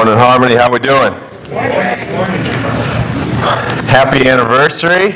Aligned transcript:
Morning, 0.00 0.16
Harmony. 0.16 0.54
How 0.54 0.72
we 0.72 0.78
doing? 0.78 1.12
Happy 3.86 4.30
anniversary. 4.30 5.12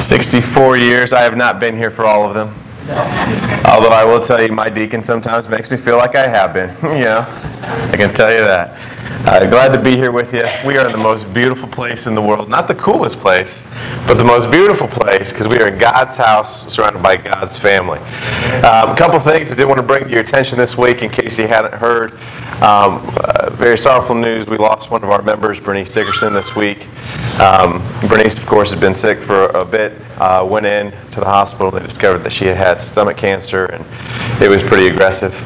64 0.00 0.76
years. 0.76 1.12
I 1.12 1.22
have 1.22 1.36
not 1.36 1.58
been 1.58 1.76
here 1.76 1.90
for 1.90 2.04
all 2.04 2.28
of 2.28 2.32
them. 2.32 2.54
Although 3.66 3.90
I 3.90 4.04
will 4.04 4.20
tell 4.20 4.40
you, 4.40 4.52
my 4.52 4.70
deacon 4.70 5.02
sometimes 5.02 5.48
makes 5.48 5.68
me 5.68 5.76
feel 5.76 5.96
like 5.96 6.14
I 6.14 6.28
have 6.28 6.54
been. 6.54 6.68
you 6.96 7.06
know, 7.06 7.24
I 7.26 7.96
can 7.96 8.14
tell 8.14 8.30
you 8.30 8.38
that. 8.38 8.78
Uh, 9.26 9.44
glad 9.50 9.76
to 9.76 9.82
be 9.82 9.96
here 9.96 10.12
with 10.12 10.32
you. 10.32 10.44
We 10.64 10.78
are 10.78 10.86
in 10.86 10.92
the 10.92 10.98
most 10.98 11.34
beautiful 11.34 11.68
place 11.68 12.06
in 12.06 12.14
the 12.14 12.22
world. 12.22 12.48
Not 12.48 12.68
the 12.68 12.74
coolest 12.76 13.18
place, 13.18 13.66
but 14.06 14.14
the 14.14 14.24
most 14.24 14.48
beautiful 14.52 14.86
place 14.86 15.32
because 15.32 15.48
we 15.48 15.58
are 15.58 15.66
in 15.66 15.78
God's 15.80 16.14
house 16.14 16.72
surrounded 16.72 17.02
by 17.02 17.16
God's 17.16 17.56
family. 17.56 17.98
Um, 18.62 18.90
a 18.90 18.94
couple 18.96 19.18
things 19.18 19.50
I 19.50 19.56
did 19.56 19.64
want 19.64 19.78
to 19.78 19.82
bring 19.82 20.04
to 20.04 20.10
your 20.10 20.20
attention 20.20 20.56
this 20.56 20.78
week 20.78 21.02
in 21.02 21.10
case 21.10 21.36
you 21.40 21.48
hadn't 21.48 21.74
heard. 21.74 22.12
Um, 22.56 23.02
uh, 23.18 23.50
very 23.50 23.76
sorrowful 23.76 24.14
news. 24.14 24.46
We 24.46 24.56
lost 24.56 24.90
one 24.90 25.04
of 25.04 25.10
our 25.10 25.20
members, 25.20 25.60
Bernice 25.60 25.90
Dickerson, 25.90 26.32
this 26.32 26.56
week. 26.56 26.86
Um, 27.38 27.82
Bernice, 28.08 28.38
of 28.38 28.46
course, 28.46 28.70
has 28.70 28.80
been 28.80 28.94
sick 28.94 29.18
for 29.18 29.48
a 29.48 29.62
bit. 29.62 29.92
Uh, 30.16 30.46
went 30.48 30.64
in 30.64 30.90
to 31.10 31.20
the 31.20 31.26
hospital. 31.26 31.70
They 31.70 31.80
discovered 31.80 32.20
that 32.20 32.32
she 32.32 32.46
had 32.46 32.56
had 32.56 32.80
stomach 32.80 33.18
cancer, 33.18 33.66
and 33.66 33.84
it 34.42 34.48
was 34.48 34.62
pretty 34.62 34.86
aggressive. 34.86 35.38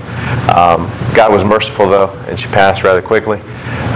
Um, 0.50 0.88
God 1.12 1.32
was 1.32 1.42
merciful, 1.42 1.88
though, 1.88 2.10
and 2.28 2.38
she 2.38 2.46
passed 2.46 2.84
rather 2.84 3.02
quickly. 3.02 3.40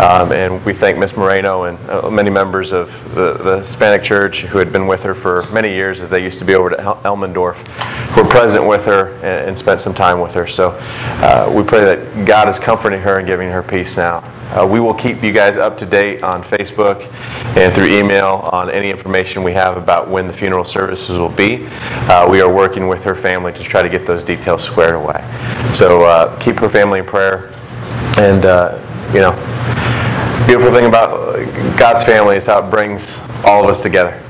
Um, 0.00 0.32
and 0.32 0.64
we 0.64 0.72
thank 0.72 0.98
Miss 0.98 1.16
Moreno 1.16 1.64
and 1.64 1.78
uh, 1.88 2.10
many 2.10 2.28
members 2.28 2.72
of 2.72 3.14
the, 3.14 3.34
the, 3.34 3.58
Hispanic 3.58 4.02
Church 4.02 4.42
who 4.42 4.58
had 4.58 4.72
been 4.72 4.86
with 4.86 5.04
her 5.04 5.14
for 5.14 5.44
many 5.50 5.72
years, 5.72 6.00
as 6.00 6.10
they 6.10 6.22
used 6.22 6.40
to 6.40 6.44
be 6.44 6.54
over 6.54 6.70
to 6.70 6.80
El- 6.80 6.96
Elmendorf, 7.02 7.66
who 8.08 8.22
were 8.22 8.28
present 8.28 8.66
with 8.66 8.84
her 8.86 9.14
and, 9.16 9.48
and 9.48 9.58
spent 9.58 9.80
some 9.80 9.94
time 9.94 10.20
with 10.20 10.34
her. 10.34 10.46
So 10.46 10.76
uh, 10.80 11.52
we 11.54 11.62
pray 11.62 11.84
that 11.84 12.26
God 12.26 12.48
is 12.48 12.58
comforting 12.58 13.00
her 13.00 13.18
and 13.18 13.26
giving 13.26 13.48
her 13.50 13.62
peace 13.62 13.96
now. 13.96 14.18
Uh, 14.50 14.66
we 14.66 14.78
will 14.78 14.94
keep 14.94 15.22
you 15.22 15.32
guys 15.32 15.56
up 15.56 15.76
to 15.78 15.86
date 15.86 16.22
on 16.22 16.42
Facebook 16.42 17.02
and 17.56 17.72
through 17.72 17.86
email 17.86 18.48
on 18.52 18.70
any 18.70 18.90
information 18.90 19.42
we 19.42 19.52
have 19.52 19.76
about 19.76 20.08
when 20.08 20.26
the 20.26 20.32
funeral 20.32 20.64
services 20.64 21.18
will 21.18 21.30
be. 21.30 21.66
Uh, 22.08 22.28
we 22.28 22.40
are 22.40 22.52
working 22.52 22.88
with 22.88 23.02
her 23.02 23.14
family 23.14 23.52
to 23.52 23.62
try 23.62 23.82
to 23.82 23.88
get 23.88 24.06
those 24.06 24.22
details 24.22 24.62
squared 24.62 24.94
away. 24.94 25.24
So 25.72 26.04
uh, 26.04 26.38
keep 26.40 26.56
her 26.56 26.68
family 26.68 26.98
in 26.98 27.06
prayer. 27.06 27.52
And, 28.18 28.46
uh, 28.46 28.78
you 29.12 29.20
know, 29.20 29.32
beautiful 30.46 30.72
thing 30.72 30.86
about 30.86 31.36
God's 31.76 32.04
family 32.04 32.36
is 32.36 32.46
how 32.46 32.64
it 32.64 32.70
brings 32.70 33.20
all 33.44 33.64
of 33.64 33.68
us 33.68 33.82
together. 33.82 34.20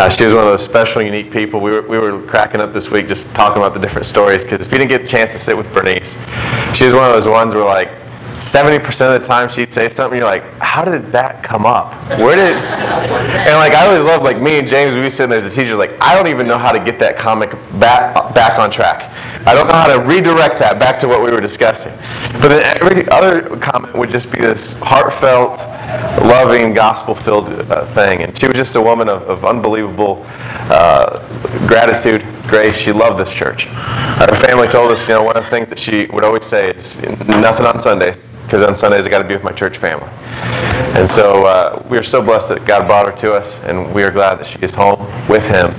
Uh, 0.00 0.08
she 0.08 0.24
was 0.24 0.34
one 0.34 0.44
of 0.44 0.50
those 0.50 0.64
special, 0.64 1.02
unique 1.02 1.30
people. 1.30 1.60
We 1.60 1.70
were, 1.70 1.82
we 1.82 1.98
were 1.98 2.22
cracking 2.22 2.60
up 2.60 2.72
this 2.72 2.90
week 2.90 3.06
just 3.06 3.34
talking 3.34 3.62
about 3.62 3.74
the 3.74 3.80
different 3.80 4.06
stories 4.06 4.42
because 4.42 4.66
if 4.66 4.72
you 4.72 4.78
didn't 4.78 4.90
get 4.90 5.02
a 5.02 5.06
chance 5.06 5.32
to 5.32 5.38
sit 5.38 5.56
with 5.56 5.72
Bernice, 5.72 6.14
she 6.74 6.84
was 6.84 6.94
one 6.94 7.04
of 7.04 7.12
those 7.12 7.28
ones 7.28 7.54
where 7.54 7.64
like 7.64 7.90
70% 8.40 9.14
of 9.14 9.20
the 9.20 9.26
time 9.26 9.48
she'd 9.50 9.72
say 9.72 9.88
something, 9.90 10.18
you're 10.18 10.26
like, 10.26 10.42
how 10.58 10.82
did 10.82 11.12
that 11.12 11.44
come 11.44 11.66
up? 11.66 11.94
Where 12.18 12.36
did. 12.36 12.56
And 13.40 13.56
like, 13.56 13.72
I 13.72 13.86
always 13.86 14.04
loved, 14.04 14.22
like, 14.22 14.40
me 14.40 14.58
and 14.58 14.68
James, 14.68 14.94
we'd 14.94 15.02
be 15.02 15.08
sitting 15.08 15.30
there 15.30 15.38
as 15.38 15.46
a 15.46 15.50
teacher, 15.50 15.74
like, 15.74 15.96
I 16.00 16.14
don't 16.14 16.26
even 16.26 16.46
know 16.46 16.58
how 16.58 16.72
to 16.72 16.78
get 16.78 16.98
that 16.98 17.16
comic 17.16 17.50
back, 17.80 18.34
back 18.34 18.58
on 18.58 18.70
track. 18.70 19.10
I 19.46 19.54
don't 19.54 19.66
know 19.66 19.74
how 19.74 19.94
to 19.94 20.00
redirect 20.00 20.58
that 20.58 20.78
back 20.78 20.98
to 21.00 21.08
what 21.08 21.22
we 21.22 21.30
were 21.30 21.40
discussing. 21.40 21.92
But 22.40 22.48
then 22.48 22.62
every 22.80 23.08
other 23.08 23.56
comment 23.58 23.94
would 23.94 24.10
just 24.10 24.30
be 24.30 24.38
this 24.38 24.74
heartfelt, 24.80 25.58
loving, 26.26 26.74
gospel 26.74 27.14
filled 27.14 27.48
uh, 27.48 27.86
thing. 27.86 28.22
And 28.22 28.38
she 28.38 28.46
was 28.46 28.56
just 28.56 28.76
a 28.76 28.80
woman 28.80 29.08
of, 29.08 29.22
of 29.22 29.44
unbelievable 29.44 30.24
uh, 30.70 31.18
gratitude, 31.66 32.22
grace. 32.48 32.76
She 32.76 32.92
loved 32.92 33.18
this 33.18 33.34
church. 33.34 33.64
Her 33.64 34.34
family 34.36 34.68
told 34.68 34.92
us, 34.92 35.08
you 35.08 35.14
know, 35.14 35.22
one 35.22 35.36
of 35.36 35.44
the 35.44 35.50
things 35.50 35.68
that 35.70 35.78
she 35.78 36.06
would 36.06 36.24
always 36.24 36.46
say 36.46 36.70
is 36.70 37.02
nothing 37.26 37.66
on 37.66 37.78
Sundays 37.78 38.28
because 38.50 38.62
on 38.62 38.74
Sundays 38.74 39.06
I 39.06 39.10
got 39.10 39.22
to 39.22 39.28
be 39.28 39.34
with 39.34 39.44
my 39.44 39.52
church 39.52 39.78
family. 39.78 40.08
And 40.98 41.08
so 41.08 41.46
uh, 41.46 41.86
we 41.88 41.96
are 41.96 42.02
so 42.02 42.20
blessed 42.20 42.48
that 42.48 42.66
God 42.66 42.88
brought 42.88 43.06
her 43.06 43.16
to 43.18 43.32
us, 43.32 43.62
and 43.64 43.94
we 43.94 44.02
are 44.02 44.10
glad 44.10 44.40
that 44.40 44.46
she 44.48 44.58
is 44.58 44.72
home 44.72 44.98
with 45.28 45.46
Him. 45.46 45.70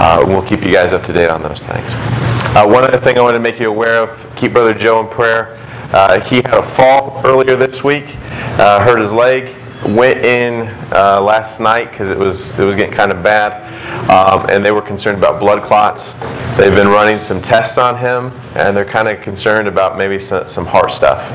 Uh, 0.00 0.24
we'll 0.26 0.42
keep 0.42 0.62
you 0.62 0.72
guys 0.72 0.94
up 0.94 1.02
to 1.02 1.12
date 1.12 1.28
on 1.28 1.42
those 1.42 1.62
things. 1.62 2.39
Uh, 2.52 2.66
one 2.66 2.82
other 2.82 2.98
thing 2.98 3.16
I 3.16 3.20
want 3.20 3.36
to 3.36 3.40
make 3.40 3.60
you 3.60 3.68
aware 3.68 4.02
of 4.02 4.34
keep 4.34 4.52
Brother 4.54 4.74
Joe 4.74 4.98
in 4.98 5.06
prayer. 5.06 5.56
Uh, 5.92 6.18
he 6.20 6.36
had 6.36 6.54
a 6.54 6.62
fall 6.62 7.20
earlier 7.24 7.54
this 7.54 7.84
week, 7.84 8.16
uh, 8.58 8.82
hurt 8.84 8.98
his 8.98 9.12
leg, 9.12 9.54
went 9.86 10.18
in 10.18 10.66
uh, 10.92 11.20
last 11.22 11.60
night 11.60 11.92
because 11.92 12.10
it 12.10 12.18
was, 12.18 12.58
it 12.58 12.64
was 12.64 12.74
getting 12.74 12.92
kind 12.92 13.12
of 13.12 13.22
bad, 13.22 13.62
um, 14.10 14.50
and 14.50 14.64
they 14.64 14.72
were 14.72 14.82
concerned 14.82 15.16
about 15.16 15.38
blood 15.38 15.62
clots. 15.62 16.14
They've 16.58 16.74
been 16.74 16.88
running 16.88 17.20
some 17.20 17.40
tests 17.40 17.78
on 17.78 17.96
him, 17.96 18.32
and 18.56 18.76
they're 18.76 18.84
kind 18.84 19.06
of 19.06 19.20
concerned 19.22 19.68
about 19.68 19.96
maybe 19.96 20.18
some, 20.18 20.48
some 20.48 20.66
heart 20.66 20.90
stuff. 20.90 21.28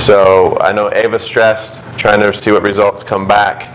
So 0.00 0.58
I 0.60 0.72
know 0.72 0.90
Ava's 0.90 1.22
stressed, 1.22 1.96
trying 1.96 2.18
to 2.20 2.34
see 2.34 2.50
what 2.50 2.64
results 2.64 3.04
come 3.04 3.28
back. 3.28 3.68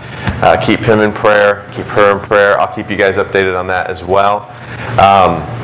Uh, 0.44 0.62
keep 0.62 0.82
him 0.82 1.00
in 1.00 1.14
prayer, 1.14 1.66
keep 1.72 1.86
her 1.86 2.18
in 2.18 2.20
prayer. 2.20 2.60
I'll 2.60 2.74
keep 2.76 2.90
you 2.90 2.98
guys 2.98 3.18
updated 3.18 3.58
on 3.58 3.66
that 3.68 3.88
as 3.88 4.04
well. 4.04 4.52
Um, 5.00 5.55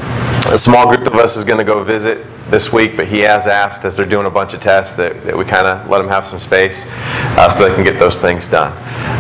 a 0.52 0.58
small 0.58 0.86
group 0.86 1.08
of 1.08 1.16
us 1.16 1.38
is 1.38 1.46
going 1.46 1.60
to 1.60 1.64
go 1.64 1.82
visit 1.82 2.26
this 2.50 2.74
week, 2.74 2.98
but 2.98 3.08
he 3.08 3.20
has 3.20 3.48
asked, 3.48 3.86
as 3.86 3.96
they're 3.96 4.06
doing 4.06 4.26
a 4.26 4.30
bunch 4.30 4.54
of 4.54 4.60
tests, 4.60 4.96
that, 4.98 5.24
that 5.24 5.38
we 5.38 5.46
kind 5.46 5.66
of 5.66 5.90
let 5.90 6.00
them 6.00 6.10
have 6.10 6.28
some 6.28 6.42
space 6.42 6.90
uh, 7.38 7.50
so 7.50 7.68
they 7.68 7.74
can 7.74 7.86
get 7.86 7.98
those 7.98 8.20
things 8.20 8.50
done. 8.50 8.74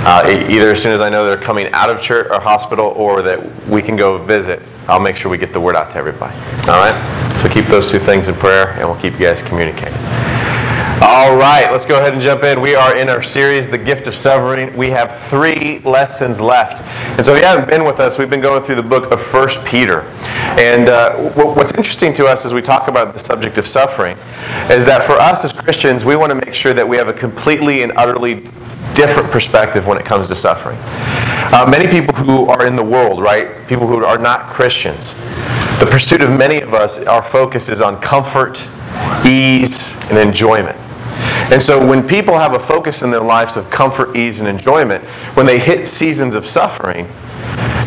Uh, 0.05 0.45
either 0.49 0.71
as 0.71 0.83
soon 0.83 0.91
as 0.91 0.99
I 0.99 1.09
know 1.09 1.25
they're 1.25 1.37
coming 1.37 1.71
out 1.71 1.89
of 1.89 2.01
church 2.01 2.27
or 2.29 2.41
hospital 2.41 2.87
or 2.97 3.21
that 3.21 3.39
we 3.67 3.81
can 3.81 3.95
go 3.95 4.17
visit, 4.17 4.61
I'll 4.89 4.99
make 4.99 5.15
sure 5.15 5.31
we 5.31 5.37
get 5.37 5.53
the 5.53 5.61
word 5.61 5.77
out 5.77 5.89
to 5.91 5.97
everybody. 5.97 6.35
All 6.69 6.83
right? 6.83 7.39
So 7.41 7.47
keep 7.47 7.65
those 7.67 7.89
two 7.89 7.99
things 7.99 8.27
in 8.27 8.35
prayer, 8.35 8.71
and 8.71 8.89
we'll 8.89 8.99
keep 8.99 9.13
you 9.13 9.19
guys 9.19 9.41
communicating. 9.41 10.30
All 11.03 11.35
right, 11.35 11.67
let's 11.72 11.88
go 11.88 11.97
ahead 11.97 12.13
and 12.13 12.22
jump 12.22 12.44
in. 12.44 12.62
We 12.62 12.75
are 12.75 12.95
in 12.95 13.09
our 13.09 13.23
series, 13.23 13.67
The 13.67 13.78
Gift 13.78 14.06
of 14.06 14.13
Suffering. 14.13 14.78
We 14.78 14.91
have 14.91 15.19
three 15.22 15.79
lessons 15.79 16.39
left. 16.39 16.84
And 17.17 17.25
so 17.25 17.34
if 17.34 17.41
you 17.41 17.47
haven't 17.47 17.67
been 17.67 17.85
with 17.85 18.00
us, 18.00 18.19
we've 18.19 18.29
been 18.29 18.39
going 18.39 18.62
through 18.62 18.75
the 18.75 18.84
book 18.84 19.11
of 19.11 19.19
First 19.19 19.66
Peter. 19.66 20.01
And 20.59 20.90
uh, 20.90 21.16
what's 21.31 21.72
interesting 21.72 22.13
to 22.13 22.28
us 22.28 22.45
as 22.45 22.53
we 22.53 22.61
talk 22.61 22.88
about 22.88 23.13
the 23.13 23.19
subject 23.19 23.57
of 23.57 23.66
suffering 23.66 24.16
is 24.69 24.85
that 24.85 25.01
for 25.01 25.13
us 25.13 25.44
as 25.44 25.53
Christians, 25.53 26.06
we 26.06 26.16
want 26.16 26.29
to 26.29 26.35
make 26.35 26.53
sure 26.53 26.75
that 26.75 26.88
we 26.88 26.97
have 26.97 27.07
a 27.07 27.13
completely 27.13 27.81
and 27.81 27.91
utterly 27.95 28.45
different 28.94 29.31
perspective 29.31 29.88
when 29.88 29.97
it 29.97 30.06
comes 30.06 30.28
to 30.28 30.35
suffering. 30.35 30.78
Uh, 31.51 31.67
many 31.67 31.88
people 31.88 32.13
who 32.13 32.45
are 32.45 32.67
in 32.67 32.75
the 32.75 32.84
world, 32.84 33.19
right? 33.19 33.67
People 33.67 33.88
who 33.88 34.06
are 34.06 34.19
not 34.19 34.50
Christians. 34.51 35.16
The 35.79 35.88
pursuit 35.90 36.22
of 36.22 36.29
many 36.29 36.61
of 36.61 36.75
us, 36.75 37.03
our 37.06 37.23
focus 37.23 37.69
is 37.69 37.81
on 37.81 38.00
comfort, 38.01 38.67
ease, 39.25 39.97
and 40.11 40.19
enjoyment. 40.19 40.78
And 41.51 41.61
so 41.61 41.85
when 41.85 42.07
people 42.07 42.33
have 42.37 42.53
a 42.53 42.59
focus 42.59 43.01
in 43.01 43.11
their 43.11 43.21
lives 43.21 43.57
of 43.57 43.69
comfort, 43.69 44.15
ease, 44.15 44.39
and 44.39 44.47
enjoyment, 44.47 45.03
when 45.35 45.45
they 45.45 45.59
hit 45.59 45.87
seasons 45.87 46.35
of 46.35 46.45
suffering, 46.45 47.07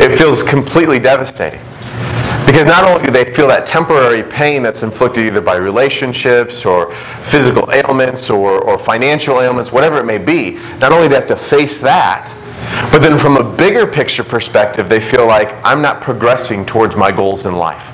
it 0.01 0.17
feels 0.19 0.43
completely 0.43 0.99
devastating. 0.99 1.61
Because 2.47 2.67
not 2.67 2.85
only 2.85 3.07
do 3.07 3.11
they 3.11 3.35
feel 3.35 3.49
that 3.49 3.67
temporary 3.67 4.23
pain 4.23 4.63
that's 4.63 4.83
inflicted 4.83 5.25
either 5.25 5.41
by 5.41 5.57
relationships 5.57 6.67
or 6.67 6.95
physical 6.95 7.71
ailments 7.73 8.29
or, 8.29 8.61
or 8.61 8.77
financial 8.77 9.41
ailments, 9.41 9.73
whatever 9.73 9.99
it 9.99 10.05
may 10.05 10.19
be, 10.19 10.53
not 10.79 10.93
only 10.93 11.09
do 11.09 11.11
they 11.11 11.21
have 11.21 11.29
to 11.29 11.37
face 11.37 11.79
that, 11.81 12.35
but 12.93 13.01
then 13.01 13.19
from 13.19 13.37
a 13.37 13.57
bigger 13.57 13.87
picture 13.87 14.25
perspective, 14.25 14.89
they 14.89 15.01
feel 15.01 15.27
like 15.27 15.55
I'm 15.65 15.81
not 15.81 16.03
progressing 16.03 16.67
towards 16.67 16.97
my 16.97 17.11
goals 17.11 17.47
in 17.47 17.57
life. 17.57 17.94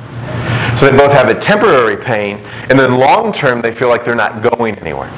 So 0.81 0.91
they 0.91 0.97
both 0.97 1.13
have 1.13 1.29
a 1.29 1.39
temporary 1.39 1.99
pain, 1.99 2.39
and 2.71 2.79
then 2.79 2.97
long 2.97 3.33
term, 3.33 3.61
they 3.61 3.71
feel 3.71 3.91
like 3.91 4.03
they're 4.03 4.15
not 4.15 4.43
going 4.57 4.79
anywhere. 4.79 5.11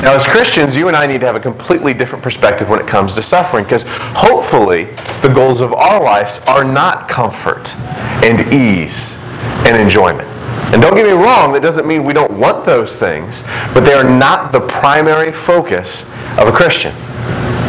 Now, 0.00 0.14
as 0.14 0.26
Christians, 0.26 0.74
you 0.74 0.88
and 0.88 0.96
I 0.96 1.06
need 1.06 1.20
to 1.20 1.26
have 1.26 1.36
a 1.36 1.40
completely 1.40 1.92
different 1.92 2.24
perspective 2.24 2.70
when 2.70 2.80
it 2.80 2.86
comes 2.86 3.12
to 3.16 3.20
suffering 3.20 3.64
because 3.64 3.84
hopefully 3.86 4.84
the 5.20 5.30
goals 5.34 5.60
of 5.60 5.74
our 5.74 6.02
lives 6.02 6.40
are 6.46 6.64
not 6.64 7.10
comfort 7.10 7.76
and 8.24 8.50
ease 8.50 9.18
and 9.66 9.76
enjoyment. 9.76 10.26
And 10.72 10.80
don't 10.80 10.94
get 10.94 11.04
me 11.04 11.12
wrong, 11.12 11.52
that 11.52 11.60
doesn't 11.60 11.86
mean 11.86 12.02
we 12.02 12.14
don't 12.14 12.32
want 12.32 12.64
those 12.64 12.96
things, 12.96 13.42
but 13.74 13.80
they 13.80 13.92
are 13.92 14.02
not 14.02 14.50
the 14.50 14.60
primary 14.60 15.30
focus 15.30 16.04
of 16.38 16.48
a 16.48 16.52
Christian. 16.52 16.94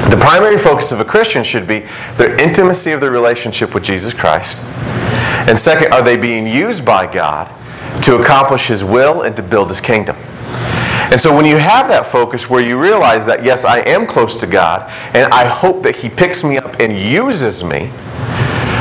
The 0.09 0.17
primary 0.21 0.57
focus 0.57 0.93
of 0.93 1.01
a 1.01 1.05
Christian 1.05 1.43
should 1.43 1.67
be 1.67 1.87
their 2.15 2.41
intimacy 2.41 2.91
of 2.93 3.01
their 3.01 3.11
relationship 3.11 3.73
with 3.73 3.83
Jesus 3.83 4.13
Christ. 4.13 4.63
And 5.47 5.57
second, 5.57 5.93
are 5.93 6.03
they 6.03 6.17
being 6.17 6.45
used 6.45 6.85
by 6.85 7.11
God 7.11 7.47
to 8.03 8.21
accomplish 8.21 8.67
His 8.67 8.83
will 8.83 9.21
and 9.21 9.35
to 9.37 9.41
build 9.41 9.69
His 9.69 9.79
kingdom? 9.79 10.17
And 11.09 11.21
so 11.21 11.33
when 11.33 11.45
you 11.45 11.55
have 11.55 11.87
that 11.87 12.05
focus 12.05 12.49
where 12.49 12.61
you 12.61 12.77
realize 12.77 13.25
that, 13.27 13.45
yes, 13.45 13.63
I 13.63 13.79
am 13.79 14.05
close 14.05 14.35
to 14.37 14.45
God, 14.45 14.91
and 15.15 15.31
I 15.33 15.45
hope 15.45 15.83
that 15.83 15.95
He 15.95 16.09
picks 16.09 16.43
me 16.43 16.57
up 16.57 16.81
and 16.81 16.97
uses 16.97 17.63
me, 17.63 17.87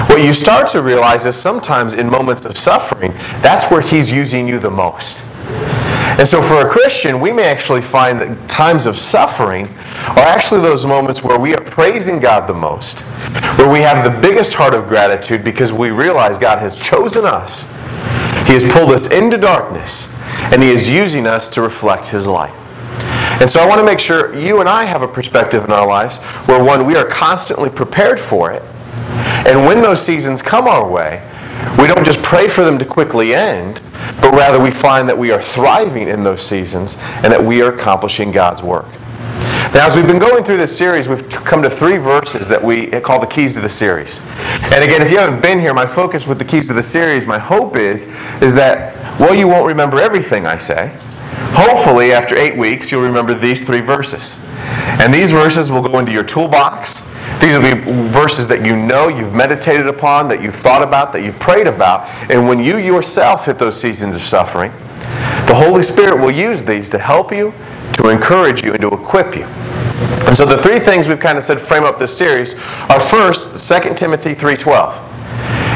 what 0.09 0.23
you 0.23 0.35
start 0.35 0.67
to 0.69 0.83
realize 0.83 1.25
is 1.25 1.37
sometimes 1.37 1.95
in 1.95 2.11
moments 2.11 2.45
of 2.45 2.59
suffering, 2.59 3.13
that's 3.43 3.71
where 3.71 3.81
He's 3.81 4.11
using 4.11 4.49
you 4.49 4.59
the 4.59 4.71
most. 4.71 5.23
And 6.19 6.27
so 6.27 6.41
for 6.41 6.67
a 6.67 6.71
Christian, 6.71 7.21
we 7.21 7.33
may 7.33 7.45
actually 7.45 7.83
find 7.83 8.21
that 8.21 8.49
times 8.49 8.87
of 8.87 8.97
suffering 8.99 9.67
are 10.09 10.21
actually 10.21 10.61
those 10.63 10.87
moments 10.87 11.23
where 11.23 11.39
we 11.39 11.55
are 11.55 11.63
praising 11.63 12.21
God 12.21 12.47
the 12.47 12.55
most, 12.55 13.01
where 13.59 13.71
we 13.71 13.81
have 13.81 14.03
the 14.05 14.21
biggest 14.21 14.55
heart 14.55 14.73
of 14.73 14.89
gratitude 14.89 15.45
because 15.45 15.73
we 15.73 15.91
realize 15.91 16.39
God 16.39 16.59
has 16.61 16.75
chosen 16.75 17.27
us. 17.27 17.65
He 18.47 18.53
has 18.55 18.65
pulled 18.73 18.93
us 18.93 19.11
into 19.11 19.37
darkness 19.37 20.11
and 20.53 20.63
He 20.63 20.71
is 20.71 20.91
using 20.91 21.27
us 21.27 21.51
to 21.51 21.61
reflect 21.61 22.07
His 22.07 22.27
light. 22.27 22.55
And 23.41 23.51
so 23.51 23.61
I 23.61 23.67
want 23.67 23.81
to 23.81 23.85
make 23.85 24.01
sure 24.01 24.35
you 24.35 24.61
and 24.61 24.69
I 24.69 24.85
have 24.85 25.03
a 25.03 25.09
perspective 25.09 25.65
in 25.65 25.71
our 25.71 25.87
lives 25.87 26.23
where, 26.47 26.63
one, 26.65 26.87
we 26.87 26.97
are 26.97 27.05
constantly 27.05 27.69
prepared 27.69 28.19
for 28.19 28.51
it. 28.51 28.63
And 29.47 29.67
when 29.67 29.83
those 29.83 30.03
seasons 30.03 30.41
come 30.41 30.67
our 30.67 30.89
way, 30.89 31.21
we 31.79 31.87
don't 31.87 32.05
just 32.05 32.23
pray 32.23 32.49
for 32.49 32.65
them 32.65 32.79
to 32.79 32.85
quickly 32.85 33.35
end, 33.35 33.83
but 34.21 34.33
rather 34.33 34.63
we 34.63 34.71
find 34.71 35.09
that 35.09 35.19
we 35.19 35.31
are 35.33 35.41
thriving 35.41 36.09
in 36.09 36.23
those 36.23 36.43
seasons 36.43 36.97
and 37.23 37.33
that 37.33 37.43
we 37.43 37.63
are 37.63 37.75
accomplishing 37.75 38.33
God's 38.33 38.63
work. 38.63 38.87
Now, 39.75 39.87
as 39.87 39.97
we've 39.97 40.07
been 40.07 40.21
going 40.21 40.45
through 40.45 40.57
this 40.57 40.77
series, 40.77 41.09
we've 41.09 41.29
come 41.29 41.63
to 41.63 41.69
three 41.69 41.99
verses 41.99 42.49
that 42.49 42.63
we 42.63 42.87
call 43.01 43.21
the 43.21 43.27
keys 43.27 43.53
to 43.55 43.61
the 43.61 43.69
series. 43.69 44.21
And 44.73 44.83
again, 44.83 45.03
if 45.03 45.11
you 45.11 45.19
haven't 45.19 45.43
been 45.43 45.59
here, 45.59 45.75
my 45.75 45.87
focus 45.87 46.27
with 46.27 46.39
the 46.39 46.45
keys 46.45 46.69
to 46.69 46.73
the 46.73 46.83
series, 46.83 47.27
my 47.27 47.39
hope 47.39 47.77
is, 47.77 48.07
is 48.41 48.55
that, 48.55 48.95
well, 49.21 49.35
you 49.35 49.49
won't 49.49 49.67
remember 49.67 49.99
everything 50.01 50.47
I 50.47 50.59
say. 50.59 50.97
Hopefully, 51.53 52.13
after 52.13 52.37
eight 52.37 52.57
weeks, 52.57 52.91
you'll 52.91 53.03
remember 53.03 53.35
these 53.35 53.67
three 53.67 53.81
verses. 53.81 54.45
And 55.01 55.13
these 55.13 55.31
verses 55.31 55.71
will 55.71 55.83
go 55.83 55.99
into 55.99 56.13
your 56.13 56.25
toolbox. 56.25 57.03
These 57.41 57.59
will 57.59 57.75
be 57.75 58.09
verses 58.09 58.47
that 58.49 58.65
you 58.65 58.77
know, 58.77 59.09
you've 59.09 59.35
meditated 59.35 59.87
upon, 59.87 60.29
that 60.29 60.43
you've 60.43 60.55
thought 60.55 60.83
about, 60.83 61.13
that 61.13 61.23
you've 61.23 61.39
prayed 61.39 61.67
about. 61.67 62.09
And 62.31 62.49
when 62.49 62.59
you 62.59 62.79
yourself 62.79 63.45
hit 63.45 63.59
those 63.59 63.79
seasons 63.79 64.17
of 64.17 64.23
suffering, 64.23 64.73
the 65.47 65.55
Holy 65.55 65.83
Spirit 65.83 66.21
will 66.21 66.31
use 66.31 66.63
these 66.63 66.89
to 66.91 66.99
help 66.99 67.33
you, 67.33 67.53
to 67.95 68.09
encourage 68.09 68.65
you, 68.65 68.73
and 68.73 68.81
to 68.81 68.89
equip 68.89 69.37
you. 69.37 69.45
And 70.27 70.37
so 70.37 70.45
the 70.45 70.59
three 70.59 70.79
things 70.79 71.09
we've 71.09 71.21
kind 71.21 71.39
of 71.39 71.45
said 71.45 71.61
frame 71.61 71.85
up 71.85 71.99
this 71.99 72.17
series 72.17 72.55
are 72.91 72.99
first, 72.99 73.69
2 73.69 73.95
Timothy 73.95 74.35
3.12. 74.35 75.05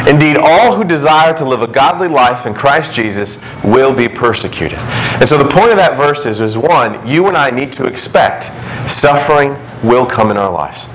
Indeed, 0.08 0.38
all 0.38 0.74
who 0.74 0.82
desire 0.82 1.34
to 1.34 1.44
live 1.44 1.62
a 1.62 1.66
godly 1.68 2.08
life 2.08 2.46
in 2.46 2.54
Christ 2.54 2.92
Jesus 2.92 3.42
will 3.62 3.94
be 3.94 4.08
persecuted. 4.08 4.78
And 5.20 5.28
so 5.28 5.36
the 5.38 5.48
point 5.48 5.70
of 5.70 5.76
that 5.76 5.96
verse 5.96 6.26
is, 6.26 6.40
is 6.40 6.56
one, 6.56 7.06
you 7.06 7.28
and 7.28 7.36
I 7.36 7.50
need 7.50 7.72
to 7.74 7.84
expect 7.84 8.46
suffering 8.90 9.56
will 9.84 10.06
come 10.06 10.30
in 10.30 10.36
our 10.36 10.50
lives. 10.50 10.88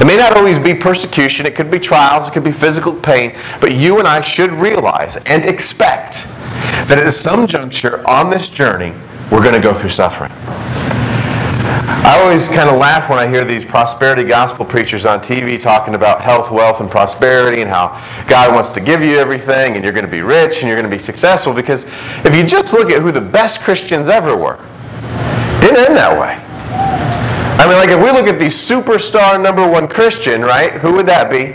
It 0.00 0.06
may 0.06 0.16
not 0.16 0.36
always 0.36 0.58
be 0.58 0.74
persecution, 0.74 1.46
it 1.46 1.54
could 1.54 1.70
be 1.70 1.78
trials, 1.78 2.28
it 2.28 2.32
could 2.32 2.44
be 2.44 2.52
physical 2.52 2.94
pain, 2.94 3.34
but 3.60 3.74
you 3.74 3.98
and 3.98 4.08
I 4.08 4.20
should 4.20 4.50
realize 4.52 5.16
and 5.24 5.44
expect 5.44 6.24
that 6.88 6.98
at 6.98 7.12
some 7.12 7.46
juncture 7.46 8.06
on 8.06 8.28
this 8.28 8.50
journey, 8.50 8.92
we're 9.30 9.42
going 9.42 9.54
to 9.54 9.60
go 9.60 9.72
through 9.72 9.90
suffering. 9.90 10.32
I 12.06 12.20
always 12.22 12.48
kind 12.48 12.68
of 12.68 12.76
laugh 12.76 13.08
when 13.08 13.18
I 13.18 13.26
hear 13.26 13.44
these 13.44 13.64
prosperity 13.64 14.24
gospel 14.24 14.64
preachers 14.64 15.06
on 15.06 15.20
TV 15.20 15.58
talking 15.58 15.94
about 15.94 16.20
health, 16.20 16.50
wealth, 16.50 16.80
and 16.80 16.90
prosperity 16.90 17.62
and 17.62 17.70
how 17.70 17.98
God 18.28 18.54
wants 18.54 18.68
to 18.70 18.80
give 18.80 19.02
you 19.02 19.16
everything 19.16 19.74
and 19.74 19.82
you're 19.82 19.92
going 19.92 20.04
to 20.04 20.10
be 20.10 20.20
rich 20.20 20.60
and 20.60 20.68
you're 20.68 20.76
going 20.76 20.90
to 20.90 20.94
be 20.94 20.98
successful. 20.98 21.54
Because 21.54 21.84
if 22.26 22.36
you 22.36 22.44
just 22.44 22.74
look 22.74 22.90
at 22.90 23.00
who 23.00 23.10
the 23.10 23.22
best 23.22 23.62
Christians 23.62 24.10
ever 24.10 24.36
were, 24.36 24.58
didn't 25.62 25.78
end 25.78 25.96
that 25.96 26.12
way. 26.20 26.43
I 27.56 27.66
mean, 27.68 27.78
like 27.78 27.88
if 27.88 27.98
we 27.98 28.10
look 28.10 28.26
at 28.26 28.38
the 28.38 28.46
superstar 28.46 29.40
number 29.40 29.66
one 29.66 29.88
Christian, 29.88 30.42
right? 30.42 30.72
Who 30.72 30.92
would 30.94 31.06
that 31.06 31.30
be? 31.30 31.54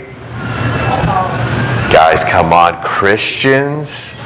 Guys, 1.92 2.24
come 2.24 2.52
on, 2.52 2.82
Christians. 2.82 4.16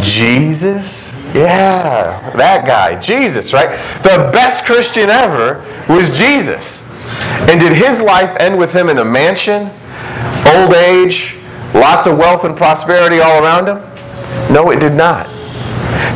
Jesus? 0.00 1.12
Yeah, 1.34 2.30
that 2.36 2.64
guy, 2.66 2.98
Jesus, 3.00 3.52
right? 3.52 3.70
The 4.02 4.30
best 4.32 4.64
Christian 4.64 5.10
ever 5.10 5.64
was 5.88 6.16
Jesus. 6.16 6.88
And 7.50 7.60
did 7.60 7.72
his 7.72 8.00
life 8.00 8.34
end 8.40 8.58
with 8.58 8.72
him 8.72 8.88
in 8.88 8.98
a 8.98 9.04
mansion, 9.04 9.70
old 10.54 10.72
age, 10.74 11.36
lots 11.74 12.06
of 12.06 12.16
wealth 12.18 12.44
and 12.44 12.56
prosperity 12.56 13.20
all 13.20 13.42
around 13.42 13.66
him? 13.66 13.78
No, 14.52 14.70
it 14.70 14.80
did 14.80 14.94
not. 14.94 15.26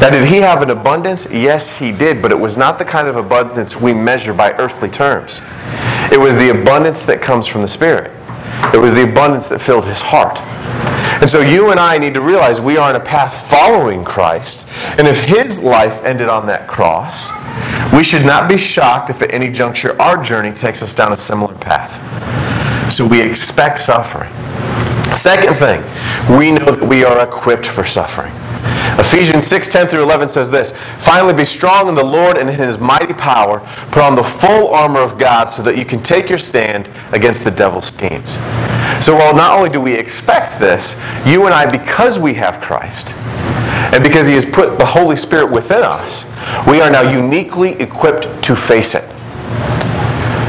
Now, 0.01 0.11
did 0.11 0.25
he 0.25 0.39
have 0.39 0.63
an 0.63 0.71
abundance? 0.71 1.31
Yes, 1.33 1.79
he 1.79 1.93
did, 1.93 2.23
but 2.23 2.31
it 2.31 2.39
was 2.39 2.57
not 2.57 2.79
the 2.79 2.85
kind 2.85 3.09
of 3.09 3.17
abundance 3.17 3.77
we 3.77 3.93
measure 3.93 4.33
by 4.33 4.53
earthly 4.53 4.89
terms. 4.89 5.41
It 6.13 6.19
was 6.19 6.37
the 6.37 6.51
abundance 6.51 7.03
that 7.05 7.21
comes 7.21 7.47
from 7.47 7.63
the 7.63 7.69
Spirit, 7.69 8.11
it 8.75 8.79
was 8.79 8.93
the 8.93 9.11
abundance 9.11 9.49
that 9.49 9.61
filled 9.61 9.87
his 9.87 10.01
heart. 10.01 10.41
And 11.21 11.29
so 11.29 11.41
you 11.41 11.71
and 11.71 11.79
I 11.79 11.99
need 11.99 12.15
to 12.15 12.23
realize 12.23 12.63
we 12.63 12.79
are 12.79 12.89
on 12.89 12.97
a 12.97 13.05
path 13.05 13.51
following 13.51 14.05
Christ. 14.05 14.71
And 14.99 15.07
if 15.07 15.23
his 15.23 15.63
life 15.63 16.03
ended 16.03 16.31
on 16.31 16.47
that 16.47 16.67
cross, 16.67 17.31
we 17.93 18.03
should 18.03 18.25
not 18.25 18.49
be 18.49 18.57
shocked 18.57 19.11
if 19.11 19.21
at 19.21 19.31
any 19.33 19.51
juncture 19.51 20.01
our 20.01 20.23
journey 20.23 20.51
takes 20.51 20.83
us 20.83 20.95
down 20.95 21.13
a 21.13 21.19
similar 21.19 21.55
path. 21.57 21.93
So 22.91 23.07
we 23.07 23.21
expect 23.21 23.81
suffering. 23.81 24.33
Second 25.15 25.55
thing, 25.57 25.83
we 26.39 26.53
know 26.53 26.73
that 26.73 26.89
we 26.89 27.05
are 27.05 27.23
equipped 27.23 27.67
for 27.67 27.85
suffering. 27.85 28.33
Ephesians 28.99 29.47
6 29.47 29.73
10 29.73 29.87
through 29.89 30.03
11 30.03 30.29
says 30.29 30.51
this 30.51 30.77
Finally, 30.99 31.35
be 31.35 31.45
strong 31.45 31.89
in 31.89 31.95
the 31.95 32.05
Lord 32.05 32.37
and 32.37 32.51
in 32.51 32.57
his 32.57 32.79
mighty 32.79 33.15
power. 33.15 33.61
Put 33.91 34.03
on 34.03 34.15
the 34.15 34.23
full 34.23 34.69
armor 34.69 35.01
of 35.01 35.19
God 35.19 35.47
so 35.47 35.63
that 35.63 35.77
you 35.79 35.85
can 35.85 36.03
take 36.03 36.29
your 36.29 36.39
stand 36.39 36.91
against 37.13 37.45
the 37.45 37.51
devil's 37.51 37.87
schemes. 37.87 38.35
So, 39.05 39.17
while 39.17 39.35
not 39.35 39.57
only 39.57 39.71
do 39.71 39.81
we 39.81 39.95
expect 39.95 40.59
this, 40.59 41.01
you 41.25 41.47
and 41.47 41.55
I, 41.55 41.71
because 41.71 42.19
we 42.19 42.35
have 42.35 42.61
Christ, 42.61 43.15
and 43.95 44.05
because 44.05 44.27
he 44.27 44.35
has 44.35 44.45
put 44.45 44.79
the 44.79 44.85
Holy 44.85 45.17
Spirit 45.17 45.51
within 45.51 45.83
us, 45.83 46.25
we 46.67 46.81
are 46.81 46.91
now 46.91 47.11
uniquely 47.11 47.73
equipped 47.81 48.43
to 48.45 48.55
face 48.55 48.95
it. 48.95 49.09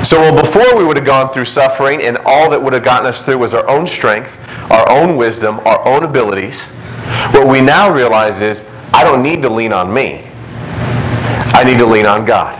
So, 0.05 0.19
well, 0.19 0.41
before 0.41 0.77
we 0.77 0.83
would 0.83 0.97
have 0.97 1.05
gone 1.05 1.31
through 1.31 1.45
suffering, 1.45 2.01
and 2.01 2.17
all 2.25 2.49
that 2.49 2.61
would 2.61 2.73
have 2.73 2.83
gotten 2.83 3.05
us 3.05 3.23
through 3.23 3.37
was 3.37 3.53
our 3.53 3.67
own 3.69 3.87
strength, 3.87 4.37
our 4.71 4.91
own 4.91 5.15
wisdom, 5.15 5.59
our 5.59 5.87
own 5.87 6.03
abilities. 6.03 6.75
What 7.31 7.47
we 7.47 7.61
now 7.61 7.93
realize 7.93 8.41
is 8.41 8.69
I 8.93 9.03
don't 9.03 9.23
need 9.23 9.41
to 9.43 9.49
lean 9.49 9.73
on 9.73 9.93
me. 9.93 10.23
I 11.53 11.63
need 11.65 11.77
to 11.79 11.85
lean 11.85 12.05
on 12.05 12.25
God. 12.25 12.57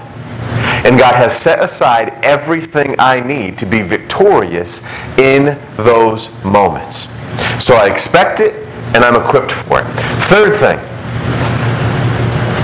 And 0.85 0.97
God 0.97 1.15
has 1.15 1.35
set 1.35 1.63
aside 1.63 2.13
everything 2.23 2.95
I 2.97 3.19
need 3.19 3.57
to 3.59 3.65
be 3.65 3.81
victorious 3.81 4.85
in 5.19 5.57
those 5.77 6.43
moments. 6.43 7.09
So 7.63 7.75
I 7.75 7.87
expect 7.87 8.41
it 8.41 8.55
and 8.95 9.03
I'm 9.03 9.15
equipped 9.15 9.51
for 9.51 9.81
it. 9.81 9.85
Third 10.25 10.59
thing. 10.59 10.79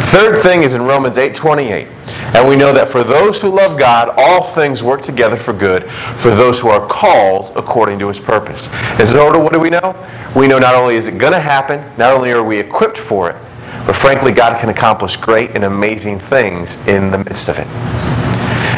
Third 0.07 0.41
thing 0.41 0.63
is 0.63 0.73
in 0.73 0.81
Romans 0.81 1.17
8:28. 1.17 1.87
And 2.33 2.47
we 2.47 2.55
know 2.55 2.73
that 2.73 2.87
for 2.89 3.03
those 3.03 3.41
who 3.41 3.49
love 3.49 3.77
God, 3.77 4.13
all 4.17 4.43
things 4.43 4.83
work 4.83 5.01
together 5.01 5.37
for 5.37 5.53
good 5.53 5.89
for 5.89 6.31
those 6.31 6.59
who 6.59 6.69
are 6.69 6.85
called 6.85 7.51
according 7.55 7.99
to 7.99 8.07
his 8.07 8.19
purpose. 8.19 8.69
And 8.99 9.07
so, 9.07 9.37
what 9.39 9.53
do 9.53 9.59
we 9.59 9.69
know? 9.69 9.95
We 10.37 10.47
know 10.47 10.59
not 10.59 10.75
only 10.75 10.97
is 10.97 11.07
it 11.07 11.17
going 11.17 11.33
to 11.33 11.39
happen, 11.39 11.83
not 11.97 12.15
only 12.15 12.31
are 12.31 12.43
we 12.43 12.59
equipped 12.59 12.99
for 12.99 13.31
it, 13.31 13.35
but 13.87 13.95
frankly, 13.95 14.31
God 14.31 14.59
can 14.59 14.69
accomplish 14.69 15.17
great 15.17 15.55
and 15.55 15.63
amazing 15.63 16.19
things 16.19 16.85
in 16.87 17.09
the 17.09 17.17
midst 17.17 17.49
of 17.49 17.57
it. 17.57 17.65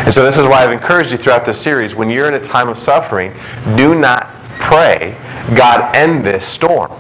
And 0.06 0.14
so, 0.14 0.24
this 0.24 0.38
is 0.38 0.48
why 0.48 0.64
I've 0.64 0.72
encouraged 0.72 1.12
you 1.12 1.18
throughout 1.18 1.44
this 1.44 1.62
series 1.62 1.94
when 1.96 2.10
you're 2.10 2.30
in 2.30 2.36
a 2.36 2.40
time 2.40 2.70
of 2.70 2.78
suffering, 2.78 3.34
do 3.76 3.94
not 3.94 4.30
pray, 4.60 5.18
God, 5.54 5.94
end 5.94 6.26
this 6.26 6.48
storm. 6.48 6.92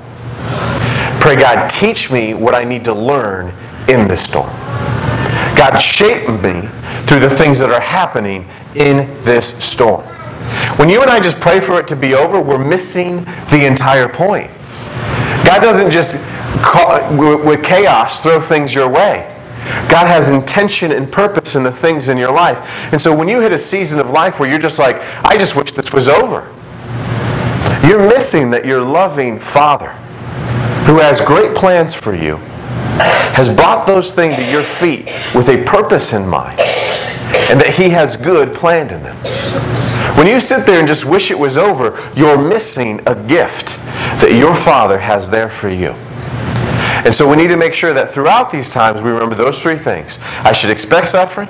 Pray, 1.21 1.37
God, 1.37 1.69
teach 1.69 2.11
me 2.11 2.33
what 2.33 2.53
I 2.53 2.65
need 2.65 2.83
to 2.83 2.93
learn 2.93 3.53
in 3.87 4.09
this 4.09 4.23
storm. 4.23 4.49
God, 5.55 5.77
shape 5.77 6.27
me 6.27 6.67
through 7.05 7.21
the 7.21 7.29
things 7.29 7.59
that 7.59 7.69
are 7.69 7.79
happening 7.79 8.45
in 8.75 9.07
this 9.23 9.63
storm. 9.63 10.03
When 10.79 10.87
you 10.87 11.01
and 11.01 11.11
I 11.11 11.19
just 11.19 11.41
pray 11.41 11.59
for 11.59 11.77
it 11.77 11.89
to 11.89 11.95
be 11.97 12.13
over, 12.13 12.41
we're 12.41 12.63
missing 12.63 13.25
the 13.51 13.67
entire 13.67 14.07
point. 14.07 14.49
God 15.43 15.59
doesn't 15.59 15.91
just, 15.91 16.15
call, 16.63 17.17
with 17.17 17.61
chaos, 17.61 18.21
throw 18.21 18.39
things 18.39 18.73
your 18.73 18.87
way. 18.87 19.35
God 19.89 20.07
has 20.07 20.31
intention 20.31 20.93
and 20.93 21.11
purpose 21.11 21.57
in 21.57 21.63
the 21.63 21.71
things 21.71 22.07
in 22.07 22.17
your 22.17 22.31
life. 22.31 22.93
And 22.93 23.01
so 23.01 23.13
when 23.13 23.27
you 23.27 23.41
hit 23.41 23.51
a 23.51 23.59
season 23.59 23.99
of 23.99 24.11
life 24.11 24.39
where 24.39 24.49
you're 24.49 24.57
just 24.57 24.79
like, 24.79 24.95
I 25.25 25.37
just 25.37 25.53
wish 25.57 25.71
this 25.73 25.91
was 25.91 26.07
over, 26.07 26.49
you're 27.85 28.07
missing 28.07 28.49
that 28.51 28.63
your 28.65 28.81
loving 28.81 29.37
Father, 29.37 29.91
who 30.85 30.97
has 30.99 31.19
great 31.19 31.57
plans 31.57 31.93
for 31.93 32.15
you, 32.15 32.37
has 33.35 33.53
brought 33.53 33.85
those 33.85 34.13
things 34.13 34.37
to 34.37 34.49
your 34.49 34.63
feet 34.63 35.11
with 35.35 35.49
a 35.49 35.61
purpose 35.65 36.13
in 36.13 36.25
mind 36.25 36.57
and 36.61 37.59
that 37.59 37.73
He 37.75 37.89
has 37.89 38.15
good 38.15 38.55
planned 38.55 38.93
in 38.93 39.03
them. 39.03 39.17
When 40.17 40.27
you 40.27 40.39
sit 40.39 40.65
there 40.65 40.79
and 40.79 40.87
just 40.87 41.05
wish 41.05 41.31
it 41.31 41.39
was 41.39 41.57
over, 41.57 41.97
you're 42.15 42.37
missing 42.37 43.01
a 43.07 43.15
gift 43.15 43.77
that 44.21 44.33
your 44.33 44.53
Father 44.53 44.99
has 44.99 45.29
there 45.29 45.49
for 45.49 45.69
you. 45.69 45.91
And 47.05 47.15
so 47.15 47.29
we 47.29 47.37
need 47.37 47.47
to 47.47 47.57
make 47.57 47.73
sure 47.73 47.93
that 47.93 48.11
throughout 48.11 48.51
these 48.51 48.69
times 48.69 49.01
we 49.01 49.11
remember 49.11 49.35
those 49.35 49.61
three 49.61 49.77
things. 49.77 50.19
I 50.39 50.51
should 50.51 50.69
expect 50.69 51.09
suffering, 51.09 51.47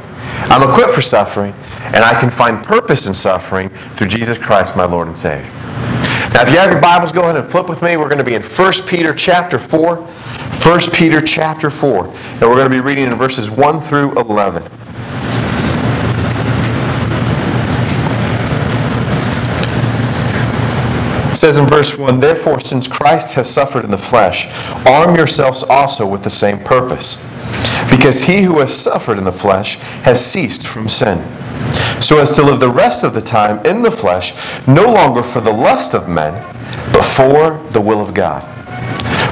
I'm 0.52 0.68
equipped 0.70 0.94
for 0.94 1.02
suffering, 1.02 1.54
and 1.86 1.98
I 1.98 2.20
can 2.20 2.30
find 2.30 2.64
purpose 2.64 3.08
in 3.08 3.14
suffering 3.14 3.70
through 3.96 4.08
Jesus 4.08 4.38
Christ, 4.38 4.78
my 4.78 4.86
Lord 4.86 5.08
and 5.08 5.18
Savior. 5.18 5.50
Now, 6.34 6.44
if 6.44 6.50
you 6.50 6.58
have 6.58 6.72
your 6.72 6.80
Bibles, 6.80 7.12
go 7.12 7.24
ahead 7.24 7.38
and 7.38 7.50
flip 7.50 7.68
with 7.68 7.82
me. 7.82 7.98
We're 7.98 8.06
going 8.06 8.20
to 8.20 8.24
be 8.24 8.36
in 8.36 8.44
1 8.44 8.74
Peter 8.86 9.16
chapter 9.16 9.58
4. 9.58 9.96
1 9.98 10.80
Peter 10.94 11.22
chapter 11.22 11.72
4. 11.72 12.06
And 12.06 12.42
we're 12.42 12.56
going 12.56 12.70
to 12.70 12.70
be 12.70 12.80
reading 12.80 13.06
in 13.06 13.16
verses 13.16 13.50
1 13.50 13.82
through 13.82 14.12
11. 14.14 14.64
Says 21.40 21.58
in 21.58 21.66
verse 21.66 21.98
1 21.98 22.20
Therefore, 22.20 22.60
since 22.60 22.88
Christ 22.88 23.36
has 23.36 23.50
suffered 23.50 23.86
in 23.86 23.92
the 23.92 23.98
flesh, 23.98 24.48
arm 24.86 25.16
yourselves 25.16 25.64
also 25.64 26.06
with 26.06 26.24
the 26.24 26.30
same 26.30 26.60
purpose. 26.60 27.26
because 27.90 28.24
he 28.24 28.44
who 28.44 28.60
has 28.60 28.78
suffered 28.78 29.18
in 29.18 29.24
the 29.24 29.32
flesh 29.32 29.78
has 30.04 30.24
ceased 30.24 30.68
from 30.68 30.90
sin, 30.90 31.18
so 32.02 32.20
as 32.20 32.36
to 32.36 32.44
live 32.44 32.60
the 32.60 32.70
rest 32.70 33.04
of 33.04 33.14
the 33.14 33.22
time 33.22 33.66
in 33.66 33.82
the 33.82 33.92
flesh, 33.92 34.34
no 34.68 34.84
longer 34.84 35.24
for 35.24 35.42
the 35.42 35.52
lust 35.52 35.96
of 35.96 36.08
men, 36.08 36.34
but 36.92 37.04
for 37.04 37.58
the 37.72 37.82
will 37.82 38.02
of 38.02 38.14
God. 38.14 38.44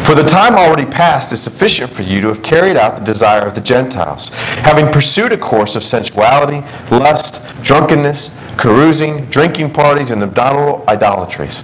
For 0.06 0.16
the 0.16 0.24
time 0.24 0.56
already 0.56 0.90
past 0.90 1.34
is 1.34 1.42
sufficient 1.42 1.92
for 1.92 2.02
you 2.02 2.22
to 2.22 2.30
have 2.30 2.42
carried 2.42 2.78
out 2.78 2.98
the 2.98 3.04
desire 3.04 3.46
of 3.46 3.56
the 3.56 3.62
Gentiles, 3.62 4.30
having 4.64 4.92
pursued 4.92 5.34
a 5.34 5.38
course 5.38 5.76
of 5.76 5.84
sensuality, 5.84 6.66
lust, 6.90 7.42
drunkenness, 7.62 8.36
carousing, 8.58 9.26
drinking 9.26 9.74
parties, 9.74 10.10
and 10.12 10.24
abdominal 10.24 10.84
idolatries. 10.88 11.64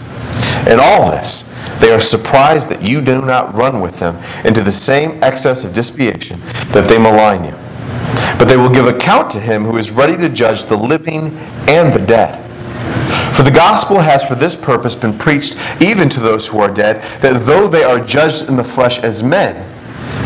In 0.72 0.80
all 0.80 1.12
this, 1.12 1.54
they 1.80 1.92
are 1.92 2.02
surprised 2.02 2.70
that 2.70 2.82
you 2.82 3.02
do 3.02 3.22
not 3.22 3.54
run 3.54 3.82
with 3.82 4.00
them 4.00 4.18
into 4.46 4.64
the 4.64 4.72
same 4.72 5.22
excess 5.24 5.64
of 5.64 5.74
disputation 5.74 6.40
that 6.72 6.88
they 6.88 6.98
malign 6.98 7.44
you. 7.44 7.56
But 8.38 8.46
they 8.46 8.58
will 8.58 8.70
give 8.70 8.88
account 8.88 9.32
to 9.32 9.40
him 9.40 9.64
who 9.66 9.78
is 9.78 9.92
ready 9.92 10.18
to 10.18 10.30
judge 10.30 10.66
the 10.66 10.78
living 10.78 11.36
and 11.68 11.94
the 11.94 12.06
dead. 12.06 12.40
For 13.36 13.44
the 13.44 13.52
gospel 13.52 14.00
has 14.00 14.24
for 14.24 14.36
this 14.36 14.56
purpose 14.56 14.96
been 14.96 15.18
preached 15.18 15.58
even 15.82 16.08
to 16.10 16.20
those 16.20 16.48
who 16.48 16.60
are 16.60 16.72
dead, 16.72 17.02
that 17.22 17.46
though 17.46 17.68
they 17.68 17.84
are 17.84 18.00
judged 18.00 18.48
in 18.48 18.56
the 18.56 18.64
flesh 18.64 19.00
as 19.00 19.24
men, 19.24 19.70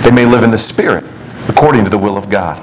they 0.03 0.11
may 0.11 0.25
live 0.25 0.43
in 0.43 0.51
the 0.51 0.57
spirit, 0.57 1.05
according 1.47 1.85
to 1.85 1.89
the 1.89 1.97
will 1.97 2.17
of 2.17 2.29
God. 2.29 2.61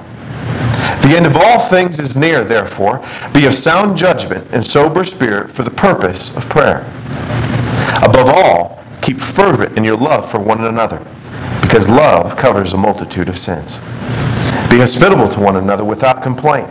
The 1.02 1.16
end 1.16 1.26
of 1.26 1.36
all 1.36 1.60
things 1.60 1.98
is 1.98 2.16
near, 2.16 2.44
therefore. 2.44 3.02
Be 3.32 3.46
of 3.46 3.54
sound 3.54 3.96
judgment 3.96 4.46
and 4.52 4.64
sober 4.64 5.04
spirit 5.04 5.50
for 5.50 5.62
the 5.62 5.70
purpose 5.70 6.36
of 6.36 6.48
prayer. 6.48 6.84
Above 8.02 8.28
all, 8.28 8.84
keep 9.02 9.18
fervent 9.18 9.76
in 9.76 9.84
your 9.84 9.96
love 9.96 10.30
for 10.30 10.38
one 10.38 10.64
another, 10.64 10.98
because 11.60 11.88
love 11.88 12.36
covers 12.36 12.72
a 12.72 12.76
multitude 12.76 13.28
of 13.28 13.38
sins. 13.38 13.78
Be 14.70 14.78
hospitable 14.78 15.28
to 15.28 15.40
one 15.40 15.56
another 15.56 15.84
without 15.84 16.22
complaint. 16.22 16.68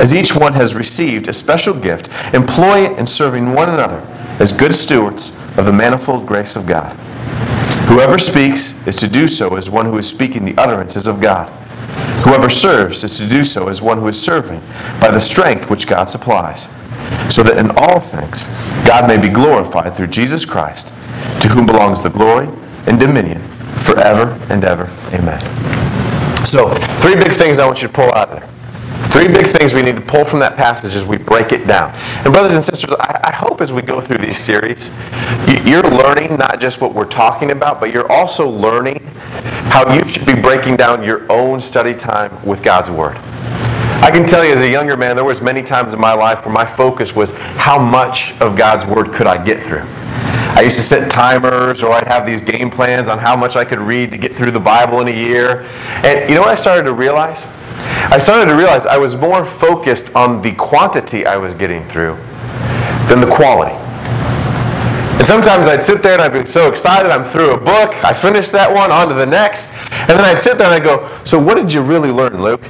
As 0.00 0.12
each 0.12 0.34
one 0.34 0.54
has 0.54 0.74
received 0.74 1.28
a 1.28 1.32
special 1.32 1.72
gift, 1.72 2.08
employ 2.34 2.90
it 2.90 2.98
in 2.98 3.06
serving 3.06 3.54
one 3.54 3.68
another 3.68 4.00
as 4.40 4.52
good 4.52 4.74
stewards 4.74 5.36
of 5.56 5.66
the 5.66 5.72
manifold 5.72 6.26
grace 6.26 6.56
of 6.56 6.66
God. 6.66 6.96
Whoever 7.88 8.18
speaks 8.18 8.86
is 8.86 8.96
to 8.96 9.08
do 9.08 9.26
so 9.26 9.56
as 9.56 9.70
one 9.70 9.86
who 9.86 9.96
is 9.96 10.06
speaking 10.06 10.44
the 10.44 10.60
utterances 10.60 11.06
of 11.06 11.20
God. 11.20 11.48
Whoever 12.22 12.50
serves 12.50 13.02
is 13.02 13.16
to 13.16 13.26
do 13.26 13.44
so 13.44 13.68
as 13.68 13.80
one 13.80 13.98
who 13.98 14.08
is 14.08 14.20
serving 14.20 14.60
by 15.00 15.10
the 15.10 15.20
strength 15.20 15.70
which 15.70 15.86
God 15.86 16.08
supplies, 16.08 16.66
so 17.30 17.42
that 17.42 17.58
in 17.58 17.70
all 17.76 18.00
things 18.00 18.44
God 18.84 19.06
may 19.06 19.18
be 19.18 19.28
glorified 19.28 19.94
through 19.94 20.08
Jesus 20.08 20.44
Christ, 20.44 20.94
to 21.42 21.48
whom 21.48 21.66
belongs 21.66 22.00
the 22.00 22.10
glory 22.10 22.48
and 22.86 22.98
dominion 22.98 23.42
forever 23.84 24.38
and 24.50 24.64
ever. 24.64 24.84
Amen. 25.12 25.38
So, 26.46 26.74
three 27.00 27.14
big 27.14 27.32
things 27.32 27.58
I 27.58 27.66
want 27.66 27.82
you 27.82 27.88
to 27.88 27.94
pull 27.94 28.10
out 28.12 28.30
of 28.30 28.40
there. 28.40 28.48
Three 29.10 29.28
big 29.28 29.46
things 29.46 29.74
we 29.74 29.82
need 29.82 29.96
to 29.96 30.02
pull 30.02 30.24
from 30.24 30.38
that 30.40 30.56
passage 30.56 30.94
as 30.94 31.04
we 31.04 31.16
break 31.16 31.52
it 31.52 31.66
down. 31.66 31.92
And, 32.24 32.32
brothers 32.32 32.54
and 32.54 32.64
sisters, 32.64 32.94
I, 33.00 33.20
I 33.24 33.32
hope 33.32 33.60
as 33.60 33.72
we 33.72 33.82
go 33.82 34.00
through 34.00 34.18
these 34.18 34.38
series, 34.38 34.90
you're 35.66 35.82
learning 35.82 36.36
not 36.36 36.60
just 36.60 36.80
what 36.80 36.94
we're 36.94 37.06
talking 37.06 37.50
about, 37.50 37.80
but 37.80 37.92
you're 37.92 38.10
also 38.10 38.48
learning 38.48 39.04
how 39.70 39.94
you 39.94 40.06
should 40.08 40.26
be 40.26 40.34
breaking 40.34 40.76
down 40.76 41.02
your 41.02 41.30
own 41.30 41.60
study 41.60 41.94
time 41.94 42.44
with 42.46 42.62
God's 42.62 42.90
Word. 42.90 43.16
I 44.00 44.10
can 44.10 44.26
tell 44.26 44.44
you 44.44 44.52
as 44.52 44.60
a 44.60 44.68
younger 44.68 44.96
man, 44.96 45.16
there 45.16 45.24
was 45.24 45.42
many 45.42 45.62
times 45.62 45.92
in 45.92 46.00
my 46.00 46.14
life 46.14 46.46
where 46.46 46.54
my 46.54 46.64
focus 46.64 47.14
was 47.14 47.32
how 47.32 47.78
much 47.78 48.32
of 48.40 48.56
God's 48.56 48.86
Word 48.86 49.12
could 49.12 49.26
I 49.26 49.42
get 49.42 49.62
through. 49.62 49.84
I 50.58 50.62
used 50.62 50.76
to 50.76 50.82
set 50.82 51.10
timers 51.10 51.82
or 51.82 51.92
I'd 51.92 52.06
have 52.06 52.26
these 52.26 52.40
game 52.40 52.70
plans 52.70 53.08
on 53.08 53.18
how 53.18 53.36
much 53.36 53.54
I 53.54 53.64
could 53.64 53.78
read 53.78 54.10
to 54.12 54.18
get 54.18 54.34
through 54.34 54.50
the 54.52 54.60
Bible 54.60 55.00
in 55.00 55.08
a 55.08 55.12
year. 55.12 55.62
And 56.04 56.28
you 56.28 56.34
know 56.34 56.40
what 56.40 56.50
I 56.50 56.54
started 56.54 56.84
to 56.84 56.94
realize? 56.94 57.46
I 58.10 58.18
started 58.18 58.46
to 58.50 58.56
realize 58.56 58.86
I 58.86 58.96
was 58.96 59.14
more 59.14 59.44
focused 59.44 60.16
on 60.16 60.42
the 60.42 60.52
quantity 60.54 61.26
I 61.26 61.36
was 61.36 61.54
getting 61.54 61.84
through 61.88 62.16
than 63.08 63.20
the 63.20 63.30
quality. 63.30 63.76
And 65.18 65.26
sometimes 65.26 65.66
I'd 65.66 65.84
sit 65.84 66.02
there 66.02 66.12
and 66.12 66.22
I'd 66.22 66.44
be 66.44 66.48
so 66.50 66.68
excited, 66.68 67.10
I'm 67.10 67.24
through 67.24 67.52
a 67.52 67.58
book, 67.58 67.92
I 68.04 68.12
finished 68.12 68.52
that 68.52 68.72
one, 68.72 68.90
on 68.90 69.08
to 69.08 69.14
the 69.14 69.26
next. 69.26 69.72
And 69.92 70.10
then 70.10 70.24
I'd 70.24 70.38
sit 70.38 70.58
there 70.58 70.66
and 70.66 70.74
I'd 70.74 70.84
go, 70.84 71.08
So 71.24 71.38
what 71.38 71.56
did 71.56 71.72
you 71.72 71.82
really 71.82 72.10
learn, 72.10 72.42
Luke? 72.42 72.62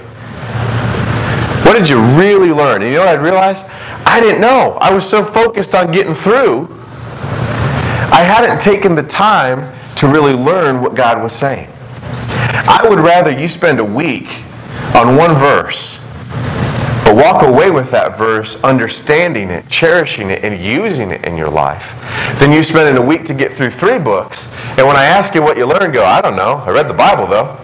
What 1.68 1.76
did 1.76 1.86
you 1.90 2.00
really 2.16 2.50
learn? 2.50 2.80
And 2.80 2.90
you 2.90 2.96
know 2.96 3.04
what 3.04 3.14
I'd 3.14 3.22
realize? 3.22 3.64
I 4.06 4.20
didn't 4.20 4.40
know. 4.40 4.78
I 4.80 4.90
was 4.90 5.06
so 5.06 5.22
focused 5.22 5.74
on 5.74 5.92
getting 5.92 6.14
through, 6.14 6.66
I 8.10 8.22
hadn't 8.24 8.62
taken 8.62 8.94
the 8.94 9.02
time 9.02 9.70
to 9.96 10.08
really 10.08 10.32
learn 10.32 10.80
what 10.80 10.94
God 10.94 11.22
was 11.22 11.34
saying. 11.34 11.68
I 12.32 12.86
would 12.88 12.98
rather 13.00 13.30
you 13.30 13.48
spend 13.48 13.80
a 13.80 13.84
week 13.84 14.42
on 14.94 15.14
one 15.14 15.34
verse, 15.34 16.00
but 17.04 17.14
walk 17.14 17.42
away 17.42 17.70
with 17.70 17.90
that 17.90 18.16
verse 18.16 18.64
understanding 18.64 19.50
it, 19.50 19.68
cherishing 19.68 20.30
it, 20.30 20.42
and 20.44 20.58
using 20.58 21.10
it 21.10 21.26
in 21.26 21.36
your 21.36 21.50
life, 21.50 21.92
than 22.40 22.50
you 22.50 22.62
spending 22.62 22.96
a 22.96 23.06
week 23.06 23.26
to 23.26 23.34
get 23.34 23.52
through 23.52 23.72
three 23.72 23.98
books. 23.98 24.50
And 24.78 24.86
when 24.86 24.96
I 24.96 25.04
ask 25.04 25.34
you 25.34 25.42
what 25.42 25.58
you 25.58 25.66
learned, 25.66 25.92
go, 25.92 26.02
I 26.02 26.22
don't 26.22 26.34
know. 26.34 26.62
I 26.66 26.70
read 26.70 26.88
the 26.88 26.94
Bible 26.94 27.26
though. 27.26 27.58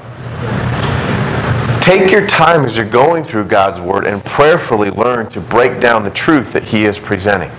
Take 1.85 2.11
your 2.11 2.27
time 2.27 2.65
as 2.65 2.79
you're 2.79 2.89
going 2.89 3.25
through 3.25 3.45
God's 3.45 3.79
Word 3.79 4.07
and 4.07 4.25
prayerfully 4.25 4.91
learn 4.91 5.29
to 5.29 5.39
break 5.39 5.81
down 5.81 6.03
the 6.03 6.11
truth 6.13 6.51
that 6.55 6.65
He 6.65 6.87
is 6.87 6.99
presenting. 6.99 7.51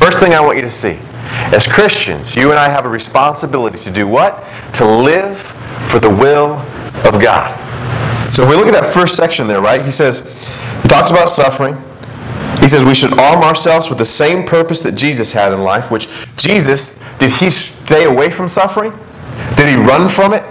First 0.00 0.20
thing 0.20 0.32
I 0.32 0.40
want 0.40 0.56
you 0.56 0.62
to 0.62 0.70
see 0.70 0.98
as 1.52 1.66
Christians, 1.66 2.34
you 2.34 2.48
and 2.48 2.58
I 2.58 2.70
have 2.70 2.86
a 2.86 2.88
responsibility 2.88 3.78
to 3.80 3.90
do 3.90 4.08
what? 4.08 4.42
To 4.76 4.86
live 4.86 5.38
for 5.90 6.00
the 6.00 6.08
will 6.08 6.54
of 7.06 7.20
God. 7.20 7.54
So 8.32 8.42
if 8.42 8.48
we 8.48 8.56
look 8.56 8.68
at 8.68 8.72
that 8.72 8.94
first 8.94 9.16
section 9.16 9.46
there, 9.46 9.60
right, 9.60 9.84
he 9.84 9.90
says, 9.90 10.32
he 10.80 10.88
talks 10.88 11.10
about 11.10 11.28
suffering. 11.28 11.76
He 12.62 12.68
says 12.68 12.86
we 12.86 12.94
should 12.94 13.12
arm 13.18 13.42
ourselves 13.44 13.90
with 13.90 13.98
the 13.98 14.06
same 14.06 14.46
purpose 14.46 14.82
that 14.82 14.92
Jesus 14.92 15.30
had 15.30 15.52
in 15.52 15.60
life, 15.60 15.90
which 15.90 16.08
Jesus, 16.38 16.98
did 17.18 17.32
he 17.32 17.50
stay 17.50 18.04
away 18.04 18.30
from 18.30 18.48
suffering? 18.48 18.98
Did 19.58 19.68
he 19.68 19.76
run 19.76 20.08
from 20.08 20.32
it? 20.32 20.42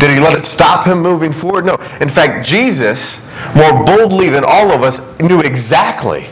Did 0.00 0.12
he 0.12 0.18
let 0.18 0.32
it 0.36 0.46
stop 0.46 0.86
him 0.86 1.00
moving 1.02 1.30
forward? 1.30 1.66
No. 1.66 1.74
In 2.00 2.08
fact, 2.08 2.46
Jesus, 2.46 3.20
more 3.54 3.84
boldly 3.84 4.30
than 4.30 4.44
all 4.44 4.72
of 4.72 4.82
us, 4.82 5.20
knew 5.20 5.40
exactly 5.40 6.22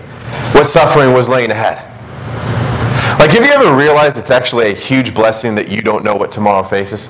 what 0.52 0.66
suffering 0.66 1.12
was 1.12 1.28
laying 1.28 1.50
ahead. 1.50 1.84
Like, 3.20 3.30
have 3.32 3.44
you 3.44 3.52
ever 3.52 3.76
realized 3.76 4.16
it's 4.16 4.30
actually 4.30 4.70
a 4.70 4.74
huge 4.74 5.14
blessing 5.14 5.54
that 5.56 5.68
you 5.68 5.82
don't 5.82 6.02
know 6.02 6.14
what 6.14 6.32
tomorrow 6.32 6.62
faces? 6.62 7.08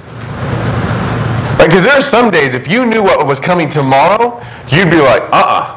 Like, 1.58 1.68
because 1.68 1.84
there 1.84 1.96
are 1.96 2.02
some 2.02 2.30
days, 2.30 2.54
if 2.54 2.66
you 2.66 2.84
knew 2.84 3.04
what 3.04 3.24
was 3.24 3.38
coming 3.38 3.68
tomorrow, 3.68 4.42
you'd 4.68 4.90
be 4.90 5.00
like, 5.00 5.22
uh 5.30 5.30
uh 5.32 5.74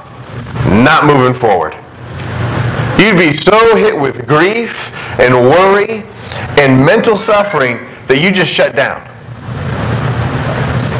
not 0.83 1.05
moving 1.05 1.33
forward. 1.33 1.75
You'd 2.97 3.17
be 3.17 3.33
so 3.33 3.75
hit 3.75 3.99
with 3.99 4.25
grief 4.27 4.91
and 5.19 5.33
worry 5.35 6.05
and 6.57 6.83
mental 6.83 7.17
suffering 7.17 7.77
that 8.07 8.19
you 8.19 8.31
just 8.31 8.51
shut 8.51 8.75
down. 8.75 9.10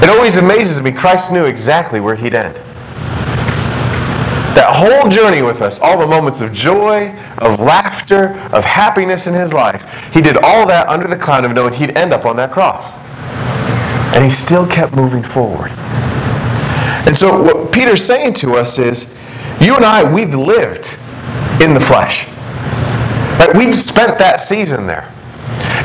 It 0.01 0.09
always 0.09 0.37
amazes 0.37 0.81
me, 0.81 0.91
Christ 0.91 1.31
knew 1.31 1.45
exactly 1.45 1.99
where 1.99 2.15
he'd 2.15 2.33
end. 2.33 2.55
That 4.55 4.67
whole 4.67 5.09
journey 5.09 5.41
with 5.41 5.61
us, 5.61 5.79
all 5.79 5.99
the 5.99 6.07
moments 6.07 6.41
of 6.41 6.51
joy, 6.51 7.09
of 7.37 7.59
laughter, 7.59 8.29
of 8.51 8.65
happiness 8.65 9.27
in 9.27 9.33
his 9.33 9.53
life, 9.53 10.11
he 10.13 10.19
did 10.19 10.37
all 10.37 10.65
that 10.67 10.89
under 10.89 11.07
the 11.07 11.15
cloud 11.15 11.45
of 11.45 11.53
knowing 11.53 11.73
he'd 11.73 11.97
end 11.97 12.13
up 12.13 12.25
on 12.25 12.35
that 12.37 12.51
cross. 12.51 12.91
And 14.15 14.23
he 14.23 14.29
still 14.29 14.67
kept 14.67 14.93
moving 14.93 15.23
forward. 15.23 15.71
And 17.07 17.15
so, 17.15 17.41
what 17.41 17.71
Peter's 17.71 18.03
saying 18.03 18.33
to 18.35 18.55
us 18.55 18.79
is 18.79 19.15
you 19.59 19.75
and 19.75 19.85
I, 19.85 20.11
we've 20.11 20.33
lived 20.33 20.97
in 21.61 21.73
the 21.73 21.79
flesh. 21.79 22.27
Right? 23.39 23.51
We've 23.55 23.75
spent 23.75 24.17
that 24.17 24.41
season 24.41 24.87
there. 24.87 25.10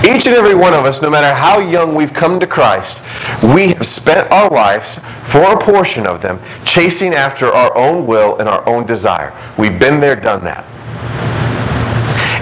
Each 0.04 0.26
and 0.26 0.36
every 0.36 0.54
one 0.54 0.74
of 0.74 0.84
us, 0.84 1.02
no 1.02 1.10
matter 1.10 1.32
how 1.34 1.58
young 1.58 1.94
we've 1.94 2.12
come 2.12 2.38
to 2.40 2.46
Christ, 2.46 3.02
we 3.42 3.68
have 3.68 3.86
spent 3.86 4.30
our 4.30 4.50
lives, 4.50 4.98
for 5.24 5.42
a 5.52 5.58
portion 5.58 6.06
of 6.06 6.22
them, 6.22 6.40
chasing 6.64 7.12
after 7.12 7.46
our 7.46 7.76
own 7.76 8.06
will 8.06 8.38
and 8.38 8.48
our 8.48 8.66
own 8.68 8.86
desire. 8.86 9.32
We've 9.58 9.78
been 9.78 10.00
there, 10.00 10.16
done 10.16 10.44
that. 10.44 10.64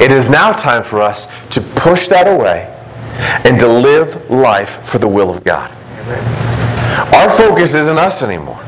It 0.01 0.11
is 0.11 0.29
now 0.29 0.53
time 0.53 0.83
for 0.83 1.01
us 1.01 1.27
to 1.51 1.61
push 1.61 2.09
that 2.09 2.27
away 2.27 2.71
and 3.45 3.59
to 3.61 3.69
live 3.69 4.31
life 4.31 4.85
for 4.87 4.99
the 4.99 5.09
will 5.09 5.31
of 5.31 5.45
God. 5.45 5.71
Our 7.15 7.31
focus 7.31 7.75
isn't 7.75 7.99
us 7.99 8.23
anymore. 8.23 8.61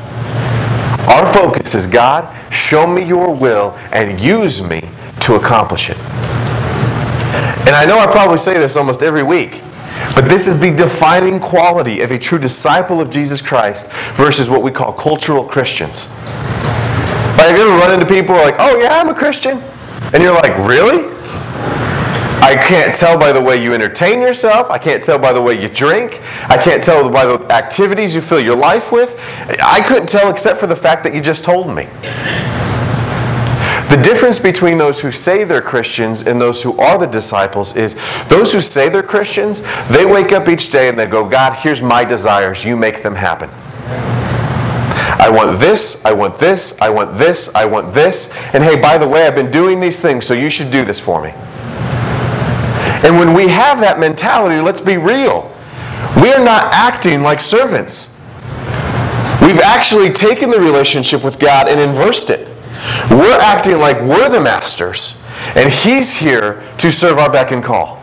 Our 1.07 1.31
focus 1.33 1.75
is 1.75 1.85
God, 1.85 2.33
show 2.51 2.87
me 2.87 3.03
your 3.03 3.33
will 3.33 3.77
and 3.91 4.19
use 4.19 4.61
me 4.61 4.81
to 5.21 5.35
accomplish 5.35 5.89
it. 5.89 5.97
And 7.67 7.75
I 7.75 7.83
know 7.83 7.99
I 7.99 8.09
probably 8.09 8.37
say 8.37 8.57
this 8.57 8.77
almost 8.77 9.03
every 9.03 9.23
week, 9.23 9.61
but 10.15 10.29
this 10.29 10.47
is 10.47 10.57
the 10.57 10.71
defining 10.73 11.37
quality 11.37 11.99
of 11.99 12.11
a 12.11 12.17
true 12.17 12.39
disciple 12.39 13.01
of 13.01 13.09
Jesus 13.09 13.41
Christ 13.41 13.91
versus 14.13 14.49
what 14.49 14.61
we 14.61 14.71
call 14.71 14.93
cultural 14.93 15.43
Christians. 15.43 16.07
Like, 17.35 17.49
have 17.49 17.57
you 17.57 17.63
ever 17.63 17.77
run 17.77 17.91
into 17.91 18.05
people 18.05 18.35
who 18.35 18.39
are 18.39 18.45
like, 18.45 18.55
oh, 18.59 18.77
yeah, 18.77 18.97
I'm 18.97 19.09
a 19.09 19.13
Christian? 19.13 19.61
And 20.13 20.23
you're 20.23 20.33
like, 20.33 20.57
really? 20.65 21.13
I 22.41 22.55
can't 22.55 22.95
tell 22.95 23.19
by 23.19 23.33
the 23.33 23.41
way 23.41 23.61
you 23.61 23.73
entertain 23.73 24.21
yourself. 24.21 24.71
I 24.71 24.77
can't 24.77 25.03
tell 25.03 25.19
by 25.19 25.33
the 25.33 25.41
way 25.41 25.61
you 25.61 25.67
drink. 25.67 26.21
I 26.49 26.57
can't 26.57 26.81
tell 26.81 27.09
by 27.09 27.25
the 27.25 27.45
activities 27.51 28.15
you 28.15 28.21
fill 28.21 28.39
your 28.39 28.55
life 28.55 28.93
with. 28.93 29.19
I 29.61 29.81
couldn't 29.85 30.07
tell 30.07 30.31
except 30.31 30.57
for 30.57 30.67
the 30.67 30.75
fact 30.75 31.03
that 31.03 31.13
you 31.13 31.19
just 31.19 31.43
told 31.43 31.67
me. 31.75 31.89
The 33.89 34.01
difference 34.03 34.37
between 34.37 34.77
those 34.77 34.99
who 34.99 35.13
say 35.13 35.45
they're 35.45 35.61
Christians 35.61 36.27
and 36.27 36.41
those 36.41 36.61
who 36.61 36.77
are 36.77 36.97
the 36.97 37.05
disciples 37.05 37.77
is 37.77 37.95
those 38.27 38.51
who 38.51 38.59
say 38.59 38.89
they're 38.89 39.01
Christians, 39.01 39.61
they 39.87 40.05
wake 40.05 40.33
up 40.33 40.49
each 40.49 40.71
day 40.71 40.89
and 40.89 40.99
they 40.99 41.05
go, 41.05 41.27
God, 41.27 41.53
here's 41.53 41.81
my 41.81 42.03
desires. 42.03 42.65
You 42.65 42.75
make 42.75 43.01
them 43.01 43.15
happen. 43.15 43.49
I 45.19 45.29
want 45.29 45.57
this, 45.59 46.03
I 46.05 46.11
want 46.11 46.37
this, 46.37 46.79
I 46.81 46.89
want 46.89 47.17
this, 47.17 47.53
I 47.55 47.65
want 47.65 47.93
this. 47.93 48.33
And 48.53 48.61
hey, 48.61 48.79
by 48.79 48.97
the 48.97 49.07
way, 49.07 49.25
I've 49.25 49.35
been 49.35 49.51
doing 49.51 49.79
these 49.79 50.01
things, 50.01 50.25
so 50.25 50.33
you 50.33 50.49
should 50.49 50.69
do 50.69 50.83
this 50.83 50.99
for 50.99 51.21
me. 51.21 51.31
And 53.05 53.17
when 53.17 53.33
we 53.33 53.47
have 53.47 53.79
that 53.79 53.99
mentality, 53.99 54.59
let's 54.59 54.81
be 54.81 54.97
real. 54.97 55.53
We 56.21 56.33
are 56.33 56.43
not 56.43 56.73
acting 56.73 57.21
like 57.21 57.39
servants. 57.39 58.19
We've 59.41 59.61
actually 59.61 60.11
taken 60.11 60.49
the 60.49 60.59
relationship 60.59 61.23
with 61.23 61.39
God 61.39 61.69
and 61.69 61.79
inversed 61.79 62.29
it. 62.31 62.49
We're 63.09 63.39
acting 63.39 63.77
like 63.77 63.99
we're 64.01 64.29
the 64.29 64.41
masters, 64.41 65.23
and 65.55 65.71
He's 65.71 66.13
here 66.13 66.63
to 66.77 66.91
serve 66.91 67.17
our 67.17 67.31
beck 67.31 67.51
and 67.51 67.63
call. 67.63 68.01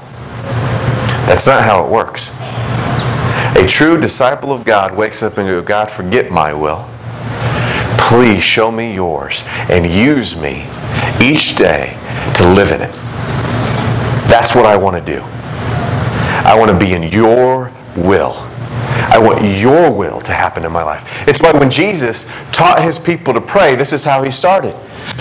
That's 1.26 1.46
not 1.46 1.62
how 1.62 1.84
it 1.84 1.90
works. 1.90 2.30
A 3.56 3.66
true 3.66 4.00
disciple 4.00 4.52
of 4.52 4.64
God 4.64 4.94
wakes 4.94 5.22
up 5.22 5.38
and 5.38 5.48
goes, 5.48 5.64
God, 5.64 5.90
forget 5.90 6.30
my 6.30 6.52
will. 6.52 6.88
Please 7.96 8.42
show 8.42 8.70
me 8.70 8.92
yours 8.94 9.44
and 9.70 9.90
use 9.90 10.36
me 10.36 10.66
each 11.22 11.56
day 11.56 11.96
to 12.36 12.48
live 12.48 12.70
in 12.72 12.82
it. 12.82 12.92
That's 14.28 14.54
what 14.54 14.66
I 14.66 14.76
want 14.76 14.96
to 14.96 15.12
do. 15.12 15.22
I 16.46 16.54
want 16.58 16.70
to 16.70 16.78
be 16.78 16.92
in 16.92 17.04
your 17.04 17.72
will. 17.96 18.34
I 19.14 19.18
want 19.18 19.44
your 19.44 19.92
will 19.92 20.20
to 20.22 20.32
happen 20.32 20.64
in 20.64 20.72
my 20.72 20.82
life. 20.82 21.04
It's 21.28 21.40
why 21.40 21.52
when 21.52 21.70
Jesus 21.70 22.24
taught 22.50 22.82
his 22.82 22.98
people 22.98 23.32
to 23.32 23.40
pray, 23.40 23.76
this 23.76 23.92
is 23.92 24.02
how 24.02 24.24
he 24.24 24.30
started. 24.32 24.74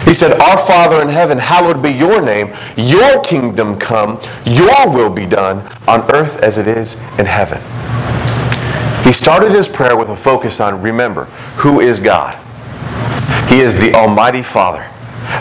He 0.06 0.16
said, 0.16 0.42
Our 0.42 0.58
Father 0.66 1.00
in 1.04 1.10
heaven, 1.10 1.38
hallowed 1.38 1.84
be 1.84 1.92
your 1.92 2.20
name. 2.20 2.52
Your 2.76 3.22
kingdom 3.22 3.78
come. 3.78 4.20
Your 4.48 4.90
will 4.90 5.12
be 5.12 5.28
done 5.28 5.60
on 5.88 6.10
earth 6.12 6.40
as 6.40 6.58
it 6.58 6.68
is 6.68 6.96
in 7.20 7.28
heaven. 7.28 7.62
He 9.06 9.14
started 9.14 9.52
his 9.52 9.70
prayer 9.70 9.96
with 9.96 10.10
a 10.10 10.18
focus 10.18 10.60
on 10.60 10.82
remember, 10.82 11.26
who 11.58 11.80
is 11.80 12.00
God? 12.00 12.36
He 13.48 13.60
is 13.60 13.78
the 13.78 13.94
Almighty 13.94 14.42
Father, 14.42 14.90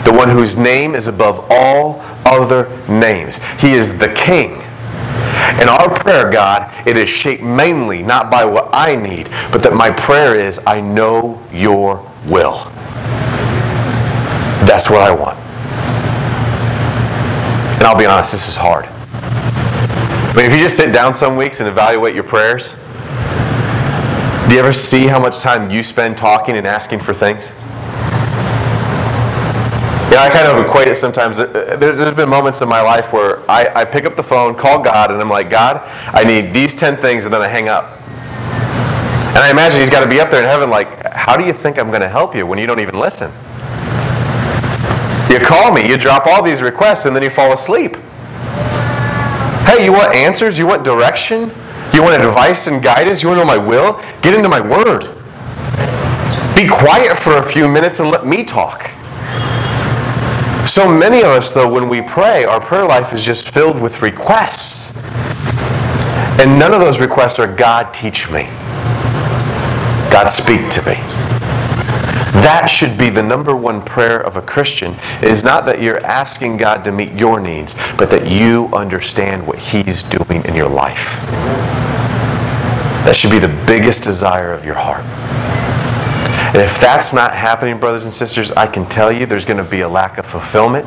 the 0.05 0.13
one 0.13 0.29
whose 0.29 0.59
name 0.59 0.93
is 0.93 1.07
above 1.07 1.43
all 1.49 2.01
other 2.23 2.69
names. 2.87 3.39
He 3.59 3.73
is 3.73 3.97
the 3.97 4.13
King. 4.13 4.61
In 5.61 5.69
our 5.69 5.93
prayer, 5.93 6.31
God, 6.31 6.71
it 6.87 6.97
is 6.97 7.09
shaped 7.09 7.43
mainly 7.43 8.03
not 8.03 8.29
by 8.31 8.45
what 8.45 8.69
I 8.73 8.95
need, 8.95 9.29
but 9.51 9.63
that 9.63 9.73
my 9.73 9.91
prayer 9.91 10.35
is, 10.35 10.59
I 10.65 10.81
know 10.81 11.41
your 11.51 12.09
will. 12.25 12.65
That's 14.65 14.89
what 14.89 15.01
I 15.01 15.11
want. 15.11 15.37
And 17.77 17.83
I'll 17.83 17.97
be 17.97 18.05
honest, 18.05 18.31
this 18.31 18.47
is 18.47 18.55
hard. 18.55 18.85
I 18.85 20.33
mean, 20.35 20.45
if 20.45 20.53
you 20.53 20.59
just 20.59 20.77
sit 20.77 20.91
down 20.91 21.13
some 21.13 21.35
weeks 21.35 21.59
and 21.59 21.69
evaluate 21.69 22.15
your 22.15 22.23
prayers, 22.23 22.75
do 24.47 24.55
you 24.55 24.59
ever 24.59 24.73
see 24.73 25.05
how 25.05 25.19
much 25.19 25.39
time 25.39 25.69
you 25.69 25.83
spend 25.83 26.17
talking 26.17 26.57
and 26.57 26.65
asking 26.65 26.99
for 26.99 27.13
things? 27.13 27.51
Yeah, 30.13 30.21
I 30.21 30.29
kind 30.29 30.47
of 30.47 30.63
equate 30.63 30.87
it 30.87 30.93
sometimes. 30.93 31.39
Uh, 31.39 31.47
there's, 31.79 31.97
there's 31.97 32.13
been 32.13 32.29
moments 32.29 32.61
in 32.61 32.69
my 32.69 32.81
life 32.81 33.11
where 33.11 33.39
I, 33.49 33.81
I 33.81 33.83
pick 33.83 34.05
up 34.05 34.15
the 34.15 34.21
phone, 34.21 34.53
call 34.53 34.79
God, 34.79 35.09
and 35.09 35.19
I'm 35.19 35.27
like, 35.27 35.49
God, 35.49 35.81
I 36.13 36.23
need 36.23 36.53
these 36.53 36.75
10 36.75 36.97
things, 36.97 37.25
and 37.25 37.33
then 37.33 37.41
I 37.41 37.47
hang 37.47 37.67
up. 37.67 37.99
And 39.33 39.39
I 39.39 39.49
imagine 39.49 39.79
He's 39.79 39.89
got 39.89 40.03
to 40.03 40.07
be 40.07 40.19
up 40.19 40.29
there 40.29 40.41
in 40.41 40.45
heaven, 40.45 40.69
like, 40.69 41.11
how 41.11 41.35
do 41.35 41.43
you 41.43 41.51
think 41.51 41.79
I'm 41.79 41.87
going 41.87 42.01
to 42.01 42.07
help 42.07 42.35
you 42.35 42.45
when 42.45 42.59
you 42.59 42.67
don't 42.67 42.79
even 42.79 42.99
listen? 42.99 43.31
You 45.33 45.39
call 45.39 45.73
me, 45.73 45.89
you 45.89 45.97
drop 45.97 46.27
all 46.27 46.43
these 46.43 46.61
requests, 46.61 47.07
and 47.07 47.15
then 47.15 47.23
you 47.23 47.31
fall 47.31 47.51
asleep. 47.51 47.95
Hey, 49.65 49.83
you 49.83 49.93
want 49.93 50.13
answers? 50.13 50.59
You 50.59 50.67
want 50.67 50.85
direction? 50.85 51.51
You 51.91 52.03
want 52.03 52.21
advice 52.21 52.67
and 52.67 52.83
guidance? 52.83 53.23
You 53.23 53.29
want 53.29 53.41
to 53.41 53.45
know 53.45 53.47
my 53.47 53.57
will? 53.57 53.99
Get 54.21 54.35
into 54.35 54.47
my 54.47 54.61
word. 54.61 55.05
Be 56.55 56.69
quiet 56.69 57.17
for 57.17 57.37
a 57.37 57.43
few 57.43 57.67
minutes 57.67 57.99
and 57.99 58.11
let 58.11 58.27
me 58.27 58.43
talk. 58.43 58.91
So 60.65 60.89
many 60.89 61.19
of 61.19 61.25
us, 61.25 61.49
though, 61.49 61.71
when 61.71 61.89
we 61.89 62.01
pray, 62.01 62.45
our 62.45 62.61
prayer 62.61 62.85
life 62.85 63.13
is 63.13 63.23
just 63.23 63.49
filled 63.49 63.81
with 63.81 64.01
requests. 64.01 64.91
And 66.39 66.57
none 66.57 66.73
of 66.73 66.79
those 66.79 66.99
requests 67.01 67.37
are, 67.37 67.53
God, 67.53 67.93
teach 67.93 68.29
me. 68.29 68.43
God, 70.09 70.27
speak 70.27 70.71
to 70.71 70.81
me. 70.85 70.95
That 72.41 72.67
should 72.67 72.97
be 72.97 73.09
the 73.09 73.21
number 73.21 73.55
one 73.55 73.83
prayer 73.83 74.19
of 74.21 74.37
a 74.37 74.41
Christian. 74.41 74.95
It 75.21 75.29
is 75.29 75.43
not 75.43 75.65
that 75.65 75.81
you're 75.81 76.03
asking 76.03 76.57
God 76.57 76.83
to 76.85 76.91
meet 76.91 77.11
your 77.11 77.39
needs, 77.39 77.75
but 77.97 78.09
that 78.09 78.31
you 78.31 78.69
understand 78.73 79.45
what 79.45 79.59
He's 79.59 80.01
doing 80.01 80.43
in 80.45 80.55
your 80.55 80.69
life. 80.69 81.05
That 83.05 83.15
should 83.15 83.31
be 83.31 83.39
the 83.39 83.63
biggest 83.67 84.03
desire 84.03 84.53
of 84.53 84.63
your 84.63 84.75
heart. 84.75 85.03
And 86.53 86.61
if 86.61 86.79
that's 86.79 87.13
not 87.13 87.33
happening, 87.33 87.79
brothers 87.79 88.03
and 88.03 88.13
sisters, 88.13 88.51
I 88.51 88.67
can 88.67 88.87
tell 88.87 89.11
you 89.11 89.25
there's 89.25 89.43
going 89.43 89.57
to 89.57 89.67
be 89.67 89.81
a 89.81 89.89
lack 89.89 90.19
of 90.19 90.27
fulfillment. 90.27 90.85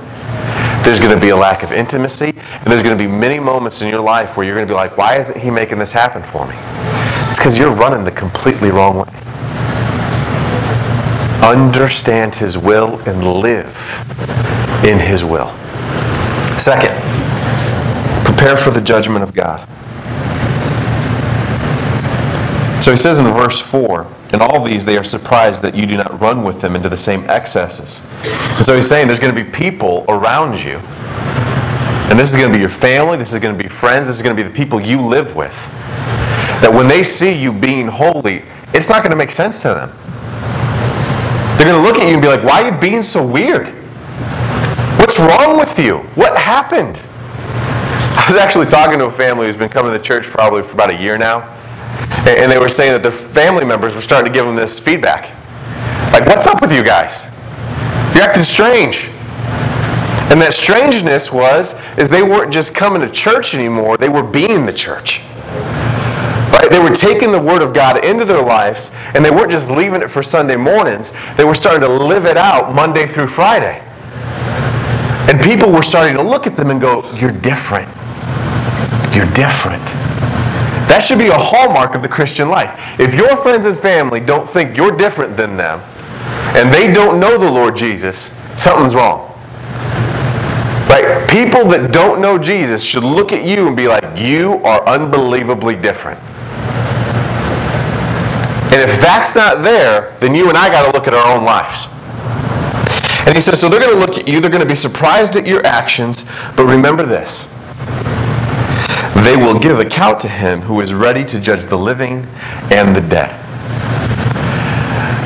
There's 0.84 1.00
going 1.00 1.12
to 1.12 1.20
be 1.20 1.30
a 1.30 1.36
lack 1.36 1.64
of 1.64 1.72
intimacy. 1.72 2.32
And 2.36 2.66
there's 2.66 2.84
going 2.84 2.96
to 2.96 3.02
be 3.02 3.10
many 3.10 3.40
moments 3.40 3.82
in 3.82 3.88
your 3.88 4.00
life 4.00 4.36
where 4.36 4.46
you're 4.46 4.54
going 4.54 4.68
to 4.68 4.72
be 4.72 4.76
like, 4.76 4.96
why 4.96 5.18
isn't 5.18 5.36
he 5.36 5.50
making 5.50 5.80
this 5.80 5.92
happen 5.92 6.22
for 6.22 6.46
me? 6.46 6.54
It's 7.30 7.40
because 7.40 7.58
you're 7.58 7.74
running 7.74 8.04
the 8.04 8.12
completely 8.12 8.70
wrong 8.70 8.98
way. 8.98 9.12
Understand 11.42 12.36
his 12.36 12.56
will 12.56 13.00
and 13.00 13.26
live 13.26 13.66
in 14.84 15.00
his 15.00 15.24
will. 15.24 15.48
Second, 16.60 16.94
prepare 18.24 18.56
for 18.56 18.70
the 18.70 18.80
judgment 18.80 19.24
of 19.24 19.34
God. 19.34 19.66
So 22.80 22.92
he 22.92 22.96
says 22.96 23.18
in 23.18 23.24
verse 23.24 23.58
4 23.60 24.06
In 24.32 24.40
all 24.40 24.62
these 24.64 24.84
they 24.84 24.96
are 24.96 25.04
surprised 25.04 25.62
that 25.62 25.74
you 25.74 25.86
do 25.86 25.96
not 25.96 26.20
run 26.20 26.42
with 26.42 26.60
them 26.60 26.74
into 26.76 26.88
the 26.88 26.96
same 26.96 27.28
excesses. 27.30 28.08
And 28.24 28.64
so 28.64 28.74
he's 28.74 28.88
saying 28.88 29.06
there's 29.06 29.20
going 29.20 29.34
to 29.34 29.44
be 29.44 29.48
people 29.48 30.04
around 30.08 30.62
you. 30.62 30.78
And 32.08 32.18
this 32.18 32.30
is 32.30 32.36
going 32.36 32.48
to 32.48 32.54
be 32.54 32.60
your 32.60 32.68
family, 32.68 33.16
this 33.16 33.32
is 33.32 33.38
going 33.38 33.56
to 33.56 33.62
be 33.62 33.68
friends, 33.68 34.06
this 34.06 34.16
is 34.16 34.22
going 34.22 34.36
to 34.36 34.42
be 34.42 34.48
the 34.48 34.54
people 34.54 34.80
you 34.80 35.00
live 35.00 35.34
with. 35.34 35.56
That 36.62 36.70
when 36.72 36.88
they 36.88 37.02
see 37.02 37.32
you 37.32 37.52
being 37.52 37.88
holy, 37.88 38.42
it's 38.72 38.88
not 38.88 39.02
going 39.02 39.10
to 39.10 39.16
make 39.16 39.30
sense 39.30 39.60
to 39.62 39.68
them. 39.68 39.90
They're 41.56 41.66
going 41.66 41.82
to 41.82 41.88
look 41.88 41.98
at 41.98 42.06
you 42.06 42.14
and 42.14 42.22
be 42.22 42.28
like, 42.28 42.44
Why 42.44 42.62
are 42.62 42.72
you 42.72 42.80
being 42.80 43.02
so 43.02 43.26
weird? 43.26 43.68
What's 44.98 45.18
wrong 45.18 45.58
with 45.58 45.78
you? 45.78 45.98
What 46.14 46.36
happened? 46.36 47.02
I 48.18 48.24
was 48.28 48.36
actually 48.36 48.66
talking 48.66 48.98
to 48.98 49.06
a 49.06 49.10
family 49.10 49.46
who's 49.46 49.56
been 49.56 49.68
coming 49.68 49.92
to 49.92 49.98
church 49.98 50.24
probably 50.24 50.62
for 50.62 50.72
about 50.72 50.90
a 50.90 51.00
year 51.00 51.16
now. 51.16 51.55
And 52.26 52.50
they 52.50 52.58
were 52.58 52.68
saying 52.68 52.92
that 52.92 53.02
their 53.02 53.12
family 53.12 53.64
members 53.64 53.94
were 53.94 54.00
starting 54.00 54.32
to 54.32 54.36
give 54.36 54.44
them 54.44 54.56
this 54.56 54.80
feedback. 54.80 55.30
Like, 56.12 56.26
what's 56.26 56.46
up 56.46 56.60
with 56.60 56.72
you 56.72 56.82
guys? 56.82 57.30
You're 58.14 58.24
acting 58.24 58.42
strange. 58.42 59.10
And 60.28 60.40
that 60.42 60.54
strangeness 60.54 61.32
was, 61.32 61.80
is 61.96 62.10
they 62.10 62.22
weren't 62.22 62.52
just 62.52 62.74
coming 62.74 63.00
to 63.00 63.08
church 63.08 63.54
anymore, 63.54 63.96
they 63.96 64.08
were 64.08 64.24
being 64.24 64.66
the 64.66 64.72
church. 64.72 65.22
Right? 66.50 66.66
They 66.68 66.80
were 66.80 66.90
taking 66.90 67.30
the 67.30 67.40
Word 67.40 67.62
of 67.62 67.72
God 67.72 68.04
into 68.04 68.24
their 68.24 68.42
lives, 68.42 68.92
and 69.14 69.24
they 69.24 69.30
weren't 69.30 69.52
just 69.52 69.70
leaving 69.70 70.02
it 70.02 70.10
for 70.10 70.22
Sunday 70.22 70.56
mornings, 70.56 71.12
they 71.36 71.44
were 71.44 71.54
starting 71.54 71.82
to 71.82 71.88
live 71.88 72.26
it 72.26 72.36
out 72.36 72.74
Monday 72.74 73.06
through 73.06 73.28
Friday. 73.28 73.80
And 75.28 75.40
people 75.40 75.70
were 75.70 75.82
starting 75.82 76.16
to 76.16 76.22
look 76.22 76.46
at 76.46 76.56
them 76.56 76.70
and 76.70 76.80
go, 76.80 77.08
You're 77.14 77.30
different. 77.30 77.88
You're 79.14 79.30
different. 79.32 79.82
That 80.88 81.02
should 81.02 81.18
be 81.18 81.28
a 81.28 81.36
hallmark 81.36 81.94
of 81.94 82.02
the 82.02 82.08
Christian 82.08 82.48
life. 82.48 82.98
If 83.00 83.14
your 83.14 83.36
friends 83.36 83.66
and 83.66 83.76
family 83.76 84.20
don't 84.20 84.48
think 84.48 84.76
you're 84.76 84.96
different 84.96 85.36
than 85.36 85.56
them, 85.56 85.80
and 86.56 86.72
they 86.72 86.92
don't 86.92 87.18
know 87.18 87.36
the 87.36 87.50
Lord 87.50 87.76
Jesus, 87.76 88.30
something's 88.56 88.94
wrong. 88.94 89.32
Right? 90.88 91.28
People 91.28 91.66
that 91.70 91.90
don't 91.92 92.20
know 92.20 92.38
Jesus 92.38 92.82
should 92.82 93.02
look 93.02 93.32
at 93.32 93.44
you 93.44 93.66
and 93.66 93.76
be 93.76 93.88
like, 93.88 94.04
you 94.16 94.54
are 94.64 94.86
unbelievably 94.88 95.74
different. 95.76 96.20
And 98.72 98.88
if 98.88 99.00
that's 99.00 99.34
not 99.34 99.62
there, 99.62 100.16
then 100.20 100.34
you 100.34 100.48
and 100.48 100.56
I 100.56 100.68
got 100.68 100.86
to 100.86 100.92
look 100.96 101.08
at 101.08 101.14
our 101.14 101.36
own 101.36 101.44
lives. 101.44 101.88
And 103.26 103.34
he 103.34 103.40
says, 103.40 103.58
so 103.58 103.68
they're 103.68 103.80
going 103.80 103.92
to 103.92 103.98
look 103.98 104.18
at 104.18 104.28
you, 104.28 104.40
they're 104.40 104.50
going 104.50 104.62
to 104.62 104.68
be 104.68 104.74
surprised 104.74 105.36
at 105.36 105.46
your 105.46 105.66
actions, 105.66 106.24
but 106.56 106.66
remember 106.66 107.04
this 107.04 107.48
they 109.24 109.36
will 109.36 109.58
give 109.58 109.78
account 109.78 110.20
to 110.20 110.28
him 110.28 110.60
who 110.60 110.80
is 110.80 110.92
ready 110.92 111.24
to 111.24 111.40
judge 111.40 111.66
the 111.66 111.78
living 111.78 112.26
and 112.70 112.94
the 112.94 113.00
dead. 113.00 113.30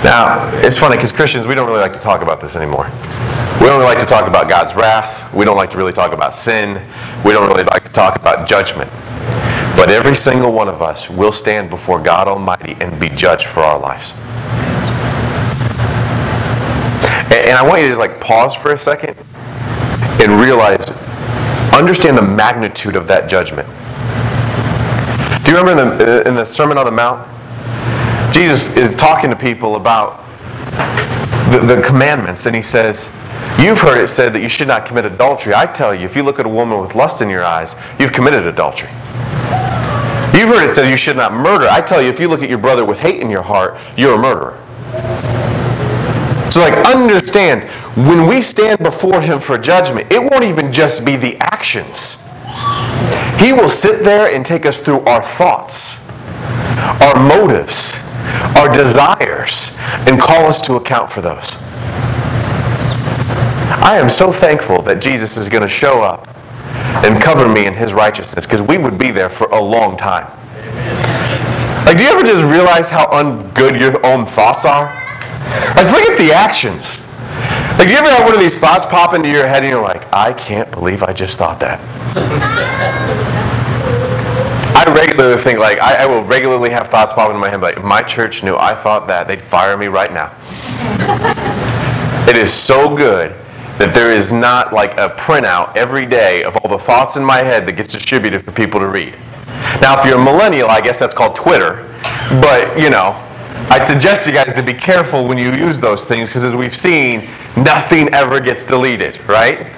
Now, 0.04 0.48
it's 0.64 0.78
funny 0.78 0.96
because 0.96 1.12
Christians, 1.12 1.46
we 1.46 1.54
don't 1.54 1.66
really 1.66 1.80
like 1.80 1.92
to 1.92 1.98
talk 1.98 2.22
about 2.22 2.40
this 2.40 2.56
anymore. 2.56 2.90
We 3.60 3.66
don't 3.66 3.78
really 3.78 3.92
like 3.92 3.98
to 3.98 4.06
talk 4.06 4.26
about 4.26 4.48
God's 4.48 4.74
wrath. 4.74 5.32
We 5.34 5.44
don't 5.44 5.56
like 5.56 5.70
to 5.70 5.76
really 5.76 5.92
talk 5.92 6.12
about 6.12 6.34
sin. 6.34 6.80
We 7.24 7.32
don't 7.32 7.46
really 7.48 7.64
like 7.64 7.84
to 7.84 7.92
talk 7.92 8.16
about 8.16 8.48
judgment. 8.48 8.90
But 9.76 9.90
every 9.90 10.16
single 10.16 10.52
one 10.52 10.68
of 10.68 10.80
us 10.80 11.10
will 11.10 11.32
stand 11.32 11.68
before 11.68 12.02
God 12.02 12.28
Almighty 12.28 12.76
and 12.80 12.98
be 12.98 13.10
judged 13.10 13.46
for 13.46 13.60
our 13.60 13.78
lives. 13.78 14.14
And 17.32 17.52
I 17.52 17.62
want 17.62 17.80
you 17.80 17.88
to 17.88 17.90
just 17.90 18.00
like 18.00 18.20
pause 18.20 18.54
for 18.54 18.72
a 18.72 18.78
second 18.78 19.16
and 20.22 20.40
realize, 20.40 20.90
understand 21.74 22.16
the 22.16 22.22
magnitude 22.22 22.96
of 22.96 23.06
that 23.08 23.28
judgment. 23.28 23.68
Do 25.50 25.56
you 25.56 25.62
remember 25.64 25.82
in 25.82 25.98
the, 25.98 26.28
in 26.28 26.34
the 26.36 26.44
Sermon 26.44 26.78
on 26.78 26.84
the 26.84 26.92
Mount? 26.92 27.26
Jesus 28.32 28.72
is 28.76 28.94
talking 28.94 29.30
to 29.30 29.36
people 29.36 29.74
about 29.74 30.24
the, 31.50 31.74
the 31.74 31.82
commandments, 31.82 32.46
and 32.46 32.54
he 32.54 32.62
says, 32.62 33.10
You've 33.58 33.80
heard 33.80 33.98
it 33.98 34.06
said 34.06 34.32
that 34.34 34.42
you 34.42 34.48
should 34.48 34.68
not 34.68 34.86
commit 34.86 35.06
adultery. 35.06 35.52
I 35.52 35.66
tell 35.66 35.92
you, 35.92 36.04
if 36.04 36.14
you 36.14 36.22
look 36.22 36.38
at 36.38 36.46
a 36.46 36.48
woman 36.48 36.80
with 36.80 36.94
lust 36.94 37.20
in 37.20 37.28
your 37.28 37.42
eyes, 37.42 37.74
you've 37.98 38.12
committed 38.12 38.46
adultery. 38.46 38.90
You've 40.38 40.50
heard 40.50 40.64
it 40.64 40.70
said 40.70 40.88
you 40.88 40.96
should 40.96 41.16
not 41.16 41.32
murder. 41.32 41.66
I 41.68 41.80
tell 41.80 42.00
you, 42.00 42.10
if 42.10 42.20
you 42.20 42.28
look 42.28 42.44
at 42.44 42.48
your 42.48 42.58
brother 42.58 42.84
with 42.84 43.00
hate 43.00 43.20
in 43.20 43.28
your 43.28 43.42
heart, 43.42 43.76
you're 43.96 44.14
a 44.14 44.22
murderer. 44.22 44.56
So, 46.52 46.60
like, 46.60 46.74
understand, 46.86 47.68
when 48.06 48.28
we 48.28 48.40
stand 48.40 48.78
before 48.78 49.20
Him 49.20 49.40
for 49.40 49.58
judgment, 49.58 50.12
it 50.12 50.22
won't 50.22 50.44
even 50.44 50.70
just 50.70 51.04
be 51.04 51.16
the 51.16 51.36
actions. 51.38 52.24
He 53.40 53.54
will 53.54 53.70
sit 53.70 54.04
there 54.04 54.34
and 54.34 54.44
take 54.44 54.66
us 54.66 54.78
through 54.78 55.00
our 55.06 55.22
thoughts, 55.22 55.98
our 57.00 57.16
motives, 57.26 57.94
our 58.58 58.70
desires, 58.70 59.70
and 60.06 60.20
call 60.20 60.44
us 60.44 60.60
to 60.60 60.74
account 60.74 61.10
for 61.10 61.22
those. 61.22 61.56
I 63.82 63.98
am 63.98 64.10
so 64.10 64.30
thankful 64.30 64.82
that 64.82 65.00
Jesus 65.00 65.38
is 65.38 65.48
going 65.48 65.62
to 65.62 65.68
show 65.68 66.02
up 66.02 66.28
and 67.02 67.20
cover 67.22 67.48
me 67.48 67.64
in 67.64 67.72
his 67.72 67.94
righteousness 67.94 68.44
because 68.44 68.60
we 68.60 68.76
would 68.76 68.98
be 68.98 69.10
there 69.10 69.30
for 69.30 69.46
a 69.48 69.60
long 69.60 69.96
time. 69.96 70.26
Like, 71.86 71.96
do 71.96 72.04
you 72.04 72.10
ever 72.10 72.22
just 72.22 72.44
realize 72.44 72.90
how 72.90 73.06
ungood 73.06 73.80
your 73.80 74.04
own 74.04 74.26
thoughts 74.26 74.66
are? 74.66 74.84
Like, 75.76 75.88
forget 75.88 76.18
the 76.18 76.30
actions. 76.30 77.00
Like, 77.78 77.88
do 77.88 77.94
you 77.94 77.98
ever 77.98 78.10
have 78.10 78.24
one 78.26 78.34
of 78.34 78.40
these 78.40 78.58
thoughts 78.58 78.84
pop 78.84 79.14
into 79.14 79.30
your 79.30 79.46
head 79.46 79.62
and 79.62 79.70
you're 79.72 79.82
like, 79.82 80.06
I 80.12 80.34
can't 80.34 80.70
believe 80.70 81.02
I 81.02 81.14
just 81.14 81.38
thought 81.38 81.58
that? 81.60 81.80
Regularly 84.94 85.40
think, 85.40 85.58
like, 85.58 85.80
I, 85.80 86.02
I, 86.02 86.06
will 86.06 86.22
regularly 86.24 86.70
have 86.70 86.88
thoughts 86.88 87.12
pop 87.12 87.28
into 87.28 87.38
my 87.38 87.48
head, 87.48 87.60
like, 87.60 87.76
if 87.76 87.84
my 87.84 88.02
church 88.02 88.42
knew 88.42 88.56
I 88.56 88.74
thought 88.74 89.06
that, 89.06 89.28
they'd 89.28 89.40
fire 89.42 89.76
me 89.76 89.86
right 89.86 90.12
now. 90.12 90.32
it 92.28 92.36
is 92.36 92.52
so 92.52 92.96
good 92.96 93.30
that 93.78 93.94
there 93.94 94.10
is 94.10 94.32
not 94.32 94.72
like 94.72 94.92
a 94.98 95.08
printout 95.10 95.76
every 95.76 96.06
day 96.06 96.42
of 96.42 96.56
all 96.56 96.68
the 96.68 96.78
thoughts 96.78 97.16
in 97.16 97.24
my 97.24 97.38
head 97.38 97.66
that 97.66 97.72
gets 97.72 97.92
distributed 97.92 98.44
for 98.44 98.52
people 98.52 98.80
to 98.80 98.88
read. 98.88 99.16
Now, 99.80 99.98
if 99.98 100.04
you're 100.04 100.18
a 100.18 100.24
millennial, 100.24 100.68
I 100.68 100.80
guess 100.80 100.98
that's 100.98 101.14
called 101.14 101.36
Twitter. 101.36 101.86
But, 102.40 102.78
you 102.78 102.90
know, 102.90 103.12
I'd 103.70 103.84
suggest 103.84 104.26
you 104.26 104.32
guys 104.32 104.52
to 104.54 104.62
be 104.62 104.74
careful 104.74 105.26
when 105.26 105.38
you 105.38 105.52
use 105.52 105.78
those 105.78 106.04
things 106.04 106.28
because 106.28 106.44
as 106.44 106.56
we've 106.56 106.76
seen, 106.76 107.30
nothing 107.56 108.12
ever 108.12 108.40
gets 108.40 108.64
deleted, 108.64 109.20
right? 109.28 109.68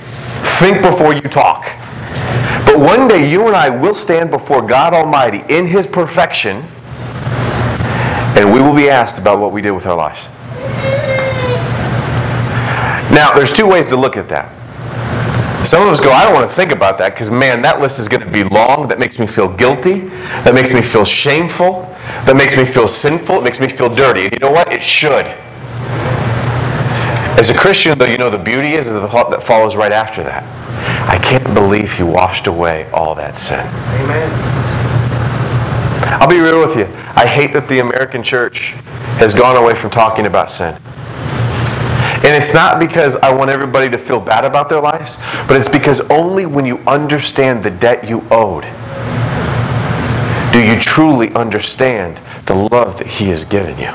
Think 0.59 0.83
before 0.83 1.13
you 1.13 1.21
talk. 1.21 1.67
But 2.73 2.81
one 2.81 3.07
day 3.07 3.31
you 3.31 3.49
and 3.49 3.55
I 3.55 3.69
will 3.69 3.93
stand 3.93 4.31
before 4.31 4.63
God 4.63 4.95
Almighty 4.95 5.43
in 5.55 5.67
His 5.67 5.87
perfection 5.87 6.65
and 8.35 8.51
we 8.51 8.63
will 8.63 8.75
be 8.75 8.89
asked 8.89 9.19
about 9.19 9.41
what 9.41 9.53
we 9.53 9.61
did 9.61 9.73
with 9.73 9.85
our 9.85 9.95
lives. 9.95 10.31
Now, 13.13 13.35
there's 13.35 13.53
two 13.53 13.67
ways 13.69 13.91
to 13.91 13.97
look 13.97 14.17
at 14.17 14.27
that. 14.31 14.49
Some 15.67 15.83
of 15.83 15.89
us 15.89 16.01
go, 16.01 16.13
I 16.13 16.25
don't 16.25 16.33
want 16.33 16.49
to 16.49 16.57
think 16.57 16.73
about 16.73 16.97
that 16.97 17.13
because, 17.13 17.31
man, 17.31 17.61
that 17.61 17.79
list 17.79 17.99
is 17.99 18.09
going 18.09 18.23
to 18.23 18.31
be 18.31 18.43
long. 18.43 18.89
That 18.89 18.99
makes 18.99 19.19
me 19.19 19.27
feel 19.27 19.55
guilty. 19.55 20.09
That 20.45 20.55
makes 20.55 20.73
me 20.73 20.81
feel 20.81 21.05
shameful. 21.05 21.83
That 22.25 22.37
makes 22.37 22.57
me 22.57 22.65
feel 22.65 22.89
sinful. 22.89 23.37
It 23.37 23.45
makes 23.45 23.61
me 23.61 23.69
feel 23.69 23.95
dirty. 23.95 24.23
And 24.25 24.33
you 24.33 24.39
know 24.39 24.51
what? 24.51 24.73
It 24.73 24.83
should. 24.83 25.27
As 27.39 27.51
a 27.51 27.55
Christian, 27.55 27.99
though, 27.99 28.07
you 28.07 28.17
know 28.17 28.31
the 28.31 28.39
beauty 28.39 28.73
is, 28.73 28.89
the 28.89 29.07
thought 29.09 29.31
that 29.31 29.43
follows 29.43 29.77
right 29.77 29.93
after 29.93 30.23
that. 30.23 30.62
I 31.13 31.19
can't 31.19 31.53
believe 31.53 31.93
he 31.93 32.03
washed 32.03 32.47
away 32.47 32.91
all 32.91 33.15
that 33.17 33.37
sin. 33.37 33.61
Amen. 33.61 34.31
I'll 36.23 36.29
be 36.29 36.41
real 36.41 36.59
with 36.59 36.75
you. 36.75 36.87
I 37.15 37.27
hate 37.27 37.53
that 37.53 37.69
the 37.69 37.81
American 37.81 38.23
church 38.23 38.71
has 39.21 39.35
gone 39.35 39.57
away 39.57 39.75
from 39.75 39.91
talking 39.91 40.25
about 40.25 40.51
sin. 40.51 40.75
And 42.25 42.35
it's 42.35 42.55
not 42.55 42.81
because 42.81 43.17
I 43.17 43.31
want 43.31 43.51
everybody 43.51 43.91
to 43.91 43.99
feel 43.99 44.21
bad 44.21 44.47
about 44.47 44.71
their 44.71 44.81
lives, 44.81 45.19
but 45.47 45.59
it's 45.59 45.69
because 45.69 46.01
only 46.09 46.47
when 46.47 46.65
you 46.65 46.79
understand 46.87 47.63
the 47.63 47.71
debt 47.71 48.09
you 48.09 48.25
owed 48.31 48.65
do 50.51 50.65
you 50.65 50.79
truly 50.79 51.31
understand 51.35 52.23
the 52.47 52.55
love 52.55 52.97
that 52.97 53.07
He 53.07 53.27
has 53.27 53.45
given 53.45 53.77
you. 53.79 53.93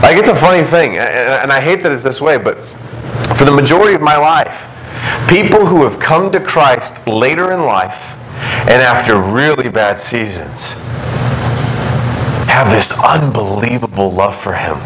Like, 0.00 0.16
it's 0.16 0.30
a 0.30 0.36
funny 0.36 0.64
thing, 0.64 0.96
and 0.96 1.52
I 1.52 1.60
hate 1.60 1.82
that 1.82 1.92
it's 1.92 2.02
this 2.02 2.20
way, 2.22 2.38
but 2.38 2.56
for 3.36 3.44
the 3.44 3.52
majority 3.52 3.94
of 3.94 4.02
my 4.02 4.16
life, 4.16 4.68
people 5.28 5.66
who 5.66 5.82
have 5.84 5.98
come 5.98 6.30
to 6.32 6.40
Christ 6.40 7.06
later 7.06 7.52
in 7.52 7.62
life 7.62 8.00
and 8.68 8.82
after 8.82 9.20
really 9.20 9.68
bad 9.68 10.00
seasons 10.00 10.72
have 12.48 12.70
this 12.70 12.92
unbelievable 13.02 14.10
love 14.10 14.36
for 14.36 14.52
Him 14.52 14.78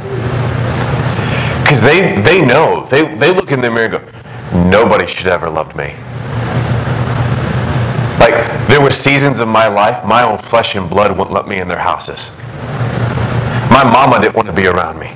because 1.66 1.83
they, 1.83 2.14
they 2.22 2.46
know, 2.46 2.87
they, 2.90 3.16
they 3.16 3.35
look 3.35 3.51
in 3.51 3.61
the 3.61 3.68
mirror 3.68 3.96
and 3.96 4.05
go, 4.05 4.70
nobody 4.70 5.05
should 5.05 5.27
ever 5.27 5.51
loved 5.51 5.75
me. 5.75 5.94
Like, 8.20 8.68
there 8.68 8.81
were 8.81 8.92
seasons 8.92 9.40
of 9.40 9.49
my 9.49 9.66
life, 9.66 10.05
my 10.05 10.22
own 10.22 10.38
flesh 10.38 10.77
and 10.77 10.88
blood 10.88 11.11
wouldn't 11.18 11.33
let 11.33 11.49
me 11.49 11.59
in 11.59 11.66
their 11.66 11.81
houses. 11.81 12.37
My 13.68 13.83
mama 13.83 14.20
didn't 14.22 14.37
want 14.37 14.46
to 14.46 14.55
be 14.55 14.68
around 14.68 15.01
me. 15.01 15.11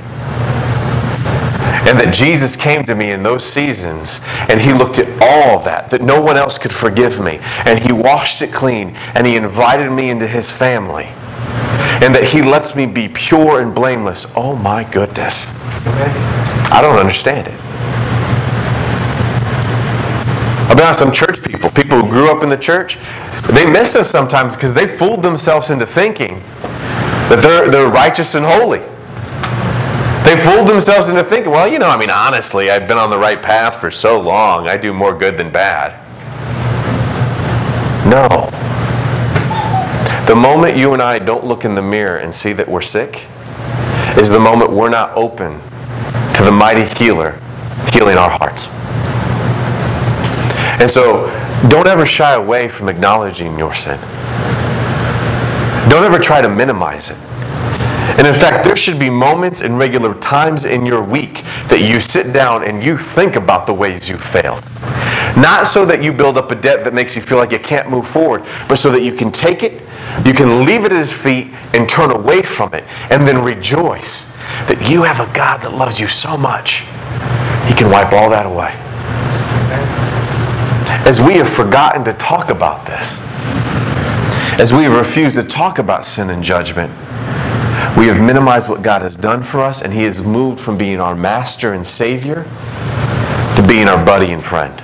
And 1.89 1.99
that 1.99 2.13
Jesus 2.13 2.57
came 2.57 2.85
to 2.85 2.95
me 2.95 3.11
in 3.11 3.23
those 3.23 3.45
seasons 3.45 4.21
and 4.49 4.61
he 4.61 4.73
looked 4.73 4.99
at 4.99 5.09
all 5.23 5.59
of 5.59 5.65
that, 5.65 5.89
that 5.91 6.03
no 6.03 6.21
one 6.21 6.37
else 6.37 6.59
could 6.59 6.73
forgive 6.73 7.21
me. 7.21 7.41
And 7.65 7.79
he 7.79 7.93
washed 7.93 8.43
it 8.43 8.53
clean 8.53 8.91
and 9.15 9.27
he 9.27 9.37
invited 9.37 9.91
me 9.91 10.11
into 10.11 10.29
his 10.29 10.51
family. 10.51 11.07
And 12.03 12.15
that 12.15 12.25
he 12.25 12.43
lets 12.43 12.77
me 12.77 12.87
be 12.87 13.09
pure 13.09 13.63
and 13.63 13.75
blameless. 13.75 14.27
Oh 14.37 14.55
my 14.57 14.85
goodness. 14.85 15.47
I 16.73 16.81
don't 16.83 16.99
understand 16.99 17.49
it. 17.49 17.55
I'll 20.69 20.77
be 20.77 20.83
honest, 20.83 21.01
some 21.01 21.13
church 21.13 21.43
people, 21.43 21.71
people 21.71 22.01
who 22.01 22.09
grew 22.09 22.31
up 22.31 22.43
in 22.43 22.49
the 22.49 22.57
church, 22.57 22.97
they 23.53 23.69
miss 23.69 23.97
us 23.97 24.09
sometimes 24.09 24.55
because 24.55 24.73
they 24.73 24.87
fooled 24.87 25.23
themselves 25.23 25.71
into 25.71 25.87
thinking 25.87 26.41
that 27.29 27.41
they're, 27.43 27.69
they're 27.69 27.91
righteous 27.91 28.35
and 28.35 28.45
holy. 28.45 28.81
They 30.25 30.37
fooled 30.37 30.69
themselves 30.69 31.09
into 31.09 31.25
thinking, 31.25 31.51
well, 31.51 31.67
you 31.67 31.79
know, 31.79 31.89
I 31.89 31.99
mean, 31.99 32.11
honestly, 32.11 32.71
I've 32.71 32.87
been 32.87 32.99
on 32.99 33.11
the 33.11 33.19
right 33.19 33.41
path 33.41 33.81
for 33.81 33.91
so 33.91 34.21
long, 34.21 34.69
I 34.69 34.77
do 34.77 34.93
more 34.93 35.17
good 35.17 35.37
than 35.39 35.51
bad. 35.51 35.99
No. 38.07 38.29
The 40.27 40.37
moment 40.37 40.77
you 40.77 40.93
and 40.93 41.03
I 41.03 41.19
don't 41.19 41.45
look 41.45 41.65
in 41.65 41.75
the 41.75 41.83
mirror 41.83 42.19
and 42.19 42.35
see 42.35 42.53
that 42.53 42.69
we're 42.69 42.81
sick 42.81 43.27
is 44.17 44.31
the 44.31 44.39
moment 44.39 44.71
we're 44.71 44.91
not 44.91 45.11
open 45.17 45.61
to 46.35 46.43
the 46.45 46.53
mighty 46.53 46.85
healer 47.03 47.39
healing 47.93 48.17
our 48.17 48.31
hearts. 48.31 48.69
And 50.81 50.91
so, 50.91 51.27
don't 51.69 51.87
ever 51.87 52.07
shy 52.07 52.35
away 52.35 52.69
from 52.69 52.89
acknowledging 52.89 53.59
your 53.59 53.75
sin. 53.75 53.99
Don't 55.89 56.05
ever 56.05 56.19
try 56.19 56.41
to 56.41 56.49
minimize 56.49 57.11
it. 57.11 57.19
And 58.21 58.27
in 58.27 58.35
fact, 58.35 58.65
there 58.65 58.77
should 58.77 58.99
be 58.99 59.09
moments 59.09 59.63
and 59.63 59.79
regular 59.79 60.13
times 60.13 60.67
in 60.67 60.85
your 60.85 61.03
week 61.03 61.43
that 61.69 61.81
you 61.81 62.01
sit 62.01 62.35
down 62.35 62.65
and 62.65 62.85
you 62.85 62.99
think 62.99 63.35
about 63.35 63.67
the 63.67 63.73
ways 63.73 64.11
you 64.11 64.19
failed. 64.19 64.63
Not 65.39 65.67
so 65.67 65.87
that 65.87 66.03
you 66.03 66.13
build 66.13 66.37
up 66.37 66.51
a 66.51 66.55
debt 66.55 66.85
that 66.85 66.93
makes 66.93 67.17
you 67.17 67.23
feel 67.23 67.39
like 67.39 67.51
you 67.51 67.59
can't 67.59 67.89
move 67.89 68.07
forward, 68.07 68.45
but 68.69 68.77
so 68.77 68.93
that 68.93 69.03
you 69.03 69.15
can 69.15 69.33
take 69.33 69.63
it, 69.63 69.81
you 70.27 70.35
can 70.35 70.67
leave 70.67 70.85
it 70.85 70.93
at 70.93 70.99
His 70.99 71.15
feet, 71.15 71.47
and 71.73 71.89
turn 71.89 72.11
away 72.11 72.43
from 72.43 72.75
it, 72.75 72.85
and 73.11 73.27
then 73.27 73.43
rejoice 73.43 74.31
that 74.69 74.87
you 74.87 75.03
have 75.03 75.27
a 75.27 75.35
God 75.35 75.63
that 75.63 75.73
loves 75.73 75.99
you 75.99 76.07
so 76.07 76.37
much, 76.37 76.81
He 77.67 77.75
can 77.75 77.91
wipe 77.91 78.13
all 78.13 78.29
that 78.29 78.45
away. 78.45 78.75
As 81.09 81.23
we 81.23 81.37
have 81.37 81.49
forgotten 81.49 82.05
to 82.05 82.13
talk 82.13 82.51
about 82.51 82.85
this, 82.85 83.19
as 84.61 84.75
we 84.75 84.83
have 84.83 84.93
refused 84.93 85.37
to 85.37 85.43
talk 85.43 85.79
about 85.79 86.05
sin 86.05 86.29
and 86.29 86.45
judgment, 86.45 86.93
we 87.99 88.07
have 88.07 88.21
minimized 88.21 88.69
what 88.69 88.83
God 88.83 89.03
has 89.03 89.17
done 89.17 89.43
for 89.43 89.61
us, 89.61 89.83
and 89.83 89.93
He 89.93 90.05
has 90.05 90.23
moved 90.23 90.61
from 90.61 90.79
being 90.79 91.01
our 91.01 91.15
master 91.15 91.73
and 91.73 91.87
Savior 91.87 92.45
to 93.57 93.65
being 93.67 93.89
our 93.89 94.05
buddy 94.05 94.33
and 94.33 94.43
friend. 94.43 94.81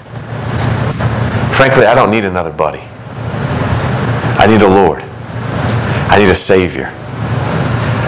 Frankly, 1.56 1.86
I 1.86 1.94
don't 1.94 2.10
need 2.10 2.24
another 2.24 2.52
buddy. 2.52 2.82
I 4.38 4.46
need 4.46 4.60
a 4.60 4.68
Lord. 4.68 5.02
I 5.02 6.18
need 6.18 6.28
a 6.28 6.34
Savior. 6.34 6.92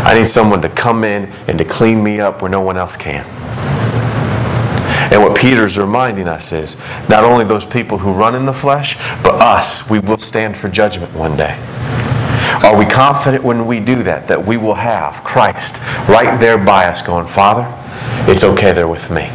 I 0.04 0.14
need 0.14 0.26
someone 0.26 0.60
to 0.62 0.68
come 0.68 1.04
in 1.04 1.24
and 1.48 1.58
to 1.58 1.64
clean 1.64 2.02
me 2.02 2.20
up 2.20 2.42
where 2.42 2.50
no 2.50 2.60
one 2.60 2.76
else 2.76 2.96
can. 2.96 3.24
And 5.10 5.22
what 5.22 5.38
Peter's 5.38 5.78
reminding 5.78 6.28
us 6.28 6.52
is 6.52 6.76
not 7.08 7.24
only 7.24 7.44
those 7.44 7.64
people 7.64 7.96
who 7.96 8.12
run 8.12 8.34
in 8.34 8.44
the 8.44 8.52
flesh, 8.52 8.96
but 9.22 9.36
us, 9.36 9.88
we 9.88 9.98
will 10.00 10.18
stand 10.18 10.56
for 10.56 10.68
judgment 10.68 11.14
one 11.14 11.36
day. 11.36 11.58
Are 12.64 12.76
we 12.76 12.84
confident 12.84 13.44
when 13.44 13.66
we 13.66 13.80
do 13.80 14.02
that 14.02 14.26
that 14.26 14.44
we 14.44 14.56
will 14.56 14.74
have 14.74 15.22
Christ 15.22 15.80
right 16.08 16.38
there 16.40 16.58
by 16.58 16.86
us 16.86 17.02
going, 17.02 17.26
Father, 17.26 17.66
it's 18.30 18.44
okay 18.44 18.72
there 18.72 18.88
with 18.88 19.10
me. 19.10 19.28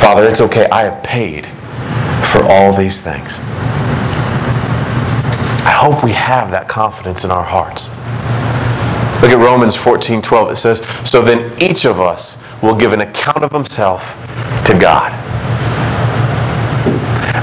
Father, 0.00 0.26
it's 0.26 0.40
okay. 0.40 0.68
I 0.70 0.82
have 0.82 1.02
paid 1.04 1.46
for 2.26 2.42
all 2.44 2.74
these 2.74 3.00
things. 3.00 3.38
I 5.64 5.70
hope 5.70 6.02
we 6.02 6.12
have 6.12 6.50
that 6.50 6.68
confidence 6.68 7.24
in 7.24 7.30
our 7.30 7.44
hearts. 7.44 7.88
Look 9.22 9.30
at 9.30 9.38
Romans 9.38 9.76
14 9.76 10.20
12. 10.20 10.50
It 10.50 10.56
says, 10.56 10.80
So 11.08 11.22
then 11.22 11.52
each 11.62 11.84
of 11.84 12.00
us 12.00 12.42
will 12.62 12.74
give 12.74 12.92
an 12.92 13.02
account 13.02 13.44
of 13.44 13.52
himself 13.52 14.16
to 14.66 14.76
God. 14.76 15.12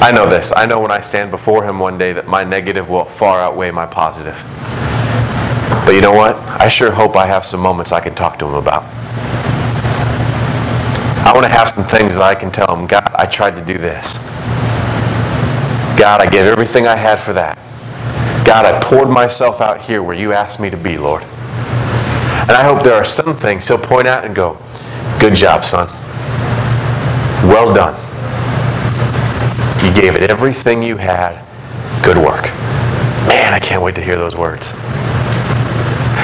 I 0.02 0.14
know 0.14 0.30
this. 0.30 0.54
I 0.56 0.66
know 0.66 0.80
when 0.80 0.92
I 0.92 1.02
stand 1.02 1.30
before 1.30 1.64
him 1.64 1.78
one 1.78 1.98
day 1.98 2.14
that 2.14 2.26
my 2.26 2.46
negative 2.46 2.90
will 2.90 3.04
far 3.04 3.42
outweigh 3.42 3.70
my 3.72 3.86
positive. 3.86 4.36
But 5.86 5.92
you 5.94 6.02
know 6.02 6.14
what? 6.14 6.38
I 6.38 6.70
sure 6.70 6.90
hope 6.90 7.18
I 7.18 7.26
have 7.26 7.46
some 7.46 7.60
moments 7.60 7.92
I 7.92 8.00
can 8.00 8.16
talk 8.16 8.40
to 8.40 8.46
him 8.46 8.54
about. 8.54 8.84
I 11.26 11.32
want 11.34 11.46
to 11.46 11.52
have 11.52 11.70
some 11.70 11.84
things 11.84 12.16
that 12.16 12.24
I 12.24 12.34
can 12.34 12.50
tell 12.50 12.74
him, 12.74 12.88
God, 12.88 13.12
I 13.14 13.26
tried 13.26 13.58
to 13.58 13.66
do 13.66 13.78
this. 13.78 14.14
God, 16.00 16.22
I 16.22 16.30
gave 16.30 16.46
everything 16.46 16.88
I 16.88 16.96
had 16.96 17.20
for 17.20 17.34
that. 17.34 17.58
God, 18.46 18.66
I 18.66 18.80
poured 18.80 19.10
myself 19.10 19.60
out 19.60 19.82
here 19.82 20.02
where 20.02 20.16
you 20.16 20.32
asked 20.32 20.62
me 20.62 20.70
to 20.70 20.78
be, 20.78 20.98
Lord. 20.98 21.24
And 21.24 22.52
I 22.52 22.64
hope 22.64 22.84
there 22.84 22.96
are 22.96 23.06
some 23.06 23.36
things 23.36 23.68
he'll 23.68 23.78
point 23.78 24.08
out 24.08 24.24
and 24.24 24.34
go, 24.34 24.58
Good 25.20 25.36
job, 25.36 25.66
son. 25.66 25.88
Well 27.50 27.74
done. 27.74 28.09
You 29.84 29.94
gave 29.94 30.15
it 30.15 30.30
everything 30.30 30.84
you 30.84 30.98
had. 30.98 31.46
Good 32.04 32.18
work. 32.18 32.44
Man, 33.28 33.54
I 33.54 33.60
can't 33.60 33.82
wait 33.82 33.96
to 33.96 34.02
hear 34.02 34.18
those 34.18 34.36
words. 34.36 34.74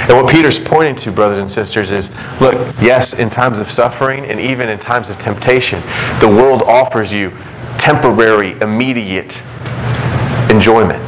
And 0.07 0.15
what 0.17 0.29
Peter's 0.29 0.59
pointing 0.59 0.95
to, 0.97 1.11
brothers 1.11 1.37
and 1.39 1.49
sisters, 1.49 1.91
is 1.91 2.09
look, 2.39 2.53
yes, 2.81 3.13
in 3.13 3.29
times 3.29 3.59
of 3.59 3.71
suffering 3.71 4.25
and 4.25 4.39
even 4.39 4.69
in 4.69 4.77
times 4.77 5.09
of 5.09 5.17
temptation, 5.17 5.81
the 6.19 6.27
world 6.27 6.61
offers 6.63 7.11
you 7.13 7.31
temporary, 7.77 8.51
immediate 8.61 9.41
enjoyment. 10.51 11.01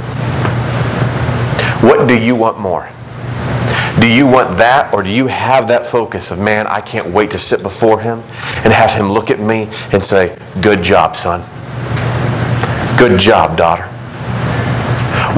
What 1.84 2.08
do 2.08 2.20
you 2.20 2.36
want 2.36 2.60
more? 2.60 2.90
Do 4.00 4.08
you 4.08 4.26
want 4.26 4.58
that, 4.58 4.94
or 4.94 5.04
do 5.04 5.10
you 5.10 5.28
have 5.28 5.68
that 5.68 5.86
focus 5.86 6.32
of, 6.32 6.40
man, 6.40 6.66
I 6.68 6.82
can't 6.82 7.08
wait 7.08 7.32
to 7.32 7.40
sit 7.40 7.62
before 7.62 8.00
him 8.00 8.20
and 8.64 8.72
have 8.72 8.92
him 8.92 9.12
look 9.12 9.32
at 9.32 9.40
me 9.40 9.70
and 9.92 10.04
say, 10.04 10.38
Good 10.62 10.82
job, 10.82 11.16
son. 11.16 11.44
Good 12.98 13.20
job, 13.20 13.56
daughter. 13.56 13.84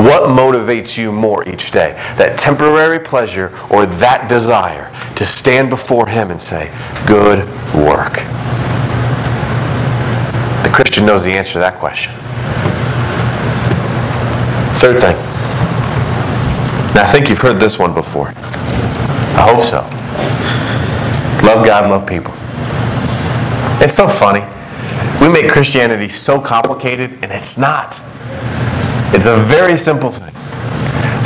What 0.01 0.29
motivates 0.29 0.97
you 0.97 1.11
more 1.11 1.47
each 1.49 1.71
day? 1.71 1.91
That 2.17 2.39
temporary 2.39 2.99
pleasure 2.99 3.51
or 3.69 3.85
that 3.85 4.29
desire 4.29 4.89
to 5.17 5.25
stand 5.25 5.69
before 5.69 6.07
Him 6.07 6.31
and 6.31 6.41
say, 6.41 6.71
Good 7.05 7.39
work? 7.75 8.13
The 10.63 10.69
Christian 10.73 11.05
knows 11.05 11.25
the 11.25 11.33
answer 11.33 11.53
to 11.53 11.59
that 11.59 11.75
question. 11.79 12.13
Third 14.79 15.01
thing. 15.01 15.17
Now, 16.95 17.03
I 17.03 17.11
think 17.11 17.27
you've 17.27 17.39
heard 17.41 17.59
this 17.59 17.77
one 17.77 17.93
before. 17.93 18.29
I 18.29 19.43
hope 19.53 19.65
so. 19.65 19.81
Love 21.45 21.65
God, 21.65 21.89
love 21.89 22.07
people. 22.07 22.33
It's 23.83 23.95
so 23.95 24.07
funny. 24.07 24.45
We 25.21 25.27
make 25.27 25.49
Christianity 25.49 26.07
so 26.07 26.39
complicated, 26.39 27.13
and 27.21 27.31
it's 27.31 27.57
not. 27.57 28.01
It's 29.13 29.25
a 29.25 29.35
very 29.35 29.77
simple 29.77 30.11
thing. 30.11 30.33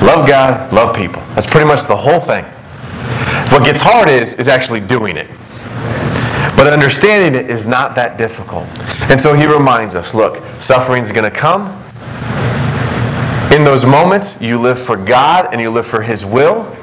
Love 0.06 0.28
God, 0.28 0.74
love 0.74 0.96
people. 0.96 1.22
That's 1.36 1.46
pretty 1.46 1.68
much 1.68 1.84
the 1.84 1.96
whole 1.96 2.20
thing. 2.20 2.44
What 3.52 3.64
gets 3.64 3.82
hard 3.82 4.10
is 4.10 4.36
is 4.36 4.48
actually 4.48 4.80
doing 4.80 5.16
it. 5.16 5.28
But 6.58 6.68
understanding 6.74 7.40
it 7.40 7.52
is 7.52 7.68
not 7.68 7.94
that 7.96 8.18
difficult. 8.18 8.66
And 9.12 9.20
so 9.20 9.34
he 9.34 9.46
reminds 9.46 9.96
us, 9.96 10.16
look, 10.16 10.44
suffering's 10.60 11.12
going 11.12 11.30
to 11.30 11.38
come. 11.38 11.80
In 13.54 13.64
those 13.64 13.86
moments, 13.86 14.42
you 14.42 14.58
live 14.58 14.80
for 14.80 14.98
God 14.98 15.50
and 15.52 15.62
you 15.62 15.70
live 15.70 15.86
for 15.86 16.02
his 16.02 16.26
will. 16.26 16.76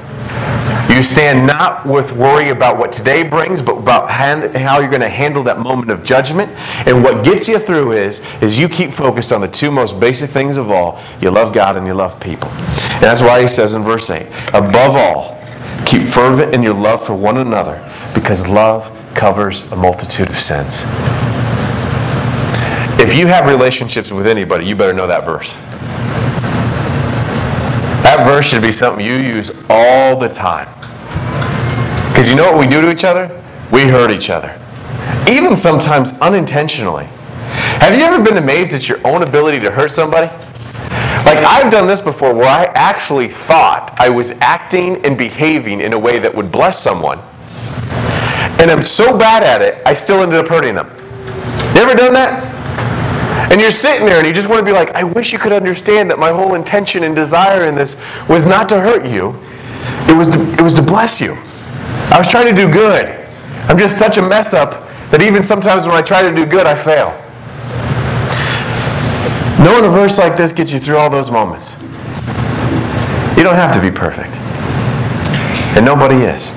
You 0.91 1.03
stand 1.03 1.47
not 1.47 1.85
with 1.85 2.11
worry 2.11 2.49
about 2.49 2.77
what 2.77 2.91
today 2.91 3.23
brings, 3.23 3.61
but 3.61 3.77
about 3.77 4.11
how 4.11 4.79
you're 4.79 4.89
going 4.89 5.01
to 5.01 5.09
handle 5.09 5.41
that 5.43 5.57
moment 5.57 5.89
of 5.89 6.03
judgment. 6.03 6.51
And 6.85 7.01
what 7.01 7.23
gets 7.23 7.47
you 7.47 7.59
through 7.59 7.93
is, 7.93 8.21
is 8.41 8.59
you 8.59 8.67
keep 8.67 8.91
focused 8.91 9.31
on 9.31 9.39
the 9.39 9.47
two 9.47 9.71
most 9.71 10.01
basic 10.01 10.29
things 10.29 10.57
of 10.57 10.69
all. 10.69 11.01
You 11.21 11.31
love 11.31 11.53
God 11.53 11.77
and 11.77 11.87
you 11.87 11.93
love 11.93 12.19
people. 12.19 12.49
And 12.49 13.03
that's 13.03 13.21
why 13.21 13.41
he 13.41 13.47
says 13.47 13.73
in 13.73 13.83
verse 13.83 14.11
8, 14.11 14.27
above 14.49 14.95
all, 14.95 15.41
keep 15.85 16.01
fervent 16.01 16.53
in 16.53 16.61
your 16.61 16.75
love 16.75 17.05
for 17.05 17.15
one 17.15 17.37
another, 17.37 17.81
because 18.13 18.47
love 18.47 18.91
covers 19.15 19.71
a 19.71 19.75
multitude 19.77 20.29
of 20.29 20.37
sins. 20.37 20.83
If 22.99 23.15
you 23.17 23.27
have 23.27 23.47
relationships 23.47 24.11
with 24.11 24.27
anybody, 24.27 24.65
you 24.65 24.75
better 24.75 24.93
know 24.93 25.07
that 25.07 25.25
verse. 25.25 25.53
That 28.03 28.25
verse 28.25 28.45
should 28.45 28.61
be 28.61 28.73
something 28.73 29.05
you 29.05 29.15
use 29.15 29.51
all 29.69 30.19
the 30.19 30.27
time. 30.27 30.67
Because 32.11 32.29
you 32.29 32.35
know 32.35 32.51
what 32.51 32.59
we 32.59 32.67
do 32.67 32.81
to 32.81 32.91
each 32.91 33.03
other? 33.03 33.29
We 33.71 33.83
hurt 33.83 34.11
each 34.11 34.29
other. 34.29 34.59
Even 35.29 35.55
sometimes 35.55 36.13
unintentionally. 36.19 37.05
Have 37.79 37.97
you 37.97 38.03
ever 38.03 38.23
been 38.23 38.37
amazed 38.37 38.73
at 38.73 38.87
your 38.87 38.99
own 39.07 39.23
ability 39.23 39.59
to 39.61 39.71
hurt 39.71 39.91
somebody? 39.91 40.27
Like, 41.25 41.39
I've 41.45 41.71
done 41.71 41.87
this 41.87 42.01
before 42.01 42.33
where 42.33 42.47
I 42.47 42.65
actually 42.75 43.27
thought 43.27 43.95
I 43.97 44.09
was 44.09 44.31
acting 44.41 45.03
and 45.05 45.17
behaving 45.17 45.81
in 45.81 45.93
a 45.93 45.99
way 45.99 46.19
that 46.19 46.33
would 46.33 46.51
bless 46.51 46.79
someone. 46.79 47.19
And 48.59 48.69
I'm 48.69 48.83
so 48.83 49.17
bad 49.17 49.43
at 49.43 49.61
it, 49.61 49.81
I 49.85 49.93
still 49.93 50.21
ended 50.21 50.37
up 50.37 50.47
hurting 50.47 50.75
them. 50.75 50.87
You 51.73 51.81
ever 51.81 51.95
done 51.95 52.13
that? 52.13 52.51
And 53.51 53.59
you're 53.59 53.71
sitting 53.71 54.05
there 54.05 54.17
and 54.17 54.27
you 54.27 54.33
just 54.33 54.47
want 54.49 54.59
to 54.59 54.65
be 54.65 54.71
like, 54.71 54.91
I 54.91 55.03
wish 55.03 55.33
you 55.33 55.39
could 55.39 55.53
understand 55.53 56.09
that 56.09 56.19
my 56.19 56.31
whole 56.31 56.55
intention 56.55 57.03
and 57.03 57.15
desire 57.15 57.65
in 57.65 57.75
this 57.75 57.97
was 58.27 58.45
not 58.45 58.69
to 58.69 58.79
hurt 58.79 59.07
you, 59.07 59.35
it 60.07 60.15
was 60.15 60.29
to, 60.29 60.53
it 60.53 60.61
was 60.61 60.73
to 60.75 60.81
bless 60.81 61.19
you. 61.19 61.37
I 62.11 62.17
was 62.17 62.27
trying 62.27 62.47
to 62.47 62.53
do 62.53 62.71
good. 62.71 63.07
I'm 63.67 63.77
just 63.77 63.97
such 63.97 64.17
a 64.17 64.21
mess 64.21 64.53
up 64.53 64.87
that 65.11 65.21
even 65.21 65.43
sometimes 65.43 65.85
when 65.85 65.95
I 65.95 66.01
try 66.01 66.21
to 66.21 66.35
do 66.35 66.45
good, 66.45 66.65
I 66.65 66.75
fail. 66.75 67.09
Knowing 69.63 69.85
a 69.85 69.89
verse 69.89 70.17
like 70.17 70.35
this 70.35 70.51
gets 70.51 70.71
you 70.71 70.79
through 70.79 70.97
all 70.97 71.09
those 71.09 71.29
moments. 71.29 71.81
You 73.37 73.43
don't 73.43 73.55
have 73.55 73.73
to 73.75 73.81
be 73.81 73.91
perfect. 73.91 74.35
And 75.77 75.85
nobody 75.85 76.15
is. 76.15 76.51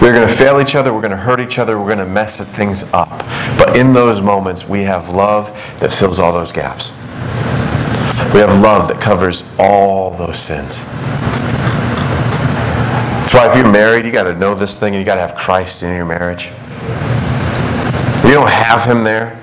We're 0.00 0.14
going 0.14 0.26
to 0.26 0.34
fail 0.34 0.60
each 0.60 0.74
other, 0.74 0.94
we're 0.94 1.02
going 1.02 1.10
to 1.10 1.16
hurt 1.16 1.40
each 1.40 1.58
other, 1.58 1.78
we're 1.78 1.94
going 1.94 1.98
to 1.98 2.06
mess 2.06 2.38
things 2.38 2.84
up. 2.94 3.18
But 3.58 3.76
in 3.76 3.92
those 3.92 4.22
moments, 4.22 4.66
we 4.66 4.82
have 4.84 5.10
love 5.10 5.48
that 5.80 5.92
fills 5.92 6.18
all 6.18 6.32
those 6.32 6.52
gaps. 6.52 6.92
We 8.32 8.40
have 8.40 8.60
love 8.60 8.88
that 8.88 8.98
covers 9.00 9.44
all 9.58 10.10
those 10.10 10.38
sins. 10.38 10.82
That's 13.30 13.46
why 13.46 13.52
if 13.52 13.56
you're 13.56 13.72
married, 13.72 14.04
you 14.04 14.10
got 14.10 14.24
to 14.24 14.34
know 14.34 14.56
this 14.56 14.74
thing 14.74 14.96
and 14.96 15.00
you 15.00 15.04
got 15.04 15.14
to 15.14 15.20
have 15.20 15.36
Christ 15.36 15.84
in 15.84 15.94
your 15.94 16.04
marriage. 16.04 16.46
If 16.48 18.24
you 18.24 18.32
don't 18.32 18.50
have 18.50 18.82
Him 18.82 19.04
there, 19.04 19.40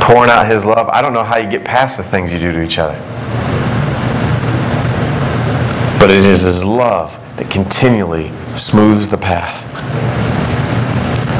pouring 0.00 0.28
out 0.28 0.46
His 0.46 0.66
love, 0.66 0.90
I 0.90 1.00
don't 1.00 1.14
know 1.14 1.24
how 1.24 1.38
you 1.38 1.48
get 1.48 1.64
past 1.64 1.96
the 1.96 2.02
things 2.02 2.30
you 2.30 2.38
do 2.38 2.52
to 2.52 2.62
each 2.62 2.76
other. 2.76 2.92
But 5.98 6.10
it 6.10 6.26
is 6.26 6.42
His 6.42 6.62
love 6.62 7.12
that 7.38 7.50
continually 7.50 8.30
smooths 8.54 9.08
the 9.08 9.16
path. 9.16 9.62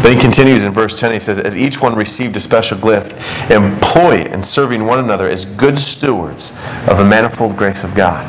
Then 0.02 0.16
he 0.16 0.18
continues 0.18 0.62
in 0.62 0.72
verse 0.72 0.98
10, 0.98 1.12
he 1.12 1.20
says, 1.20 1.38
As 1.38 1.58
each 1.58 1.82
one 1.82 1.94
received 1.94 2.34
a 2.36 2.40
special 2.40 2.78
gift, 2.78 3.12
employ 3.50 4.14
it 4.14 4.32
in 4.32 4.42
serving 4.42 4.86
one 4.86 4.98
another 4.98 5.28
as 5.28 5.44
good 5.44 5.78
stewards 5.78 6.58
of 6.88 6.96
the 6.96 7.04
manifold 7.04 7.54
grace 7.58 7.84
of 7.84 7.94
God. 7.94 8.26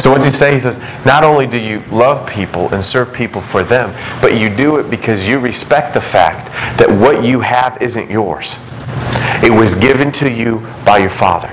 So 0.00 0.10
what's 0.10 0.24
he 0.24 0.30
say? 0.30 0.54
He 0.54 0.60
says, 0.60 0.78
not 1.04 1.24
only 1.24 1.46
do 1.46 1.58
you 1.58 1.80
love 1.90 2.26
people 2.26 2.72
and 2.72 2.82
serve 2.82 3.12
people 3.12 3.42
for 3.42 3.62
them, 3.62 3.92
but 4.22 4.34
you 4.38 4.48
do 4.48 4.78
it 4.78 4.88
because 4.88 5.28
you 5.28 5.38
respect 5.38 5.92
the 5.92 6.00
fact 6.00 6.46
that 6.78 6.88
what 6.88 7.22
you 7.22 7.40
have 7.40 7.80
isn't 7.82 8.10
yours. 8.10 8.56
It 9.44 9.52
was 9.52 9.74
given 9.74 10.10
to 10.12 10.30
you 10.30 10.66
by 10.86 10.98
your 10.98 11.10
Father. 11.10 11.48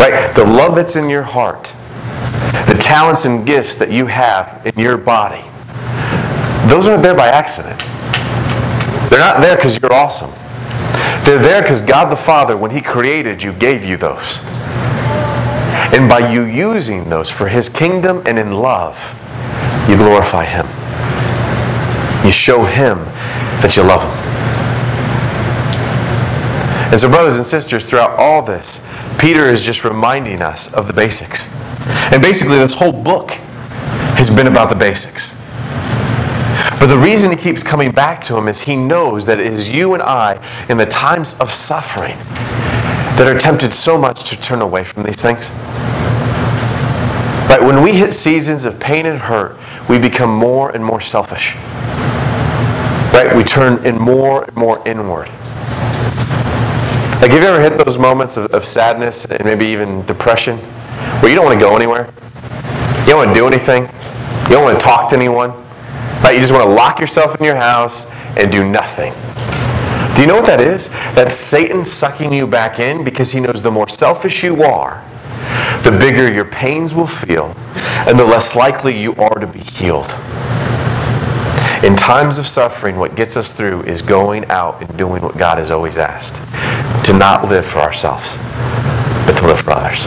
Right? 0.00 0.32
The 0.34 0.44
love 0.44 0.74
that's 0.74 0.96
in 0.96 1.10
your 1.10 1.22
heart, 1.22 1.64
the 2.66 2.78
talents 2.80 3.26
and 3.26 3.46
gifts 3.46 3.76
that 3.76 3.92
you 3.92 4.06
have 4.06 4.66
in 4.66 4.82
your 4.82 4.96
body, 4.96 5.42
those 6.66 6.88
aren't 6.88 7.02
there 7.02 7.14
by 7.14 7.28
accident. 7.28 7.78
They're 9.10 9.18
not 9.18 9.42
there 9.42 9.56
because 9.56 9.78
you're 9.82 9.92
awesome. 9.92 10.30
They're 11.26 11.38
there 11.38 11.60
because 11.60 11.82
God 11.82 12.10
the 12.10 12.16
Father, 12.16 12.56
when 12.56 12.70
He 12.70 12.80
created 12.80 13.42
you, 13.42 13.52
gave 13.52 13.84
you 13.84 13.98
those. 13.98 14.38
And 15.92 16.08
by 16.08 16.30
you 16.30 16.44
using 16.44 17.08
those 17.08 17.28
for 17.28 17.48
His 17.48 17.68
kingdom 17.68 18.22
and 18.24 18.38
in 18.38 18.54
love, 18.54 18.96
you 19.88 19.96
glorify 19.96 20.44
Him. 20.44 20.66
You 22.24 22.30
show 22.30 22.64
Him 22.64 22.98
that 23.60 23.76
you 23.76 23.82
love 23.82 24.02
Him. 24.02 24.30
And 26.92 27.00
so, 27.00 27.08
brothers 27.08 27.36
and 27.36 27.46
sisters, 27.46 27.86
throughout 27.86 28.18
all 28.18 28.42
this, 28.42 28.86
Peter 29.18 29.48
is 29.48 29.64
just 29.64 29.84
reminding 29.84 30.42
us 30.42 30.72
of 30.74 30.86
the 30.86 30.92
basics. 30.92 31.48
And 32.12 32.22
basically, 32.22 32.56
this 32.56 32.72
whole 32.72 32.92
book 32.92 33.32
has 34.16 34.28
been 34.28 34.46
about 34.46 34.70
the 34.70 34.76
basics. 34.76 35.36
But 36.80 36.86
the 36.86 36.98
reason 36.98 37.30
he 37.30 37.36
keeps 37.36 37.62
coming 37.62 37.92
back 37.92 38.22
to 38.24 38.36
him 38.36 38.48
is 38.48 38.60
he 38.60 38.74
knows 38.74 39.26
that 39.26 39.38
it 39.38 39.46
is 39.46 39.68
you 39.68 39.94
and 39.94 40.02
I, 40.02 40.42
in 40.68 40.78
the 40.78 40.86
times 40.86 41.38
of 41.38 41.52
suffering, 41.52 42.16
that 43.20 43.28
are 43.28 43.38
tempted 43.38 43.74
so 43.74 43.98
much 43.98 44.24
to 44.24 44.40
turn 44.40 44.62
away 44.62 44.82
from 44.82 45.02
these 45.02 45.20
things. 45.20 45.50
Right? 47.50 47.60
When 47.60 47.82
we 47.82 47.92
hit 47.92 48.14
seasons 48.14 48.64
of 48.64 48.80
pain 48.80 49.04
and 49.04 49.18
hurt, 49.18 49.58
we 49.90 49.98
become 49.98 50.30
more 50.30 50.70
and 50.70 50.82
more 50.82 51.02
selfish. 51.02 51.54
Right? 53.12 53.30
We 53.36 53.44
turn 53.44 53.84
in 53.84 53.98
more 53.98 54.44
and 54.44 54.56
more 54.56 54.82
inward. 54.88 55.28
Like, 57.20 57.32
have 57.32 57.42
you 57.42 57.48
ever 57.48 57.60
hit 57.60 57.76
those 57.84 57.98
moments 57.98 58.38
of, 58.38 58.46
of 58.52 58.64
sadness 58.64 59.26
and 59.26 59.44
maybe 59.44 59.66
even 59.66 60.02
depression 60.06 60.56
where 61.20 61.28
you 61.28 61.36
don't 61.36 61.44
want 61.44 61.60
to 61.60 61.62
go 61.62 61.76
anywhere? 61.76 62.06
You 63.00 63.06
don't 63.06 63.18
want 63.18 63.28
to 63.28 63.34
do 63.34 63.46
anything? 63.46 63.82
You 64.44 64.54
don't 64.54 64.64
want 64.64 64.80
to 64.80 64.82
talk 64.82 65.10
to 65.10 65.16
anyone? 65.16 65.50
Right? 66.22 66.32
You 66.32 66.40
just 66.40 66.52
want 66.52 66.64
to 66.64 66.70
lock 66.70 66.98
yourself 66.98 67.38
in 67.38 67.44
your 67.44 67.56
house 67.56 68.10
and 68.38 68.50
do 68.50 68.66
nothing. 68.66 69.12
Do 70.20 70.24
you 70.24 70.28
know 70.28 70.36
what 70.36 70.48
that 70.48 70.60
is? 70.60 70.90
That's 71.14 71.34
Satan 71.34 71.82
sucking 71.82 72.30
you 72.30 72.46
back 72.46 72.78
in 72.78 73.04
because 73.04 73.32
he 73.32 73.40
knows 73.40 73.62
the 73.62 73.70
more 73.70 73.88
selfish 73.88 74.42
you 74.42 74.62
are, 74.62 75.02
the 75.82 75.90
bigger 75.90 76.30
your 76.30 76.44
pains 76.44 76.92
will 76.92 77.06
feel, 77.06 77.56
and 78.06 78.18
the 78.18 78.26
less 78.26 78.54
likely 78.54 78.94
you 78.94 79.14
are 79.14 79.38
to 79.38 79.46
be 79.46 79.60
healed. 79.60 80.10
In 81.82 81.96
times 81.96 82.36
of 82.36 82.46
suffering, 82.46 82.98
what 82.98 83.16
gets 83.16 83.34
us 83.38 83.50
through 83.50 83.84
is 83.84 84.02
going 84.02 84.44
out 84.50 84.82
and 84.82 84.98
doing 84.98 85.22
what 85.22 85.38
God 85.38 85.56
has 85.56 85.70
always 85.70 85.96
asked 85.96 86.34
to 87.06 87.14
not 87.14 87.48
live 87.48 87.64
for 87.64 87.78
ourselves, 87.78 88.36
but 89.24 89.38
to 89.38 89.46
live 89.46 89.60
for 89.60 89.70
others. 89.70 90.04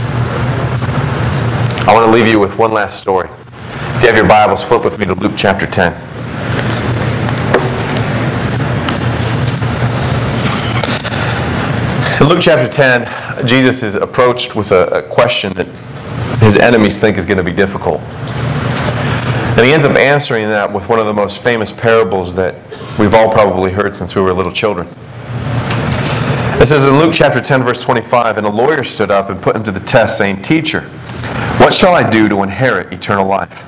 I 1.88 1.92
want 1.92 2.06
to 2.06 2.12
leave 2.12 2.28
you 2.28 2.40
with 2.40 2.56
one 2.56 2.72
last 2.72 3.00
story. 3.00 3.30
If 3.96 4.04
you 4.04 4.10
have 4.10 4.16
your 4.16 4.28
Bibles, 4.28 4.64
flip 4.64 4.86
with 4.86 5.00
me 5.00 5.08
to 5.08 5.16
Luke 5.16 5.34
chapter 5.36 5.66
10. 5.66 6.13
In 12.24 12.30
Luke 12.30 12.40
chapter 12.40 12.70
10, 12.70 13.46
Jesus 13.46 13.84
is 13.84 13.98
approached 13.98 14.56
with 14.56 14.72
a, 14.72 14.88
a 15.00 15.04
question 15.04 15.52
that 15.56 15.68
his 16.40 16.56
enemies 16.56 16.98
think 16.98 17.18
is 17.18 17.26
going 17.26 17.38
to 17.38 17.44
be 17.44 17.52
difficult. 17.52 18.00
And 19.58 19.66
he 19.66 19.74
ends 19.74 19.84
up 19.84 19.98
answering 19.98 20.48
that 20.48 20.72
with 20.72 20.88
one 20.88 21.00
of 21.00 21.06
the 21.06 21.14
most 21.14 21.44
famous 21.44 21.70
parables 21.70 22.34
that 22.36 22.56
we've 22.98 23.14
all 23.14 23.30
probably 23.30 23.72
heard 23.72 23.94
since 23.94 24.16
we 24.16 24.22
were 24.22 24.32
little 24.32 24.54
children. 24.54 24.88
It 26.62 26.68
says 26.68 26.86
in 26.86 26.98
Luke 26.98 27.14
chapter 27.14 27.42
10, 27.42 27.62
verse 27.62 27.84
25, 27.84 28.38
And 28.38 28.48
a 28.48 28.50
lawyer 28.50 28.86
stood 28.86 29.12
up 29.12 29.30
and 29.30 29.42
put 29.42 29.54
him 29.54 29.64
to 29.66 29.74
the 29.74 29.82
test, 29.82 30.18
saying, 30.18 30.44
Teacher, 30.44 30.84
what 31.60 31.74
shall 31.74 31.94
I 31.94 32.10
do 32.10 32.30
to 32.30 32.42
inherit 32.44 32.94
eternal 32.94 33.28
life? 33.28 33.66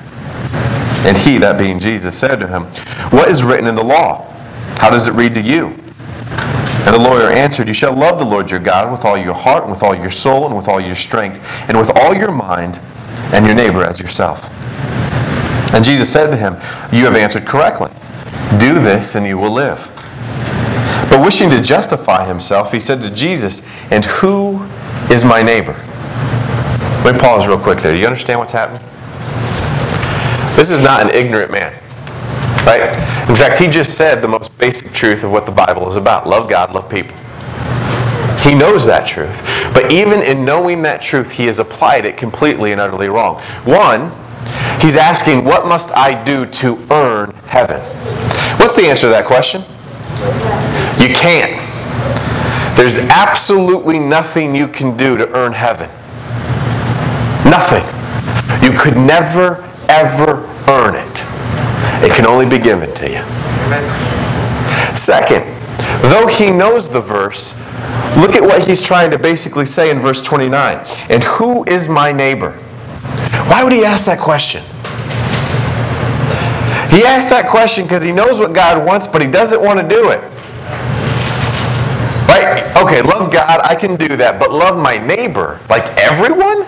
And 1.04 1.14
he, 1.14 1.36
that 1.36 1.58
being 1.58 1.78
Jesus, 1.78 2.18
said 2.18 2.36
to 2.36 2.48
him, 2.48 2.62
What 3.10 3.28
is 3.28 3.44
written 3.44 3.66
in 3.66 3.74
the 3.74 3.84
law? 3.84 4.32
How 4.78 4.88
does 4.88 5.08
it 5.08 5.12
read 5.12 5.34
to 5.34 5.42
you? 5.42 5.78
And 6.86 6.94
the 6.94 7.00
lawyer 7.00 7.28
answered, 7.28 7.66
You 7.66 7.74
shall 7.74 7.94
love 7.94 8.18
the 8.18 8.24
Lord 8.24 8.50
your 8.50 8.60
God 8.60 8.92
with 8.92 9.04
all 9.04 9.18
your 9.18 9.34
heart, 9.34 9.64
and 9.64 9.72
with 9.72 9.82
all 9.82 9.94
your 9.94 10.10
soul, 10.10 10.46
and 10.46 10.56
with 10.56 10.68
all 10.68 10.80
your 10.80 10.94
strength, 10.94 11.44
and 11.68 11.76
with 11.76 11.90
all 11.90 12.14
your 12.14 12.30
mind, 12.30 12.78
and 13.32 13.44
your 13.44 13.56
neighbor 13.56 13.82
as 13.82 13.98
yourself. 13.98 14.48
And 15.74 15.84
Jesus 15.84 16.10
said 16.10 16.30
to 16.30 16.36
him, 16.36 16.54
You 16.92 17.04
have 17.06 17.16
answered 17.16 17.44
correctly. 17.44 17.90
Do 18.58 18.78
this 18.78 19.16
and 19.16 19.26
you 19.26 19.36
will 19.36 19.50
live. 19.50 19.90
But 21.10 21.24
wishing 21.24 21.50
to 21.50 21.60
justify 21.60 22.26
himself, 22.26 22.70
he 22.70 22.78
said 22.78 23.02
to 23.02 23.10
Jesus, 23.10 23.66
And 23.90 24.04
who 24.04 24.62
is 25.10 25.24
my 25.24 25.42
neighbor? 25.42 25.74
Let 27.04 27.14
me 27.14 27.20
pause 27.20 27.46
real 27.46 27.58
quick 27.58 27.80
there. 27.80 27.92
Do 27.92 27.98
you 27.98 28.06
understand 28.06 28.38
what's 28.38 28.52
happening? 28.52 28.82
This 30.56 30.70
is 30.70 30.80
not 30.80 31.02
an 31.02 31.10
ignorant 31.10 31.50
man. 31.50 31.74
Right? 32.66 32.82
In 33.28 33.36
fact, 33.36 33.58
he 33.58 33.68
just 33.68 33.96
said 33.96 34.20
the 34.20 34.28
most 34.28 34.56
basic 34.58 34.92
truth 34.92 35.22
of 35.24 35.30
what 35.30 35.46
the 35.46 35.52
Bible 35.52 35.88
is 35.88 35.96
about 35.96 36.28
love 36.28 36.50
God, 36.50 36.74
love 36.74 36.90
people. 36.90 37.16
He 38.42 38.54
knows 38.54 38.84
that 38.86 39.06
truth. 39.06 39.42
But 39.72 39.92
even 39.92 40.22
in 40.22 40.44
knowing 40.44 40.82
that 40.82 41.00
truth, 41.00 41.32
he 41.32 41.46
has 41.46 41.58
applied 41.58 42.04
it 42.04 42.16
completely 42.16 42.72
and 42.72 42.80
utterly 42.80 43.08
wrong. 43.08 43.40
One, 43.64 44.12
He's 44.80 44.96
asking, 44.96 45.44
What 45.44 45.66
must 45.66 45.90
I 45.92 46.22
do 46.22 46.46
to 46.46 46.78
earn 46.90 47.32
heaven? 47.46 47.80
What's 48.58 48.76
the 48.76 48.86
answer 48.86 49.02
to 49.02 49.08
that 49.08 49.26
question? 49.26 49.62
You 51.00 51.14
can't. 51.14 51.62
There's 52.76 52.98
absolutely 52.98 53.98
nothing 53.98 54.54
you 54.54 54.68
can 54.68 54.96
do 54.96 55.16
to 55.16 55.28
earn 55.32 55.52
heaven. 55.52 55.88
Nothing. 57.48 57.84
You 58.62 58.78
could 58.78 58.96
never, 58.96 59.64
ever 59.88 60.46
earn 60.68 60.94
it. 60.94 61.05
It 62.06 62.12
can 62.12 62.24
only 62.24 62.48
be 62.48 62.60
given 62.60 62.94
to 62.94 63.10
you. 63.10 63.22
Second, 64.96 65.42
though 66.02 66.28
he 66.28 66.52
knows 66.52 66.88
the 66.88 67.00
verse, 67.00 67.58
look 68.16 68.36
at 68.36 68.42
what 68.42 68.64
he's 68.66 68.80
trying 68.80 69.10
to 69.10 69.18
basically 69.18 69.66
say 69.66 69.90
in 69.90 69.98
verse 69.98 70.22
29. 70.22 70.86
And 71.10 71.24
who 71.24 71.64
is 71.64 71.88
my 71.88 72.12
neighbor? 72.12 72.52
Why 73.48 73.64
would 73.64 73.72
he 73.72 73.84
ask 73.84 74.06
that 74.06 74.20
question? 74.20 74.62
He 76.94 77.04
asks 77.04 77.30
that 77.30 77.48
question 77.50 77.84
because 77.86 78.04
he 78.04 78.12
knows 78.12 78.38
what 78.38 78.52
God 78.52 78.86
wants, 78.86 79.08
but 79.08 79.20
he 79.20 79.26
doesn't 79.26 79.60
want 79.60 79.80
to 79.80 79.88
do 79.88 80.12
it. 80.12 80.20
Right? 82.28 82.72
Okay, 82.84 83.02
love 83.02 83.32
God, 83.32 83.60
I 83.64 83.74
can 83.74 83.96
do 83.96 84.16
that, 84.16 84.38
but 84.38 84.52
love 84.52 84.80
my 84.80 84.96
neighbor, 84.96 85.58
like 85.68 85.82
everyone? 85.98 86.66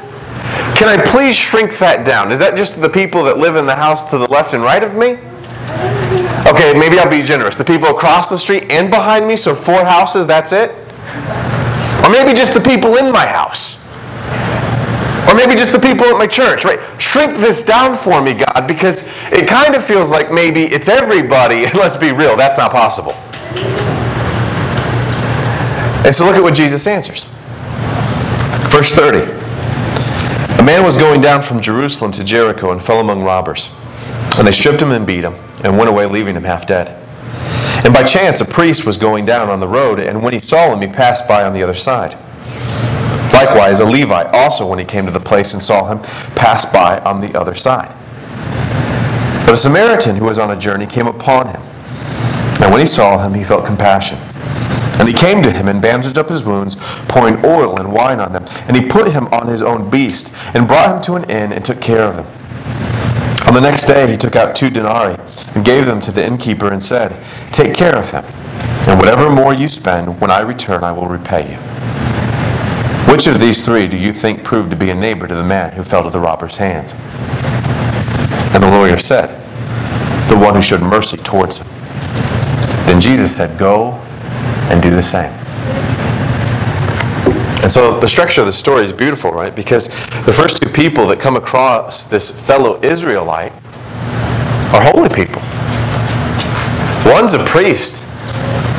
Can 0.74 0.88
I 0.88 1.00
please 1.06 1.36
shrink 1.36 1.78
that 1.78 2.04
down? 2.04 2.32
Is 2.32 2.40
that 2.40 2.56
just 2.56 2.80
the 2.80 2.88
people 2.88 3.22
that 3.24 3.38
live 3.38 3.54
in 3.54 3.66
the 3.66 3.76
house 3.76 4.10
to 4.10 4.18
the 4.18 4.26
left 4.26 4.52
and 4.52 4.64
right 4.64 4.82
of 4.82 4.96
me? 4.96 5.18
Okay, 6.46 6.78
maybe 6.78 6.98
I'll 6.98 7.10
be 7.10 7.22
generous. 7.22 7.56
The 7.56 7.64
people 7.64 7.88
across 7.88 8.28
the 8.28 8.38
street 8.38 8.70
and 8.70 8.90
behind 8.90 9.26
me, 9.26 9.36
so 9.36 9.54
four 9.54 9.84
houses, 9.84 10.26
that's 10.26 10.52
it? 10.52 10.70
Or 12.04 12.10
maybe 12.10 12.32
just 12.32 12.54
the 12.54 12.60
people 12.60 12.96
in 12.96 13.10
my 13.10 13.26
house. 13.26 13.76
Or 15.28 15.34
maybe 15.34 15.54
just 15.56 15.72
the 15.72 15.78
people 15.78 16.06
at 16.06 16.16
my 16.16 16.26
church, 16.26 16.64
right? 16.64 16.78
Shrink 17.00 17.38
this 17.38 17.62
down 17.62 17.96
for 17.96 18.22
me, 18.22 18.34
God, 18.34 18.66
because 18.66 19.02
it 19.32 19.48
kind 19.48 19.74
of 19.74 19.84
feels 19.84 20.10
like 20.10 20.32
maybe 20.32 20.64
it's 20.64 20.88
everybody. 20.88 21.66
Let's 21.74 21.96
be 21.96 22.12
real, 22.12 22.36
that's 22.36 22.56
not 22.56 22.70
possible. 22.70 23.12
And 26.06 26.14
so 26.14 26.24
look 26.24 26.36
at 26.36 26.42
what 26.42 26.54
Jesus 26.54 26.86
answers. 26.86 27.24
Verse 28.70 28.94
30. 28.94 29.32
A 30.60 30.64
man 30.64 30.84
was 30.84 30.96
going 30.96 31.20
down 31.20 31.42
from 31.42 31.60
Jerusalem 31.60 32.12
to 32.12 32.24
Jericho 32.24 32.72
and 32.72 32.82
fell 32.82 33.00
among 33.00 33.22
robbers. 33.22 33.74
And 34.38 34.46
they 34.46 34.52
stripped 34.52 34.80
him 34.80 34.92
and 34.92 35.06
beat 35.06 35.24
him 35.24 35.34
and 35.64 35.76
went 35.76 35.88
away, 35.88 36.06
leaving 36.06 36.36
him 36.36 36.44
half 36.44 36.66
dead. 36.66 36.88
And 37.84 37.94
by 37.94 38.02
chance, 38.02 38.40
a 38.40 38.44
priest 38.44 38.84
was 38.84 38.96
going 38.96 39.24
down 39.24 39.48
on 39.48 39.60
the 39.60 39.68
road, 39.68 39.98
and 39.98 40.22
when 40.22 40.34
he 40.34 40.40
saw 40.40 40.72
him, 40.74 40.80
he 40.80 40.94
passed 40.94 41.28
by 41.28 41.44
on 41.44 41.52
the 41.52 41.62
other 41.62 41.74
side. 41.74 42.16
Likewise, 43.32 43.80
a 43.80 43.84
Levite 43.84 44.26
also, 44.34 44.66
when 44.66 44.78
he 44.78 44.84
came 44.84 45.06
to 45.06 45.12
the 45.12 45.20
place 45.20 45.54
and 45.54 45.62
saw 45.62 45.86
him, 45.86 46.00
passed 46.34 46.72
by 46.72 46.98
on 47.00 47.20
the 47.20 47.38
other 47.38 47.54
side. 47.54 47.94
But 49.46 49.54
a 49.54 49.56
Samaritan 49.56 50.16
who 50.16 50.24
was 50.24 50.38
on 50.38 50.50
a 50.50 50.58
journey 50.58 50.86
came 50.86 51.06
upon 51.06 51.48
him. 51.48 51.62
And 52.60 52.72
when 52.72 52.80
he 52.80 52.86
saw 52.86 53.24
him, 53.24 53.34
he 53.34 53.44
felt 53.44 53.64
compassion. 53.64 54.18
And 54.98 55.08
he 55.08 55.14
came 55.14 55.42
to 55.44 55.52
him 55.52 55.68
and 55.68 55.80
bandaged 55.80 56.18
up 56.18 56.28
his 56.28 56.42
wounds, 56.42 56.76
pouring 57.08 57.44
oil 57.44 57.78
and 57.78 57.92
wine 57.92 58.18
on 58.18 58.32
them. 58.32 58.44
And 58.66 58.76
he 58.76 58.88
put 58.88 59.12
him 59.12 59.28
on 59.28 59.46
his 59.46 59.62
own 59.62 59.88
beast 59.88 60.34
and 60.54 60.66
brought 60.66 60.96
him 60.96 61.02
to 61.02 61.14
an 61.14 61.30
inn 61.30 61.52
and 61.52 61.64
took 61.64 61.80
care 61.80 62.02
of 62.02 62.16
him. 62.16 62.26
On 63.48 63.54
the 63.54 63.62
next 63.62 63.86
day, 63.86 64.10
he 64.10 64.18
took 64.18 64.36
out 64.36 64.54
two 64.54 64.68
denarii 64.68 65.16
and 65.54 65.64
gave 65.64 65.86
them 65.86 66.02
to 66.02 66.12
the 66.12 66.22
innkeeper 66.22 66.70
and 66.70 66.82
said, 66.82 67.16
Take 67.50 67.74
care 67.74 67.96
of 67.96 68.10
him, 68.10 68.22
and 68.86 69.00
whatever 69.00 69.30
more 69.30 69.54
you 69.54 69.70
spend, 69.70 70.20
when 70.20 70.30
I 70.30 70.40
return, 70.40 70.84
I 70.84 70.92
will 70.92 71.06
repay 71.06 71.52
you. 71.52 71.56
Which 73.10 73.26
of 73.26 73.40
these 73.40 73.64
three 73.64 73.88
do 73.88 73.96
you 73.96 74.12
think 74.12 74.44
proved 74.44 74.68
to 74.68 74.76
be 74.76 74.90
a 74.90 74.94
neighbor 74.94 75.26
to 75.26 75.34
the 75.34 75.42
man 75.42 75.72
who 75.72 75.82
fell 75.82 76.02
to 76.02 76.10
the 76.10 76.20
robber's 76.20 76.58
hands? 76.58 76.92
And 78.52 78.62
the 78.62 78.70
lawyer 78.70 78.98
said, 78.98 79.30
The 80.28 80.36
one 80.36 80.54
who 80.54 80.60
showed 80.60 80.82
mercy 80.82 81.16
towards 81.16 81.56
him. 81.56 81.68
Then 82.84 83.00
Jesus 83.00 83.34
said, 83.34 83.58
Go 83.58 83.92
and 84.68 84.82
do 84.82 84.90
the 84.90 85.02
same. 85.02 85.32
And 87.62 87.72
so 87.72 87.98
the 87.98 88.08
structure 88.08 88.40
of 88.40 88.46
the 88.46 88.52
story 88.52 88.84
is 88.84 88.92
beautiful, 88.92 89.32
right? 89.32 89.54
Because 89.54 89.88
the 90.24 90.32
first 90.32 90.62
two 90.62 90.68
people 90.68 91.06
that 91.08 91.18
come 91.18 91.36
across 91.36 92.04
this 92.04 92.30
fellow 92.30 92.80
Israelite 92.82 93.52
are 94.72 94.82
holy 94.82 95.08
people. 95.08 95.42
One's 97.10 97.34
a 97.34 97.44
priest. 97.44 98.04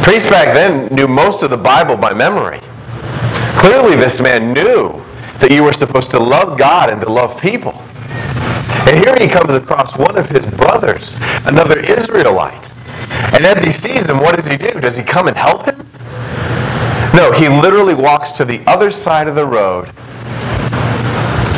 Priests 0.03 0.29
back 0.29 0.53
then 0.53 0.93
knew 0.93 1.07
most 1.07 1.43
of 1.43 1.49
the 1.49 1.57
Bible 1.57 1.97
by 1.97 2.13
memory. 2.13 2.61
Clearly, 3.59 3.95
this 3.95 4.21
man 4.21 4.53
knew 4.53 5.03
that 5.39 5.51
you 5.51 5.63
were 5.63 5.73
supposed 5.73 6.11
to 6.11 6.19
love 6.19 6.57
God 6.57 6.89
and 6.89 7.01
to 7.01 7.09
love 7.09 7.39
people. 7.41 7.73
And 8.87 9.03
here 9.03 9.15
he 9.19 9.27
comes 9.27 9.53
across 9.53 9.97
one 9.97 10.17
of 10.17 10.29
his 10.29 10.45
brothers, 10.45 11.15
another 11.45 11.79
Israelite. 11.79 12.71
And 13.33 13.45
as 13.45 13.61
he 13.61 13.71
sees 13.71 14.09
him, 14.09 14.19
what 14.19 14.35
does 14.35 14.47
he 14.47 14.57
do? 14.57 14.79
Does 14.79 14.97
he 14.97 15.03
come 15.03 15.27
and 15.27 15.35
help 15.35 15.65
him? 15.65 15.88
No, 17.13 17.31
he 17.31 17.49
literally 17.49 17.95
walks 17.95 18.31
to 18.33 18.45
the 18.45 18.61
other 18.67 18.91
side 18.91 19.27
of 19.27 19.35
the 19.35 19.45
road 19.45 19.91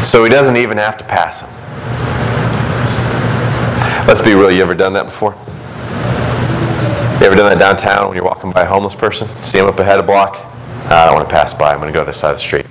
so 0.04 0.24
he 0.24 0.30
doesn't 0.30 0.58
even 0.58 0.78
have 0.78 0.98
to 0.98 1.04
pass 1.04 1.42
him. 1.42 1.50
Let's 4.08 4.22
be 4.22 4.34
real, 4.34 4.52
you 4.52 4.62
ever 4.62 4.76
done 4.76 4.94
that 4.94 5.06
before? 5.06 5.34
You 7.20 7.28
ever 7.28 7.36
done 7.36 7.50
that 7.52 7.60
downtown 7.60 8.08
when 8.08 8.16
you're 8.16 8.26
walking 8.26 8.52
by 8.52 8.62
a 8.62 8.66
homeless 8.66 8.96
person? 8.96 9.30
See 9.44 9.60
him 9.60 9.68
up 9.68 9.78
ahead 9.80 10.00
a 10.00 10.04
block? 10.04 10.38
Ah, 10.90 11.04
I 11.04 11.06
don't 11.06 11.16
want 11.16 11.30
to 11.30 11.34
pass 11.34 11.54
by, 11.54 11.72
I'm 11.72 11.80
going 11.80 11.92
to 11.92 11.94
go 11.94 12.04
to 12.04 12.08
this 12.08 12.20
side 12.20 12.32
of 12.32 12.38
the 12.38 12.44
street. 12.44 12.66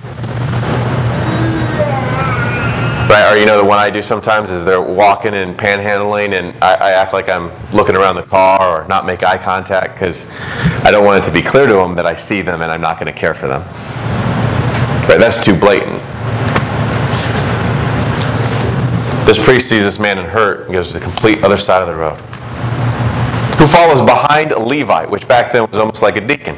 Right, 3.11 3.29
or 3.29 3.37
you 3.37 3.45
know 3.45 3.57
the 3.57 3.67
one 3.67 3.77
I 3.77 3.89
do 3.89 4.01
sometimes 4.01 4.51
is 4.51 4.63
they're 4.63 4.81
walking 4.81 5.33
and 5.33 5.57
panhandling, 5.57 6.31
and 6.31 6.55
I, 6.63 6.75
I 6.75 6.91
act 6.91 7.11
like 7.11 7.27
I'm 7.27 7.51
looking 7.71 7.97
around 7.97 8.15
the 8.15 8.23
car 8.23 8.85
or 8.85 8.87
not 8.87 9.05
make 9.05 9.21
eye 9.21 9.37
contact 9.37 9.95
because 9.95 10.29
I 10.85 10.91
don't 10.91 11.03
want 11.03 11.21
it 11.21 11.27
to 11.27 11.33
be 11.33 11.41
clear 11.41 11.67
to 11.67 11.73
them 11.73 11.93
that 11.95 12.05
I 12.05 12.15
see 12.15 12.41
them 12.41 12.61
and 12.61 12.71
I'm 12.71 12.79
not 12.79 13.01
going 13.01 13.13
to 13.13 13.19
care 13.19 13.33
for 13.33 13.49
them. 13.49 13.63
Right, 15.09 15.19
that's 15.19 15.43
too 15.43 15.59
blatant. 15.59 16.01
This 19.27 19.43
priest 19.43 19.67
sees 19.67 19.83
this 19.83 19.99
man 19.99 20.17
in 20.17 20.23
hurt 20.23 20.67
and 20.67 20.71
goes 20.71 20.87
to 20.87 20.93
the 20.93 21.01
complete 21.01 21.43
other 21.43 21.57
side 21.57 21.81
of 21.81 21.89
the 21.89 21.95
road. 21.95 22.15
Who 23.59 23.67
follows 23.67 24.01
behind 24.01 24.53
a 24.53 24.59
Levite, 24.59 25.09
which 25.09 25.27
back 25.27 25.51
then 25.51 25.67
was 25.67 25.77
almost 25.77 26.01
like 26.01 26.15
a 26.15 26.21
deacon. 26.21 26.55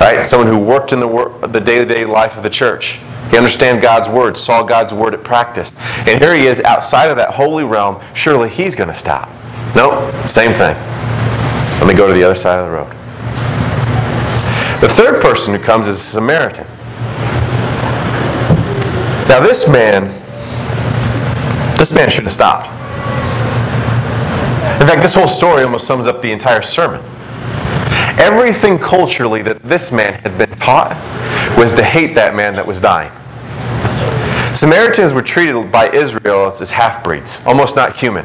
Right? 0.00 0.24
Someone 0.26 0.48
who 0.48 0.58
worked 0.58 0.92
in 0.92 0.98
the, 0.98 1.06
work, 1.06 1.40
the 1.52 1.60
day-to-day 1.60 2.04
life 2.04 2.36
of 2.36 2.42
the 2.42 2.50
church. 2.50 2.98
He 3.30 3.36
understood 3.36 3.82
God's 3.82 4.08
word, 4.08 4.36
saw 4.38 4.62
God's 4.62 4.94
word 4.94 5.14
at 5.14 5.22
practice. 5.22 5.76
And 6.06 6.20
here 6.20 6.34
he 6.34 6.46
is 6.46 6.60
outside 6.62 7.10
of 7.10 7.16
that 7.16 7.30
holy 7.30 7.64
realm. 7.64 8.02
Surely 8.14 8.48
he's 8.48 8.74
going 8.74 8.88
to 8.88 8.94
stop. 8.94 9.28
Nope, 9.74 10.26
same 10.26 10.52
thing. 10.52 10.74
Let 11.78 11.86
me 11.86 11.94
go 11.94 12.06
to 12.08 12.14
the 12.14 12.24
other 12.24 12.34
side 12.34 12.58
of 12.58 12.66
the 12.66 12.72
road. 12.72 12.90
The 14.80 14.88
third 14.88 15.20
person 15.20 15.54
who 15.54 15.60
comes 15.60 15.88
is 15.88 15.96
a 15.96 15.98
Samaritan. 15.98 16.66
Now, 19.28 19.40
this 19.40 19.68
man, 19.68 20.04
this 21.76 21.94
man 21.94 22.08
should 22.08 22.24
have 22.24 22.32
stopped. 22.32 22.66
In 24.80 24.86
fact, 24.86 25.02
this 25.02 25.14
whole 25.14 25.28
story 25.28 25.64
almost 25.64 25.86
sums 25.86 26.06
up 26.06 26.22
the 26.22 26.30
entire 26.30 26.62
sermon. 26.62 27.02
Everything 28.18 28.78
culturally 28.78 29.42
that 29.42 29.62
this 29.62 29.92
man 29.92 30.14
had 30.14 30.38
been 30.38 30.50
taught 30.58 30.92
was 31.58 31.72
to 31.72 31.82
hate 31.82 32.14
that 32.14 32.36
man 32.36 32.54
that 32.54 32.64
was 32.64 32.78
dying. 32.78 33.10
Samaritans 34.54 35.12
were 35.12 35.22
treated 35.22 35.70
by 35.72 35.90
Israel 35.90 36.46
as 36.46 36.70
half 36.70 37.02
breeds, 37.02 37.44
almost 37.46 37.74
not 37.74 37.96
human. 37.96 38.24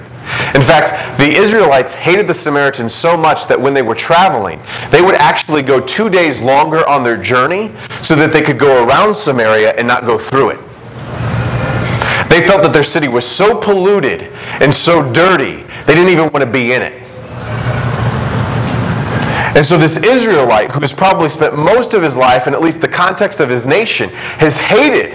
In 0.54 0.62
fact, 0.62 1.18
the 1.18 1.28
Israelites 1.28 1.94
hated 1.94 2.28
the 2.28 2.34
Samaritans 2.34 2.94
so 2.94 3.18
much 3.18 3.48
that 3.48 3.60
when 3.60 3.74
they 3.74 3.82
were 3.82 3.96
traveling, 3.96 4.62
they 4.92 5.02
would 5.02 5.16
actually 5.16 5.64
go 5.64 5.80
two 5.80 6.10
days 6.10 6.42
longer 6.42 6.88
on 6.88 7.04
their 7.04 7.18
journey 7.18 7.72
so 8.02 8.16
that 8.16 8.32
they 8.32 8.42
could 8.42 8.60
go 8.60 8.88
around 8.88 9.16
Samaria 9.16 9.74
and 9.78 9.88
not 9.88 10.06
go 10.06 10.18
through 10.20 10.52
it. 10.52 10.60
They 12.30 12.46
felt 12.48 12.64
that 12.64 12.72
their 12.72 12.84
city 12.84 13.08
was 13.08 13.26
so 13.26 13.60
polluted 13.60 14.24
and 14.62 14.74
so 14.74 15.12
dirty, 15.12 15.64
they 15.86 15.96
didn't 15.96 16.10
even 16.10 16.32
want 16.32 16.44
to 16.44 16.50
be 16.50 16.74
in 16.74 16.82
it. 16.82 17.03
And 19.56 19.64
so, 19.64 19.78
this 19.78 19.98
Israelite, 19.98 20.72
who 20.72 20.80
has 20.80 20.92
probably 20.92 21.30
spent 21.30 21.56
most 21.56 21.94
of 21.94 22.02
his 22.02 22.18
life, 22.18 22.48
in 22.48 22.54
at 22.54 22.62
least 22.62 22.82
the 22.82 22.88
context 22.88 23.40
of 23.40 23.50
his 23.50 23.68
nation, 23.68 24.10
has 24.10 24.60
hated 24.60 25.12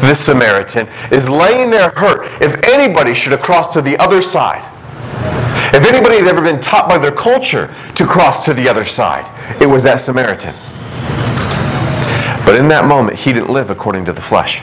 this 0.00 0.18
Samaritan, 0.24 0.88
is 1.10 1.28
laying 1.28 1.70
there 1.70 1.90
hurt. 1.90 2.26
If 2.40 2.62
anybody 2.64 3.12
should 3.12 3.32
have 3.32 3.42
crossed 3.42 3.74
to 3.74 3.82
the 3.82 3.98
other 3.98 4.22
side, 4.22 4.66
if 5.74 5.86
anybody 5.86 6.16
had 6.16 6.26
ever 6.26 6.42
been 6.42 6.60
taught 6.60 6.88
by 6.88 6.98
their 6.98 7.12
culture 7.12 7.72
to 7.94 8.06
cross 8.06 8.44
to 8.46 8.54
the 8.54 8.68
other 8.68 8.84
side, 8.84 9.26
it 9.60 9.66
was 9.66 9.82
that 9.82 9.96
Samaritan. 9.96 10.54
But 12.44 12.56
in 12.56 12.68
that 12.68 12.86
moment, 12.86 13.18
he 13.18 13.32
didn't 13.32 13.50
live 13.50 13.70
according 13.70 14.04
to 14.06 14.12
the 14.12 14.20
flesh. 14.20 14.60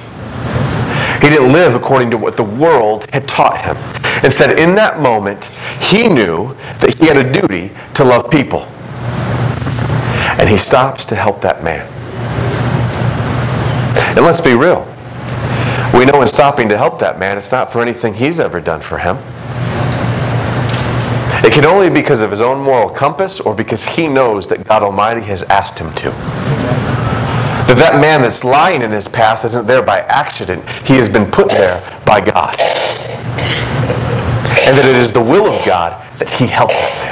He 1.21 1.29
didn't 1.29 1.51
live 1.51 1.75
according 1.75 2.11
to 2.11 2.17
what 2.17 2.37
the 2.37 2.43
world 2.43 3.05
had 3.11 3.27
taught 3.27 3.63
him. 3.63 3.77
Instead, 4.23 4.57
in 4.57 4.75
that 4.75 4.99
moment, 4.99 5.45
he 5.79 6.07
knew 6.07 6.55
that 6.79 6.95
he 6.97 7.07
had 7.07 7.17
a 7.17 7.31
duty 7.31 7.71
to 7.93 8.03
love 8.03 8.29
people. 8.29 8.67
And 10.39 10.47
he 10.49 10.57
stops 10.57 11.05
to 11.05 11.15
help 11.15 11.41
that 11.41 11.63
man. 11.63 11.85
And 14.15 14.25
let's 14.25 14.41
be 14.41 14.55
real. 14.55 14.87
We 15.93 16.05
know 16.05 16.21
in 16.21 16.27
stopping 16.27 16.69
to 16.69 16.77
help 16.77 16.99
that 16.99 17.19
man, 17.19 17.37
it's 17.37 17.51
not 17.51 17.71
for 17.71 17.81
anything 17.81 18.13
he's 18.13 18.39
ever 18.39 18.61
done 18.61 18.79
for 18.79 18.97
him. 18.97 19.17
It 21.43 21.53
can 21.53 21.65
only 21.65 21.89
be 21.89 21.95
because 21.95 22.21
of 22.21 22.31
his 22.31 22.41
own 22.41 22.63
moral 22.63 22.89
compass 22.89 23.39
or 23.39 23.55
because 23.55 23.83
he 23.83 24.07
knows 24.07 24.47
that 24.49 24.67
God 24.67 24.83
Almighty 24.83 25.21
has 25.21 25.43
asked 25.43 25.79
him 25.79 25.91
to. 25.95 26.09
That 27.69 27.75
that 27.77 28.01
man 28.01 28.21
that's 28.21 28.43
lying 28.43 28.81
in 28.81 28.91
his 28.91 29.07
path 29.07 29.45
isn't 29.45 29.67
there 29.67 29.81
by 29.81 29.99
accident. 30.01 30.67
He 30.87 30.95
has 30.95 31.07
been 31.09 31.29
put 31.29 31.49
there 31.49 31.81
by 32.05 32.19
God. 32.21 32.59
And 34.59 34.77
that 34.77 34.85
it 34.85 34.95
is 34.95 35.11
the 35.11 35.21
will 35.21 35.53
of 35.53 35.65
God 35.65 35.93
that 36.19 36.29
he 36.29 36.45
help 36.45 36.69
that 36.69 36.93
man. 36.97 37.08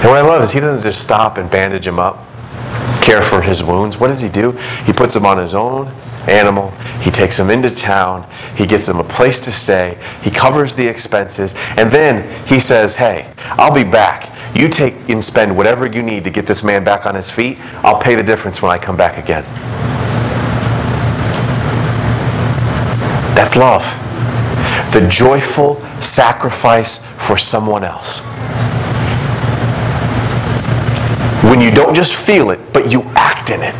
And 0.00 0.08
what 0.08 0.16
I 0.16 0.22
love 0.22 0.40
is 0.40 0.50
he 0.50 0.60
doesn't 0.60 0.82
just 0.82 1.02
stop 1.02 1.36
and 1.36 1.50
bandage 1.50 1.86
him 1.86 1.98
up, 1.98 2.26
care 3.02 3.20
for 3.20 3.42
his 3.42 3.62
wounds. 3.62 3.98
What 3.98 4.08
does 4.08 4.18
he 4.18 4.30
do? 4.30 4.52
He 4.86 4.94
puts 4.94 5.14
him 5.14 5.26
on 5.26 5.36
his 5.36 5.54
own 5.54 5.88
animal. 6.26 6.70
He 7.02 7.10
takes 7.10 7.38
him 7.38 7.50
into 7.50 7.68
town. 7.68 8.26
He 8.56 8.64
gets 8.64 8.88
him 8.88 8.98
a 8.98 9.04
place 9.04 9.40
to 9.40 9.52
stay. 9.52 9.98
He 10.22 10.30
covers 10.30 10.74
the 10.74 10.88
expenses. 10.88 11.54
And 11.76 11.90
then 11.90 12.46
he 12.46 12.58
says, 12.58 12.94
Hey, 12.94 13.30
I'll 13.58 13.74
be 13.74 13.84
back. 13.84 14.34
You 14.56 14.70
take 14.70 14.94
and 15.10 15.22
spend 15.22 15.54
whatever 15.54 15.84
you 15.84 16.02
need 16.02 16.24
to 16.24 16.30
get 16.30 16.46
this 16.46 16.64
man 16.64 16.82
back 16.82 17.04
on 17.04 17.14
his 17.14 17.30
feet. 17.30 17.58
I'll 17.84 18.00
pay 18.00 18.14
the 18.14 18.22
difference 18.22 18.62
when 18.62 18.72
I 18.72 18.78
come 18.78 18.96
back 18.96 19.22
again. 19.22 19.44
That's 23.34 23.54
love. 23.54 23.84
The 24.94 25.06
joyful 25.10 25.78
sacrifice 26.00 27.04
for 27.26 27.36
someone 27.36 27.84
else 27.84 28.22
when 31.60 31.68
you 31.68 31.74
don't 31.74 31.94
just 31.94 32.14
feel 32.14 32.52
it, 32.52 32.58
but 32.72 32.90
you 32.90 33.02
act 33.14 33.50
in 33.50 33.60
it. 33.60 33.74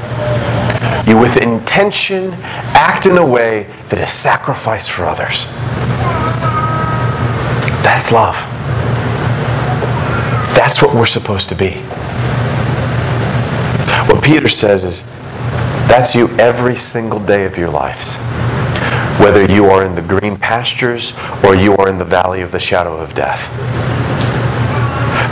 You, 1.09 1.17
with 1.17 1.39
intention, 1.39 2.31
act 2.75 3.07
in 3.07 3.17
a 3.17 3.25
way 3.25 3.63
that 3.89 3.99
is 3.99 4.13
sacrifice 4.13 4.87
for 4.87 5.07
others. 5.07 5.47
That's 7.83 8.13
love. 8.13 8.35
That's 10.55 10.83
what 10.83 10.95
we're 10.95 11.07
supposed 11.07 11.49
to 11.49 11.55
be. 11.55 11.71
What 14.13 14.23
Peter 14.23 14.51
says 14.51 14.85
is 14.85 15.11
that's 15.89 16.15
you 16.15 16.29
every 16.39 16.77
single 16.77 17.19
day 17.19 17.47
of 17.47 17.57
your 17.57 17.71
lives. 17.71 18.15
Whether 19.19 19.51
you 19.51 19.71
are 19.71 19.87
in 19.87 19.95
the 19.95 20.03
green 20.03 20.37
pastures 20.37 21.15
or 21.43 21.55
you 21.55 21.79
are 21.79 21.89
in 21.89 21.97
the 21.97 22.05
valley 22.05 22.43
of 22.43 22.53
the 22.53 22.61
shadow 22.61 22.99
of 22.99 23.15
death. 23.15 23.90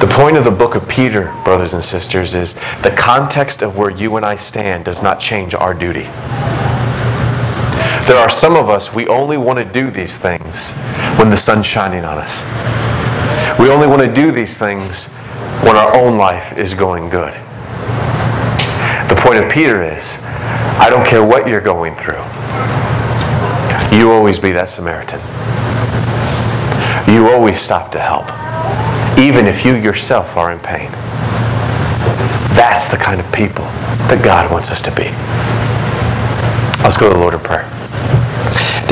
The 0.01 0.07
point 0.07 0.37
of 0.37 0.45
the 0.45 0.53
book 0.53 0.77
of 0.77 0.89
Peter, 0.89 1.25
brothers 1.43 1.75
and 1.75 1.83
sisters, 1.83 2.37
is 2.37 2.55
the 2.83 2.95
context 2.97 3.63
of 3.63 3.77
where 3.77 3.91
you 3.91 4.17
and 4.17 4.25
I 4.25 4.37
stand 4.37 4.85
does 4.85 5.03
not 5.03 5.19
change 5.19 5.57
our 5.57 5.75
duty. 5.75 6.05
There 8.07 8.17
are 8.17 8.31
some 8.31 8.55
of 8.55 8.71
us, 8.71 8.95
we 8.95 9.09
only 9.09 9.39
want 9.39 9.59
to 9.59 9.65
do 9.65 9.91
these 9.91 10.17
things 10.17 10.71
when 11.19 11.31
the 11.31 11.37
sun's 11.37 11.67
shining 11.67 12.05
on 12.05 12.17
us. 12.17 12.43
We 13.59 13.71
only 13.71 13.89
want 13.89 14.03
to 14.03 14.15
do 14.15 14.31
these 14.31 14.57
things 14.57 15.13
when 15.65 15.75
our 15.75 15.93
own 15.97 16.17
life 16.17 16.57
is 16.57 16.75
going 16.75 17.11
good. 17.11 17.33
The 19.09 19.19
point 19.21 19.45
of 19.45 19.51
Peter 19.51 19.83
is 19.83 20.23
I 20.79 20.91
don't 20.91 21.05
care 21.05 21.25
what 21.25 21.49
you're 21.49 21.61
going 21.61 21.97
through, 21.97 22.23
you 23.99 24.13
always 24.13 24.39
be 24.39 24.53
that 24.53 24.69
Samaritan. 24.69 25.19
You 27.13 27.31
always 27.31 27.59
stop 27.59 27.91
to 27.93 27.99
help 27.99 28.38
even 29.19 29.47
if 29.47 29.65
you 29.65 29.75
yourself 29.75 30.37
are 30.37 30.53
in 30.53 30.59
pain. 30.61 30.91
That's 32.55 32.89
the 32.89 32.97
kind 32.97 33.21
of 33.21 33.31
people 33.33 33.65
that 34.07 34.21
God 34.23 34.51
wants 34.51 34.71
us 34.71 34.81
to 34.83 34.91
be. 34.95 35.05
Let's 36.83 36.97
go 36.97 37.09
to 37.09 37.15
the 37.15 37.21
Lord 37.21 37.35
in 37.35 37.41
prayer. 37.41 37.78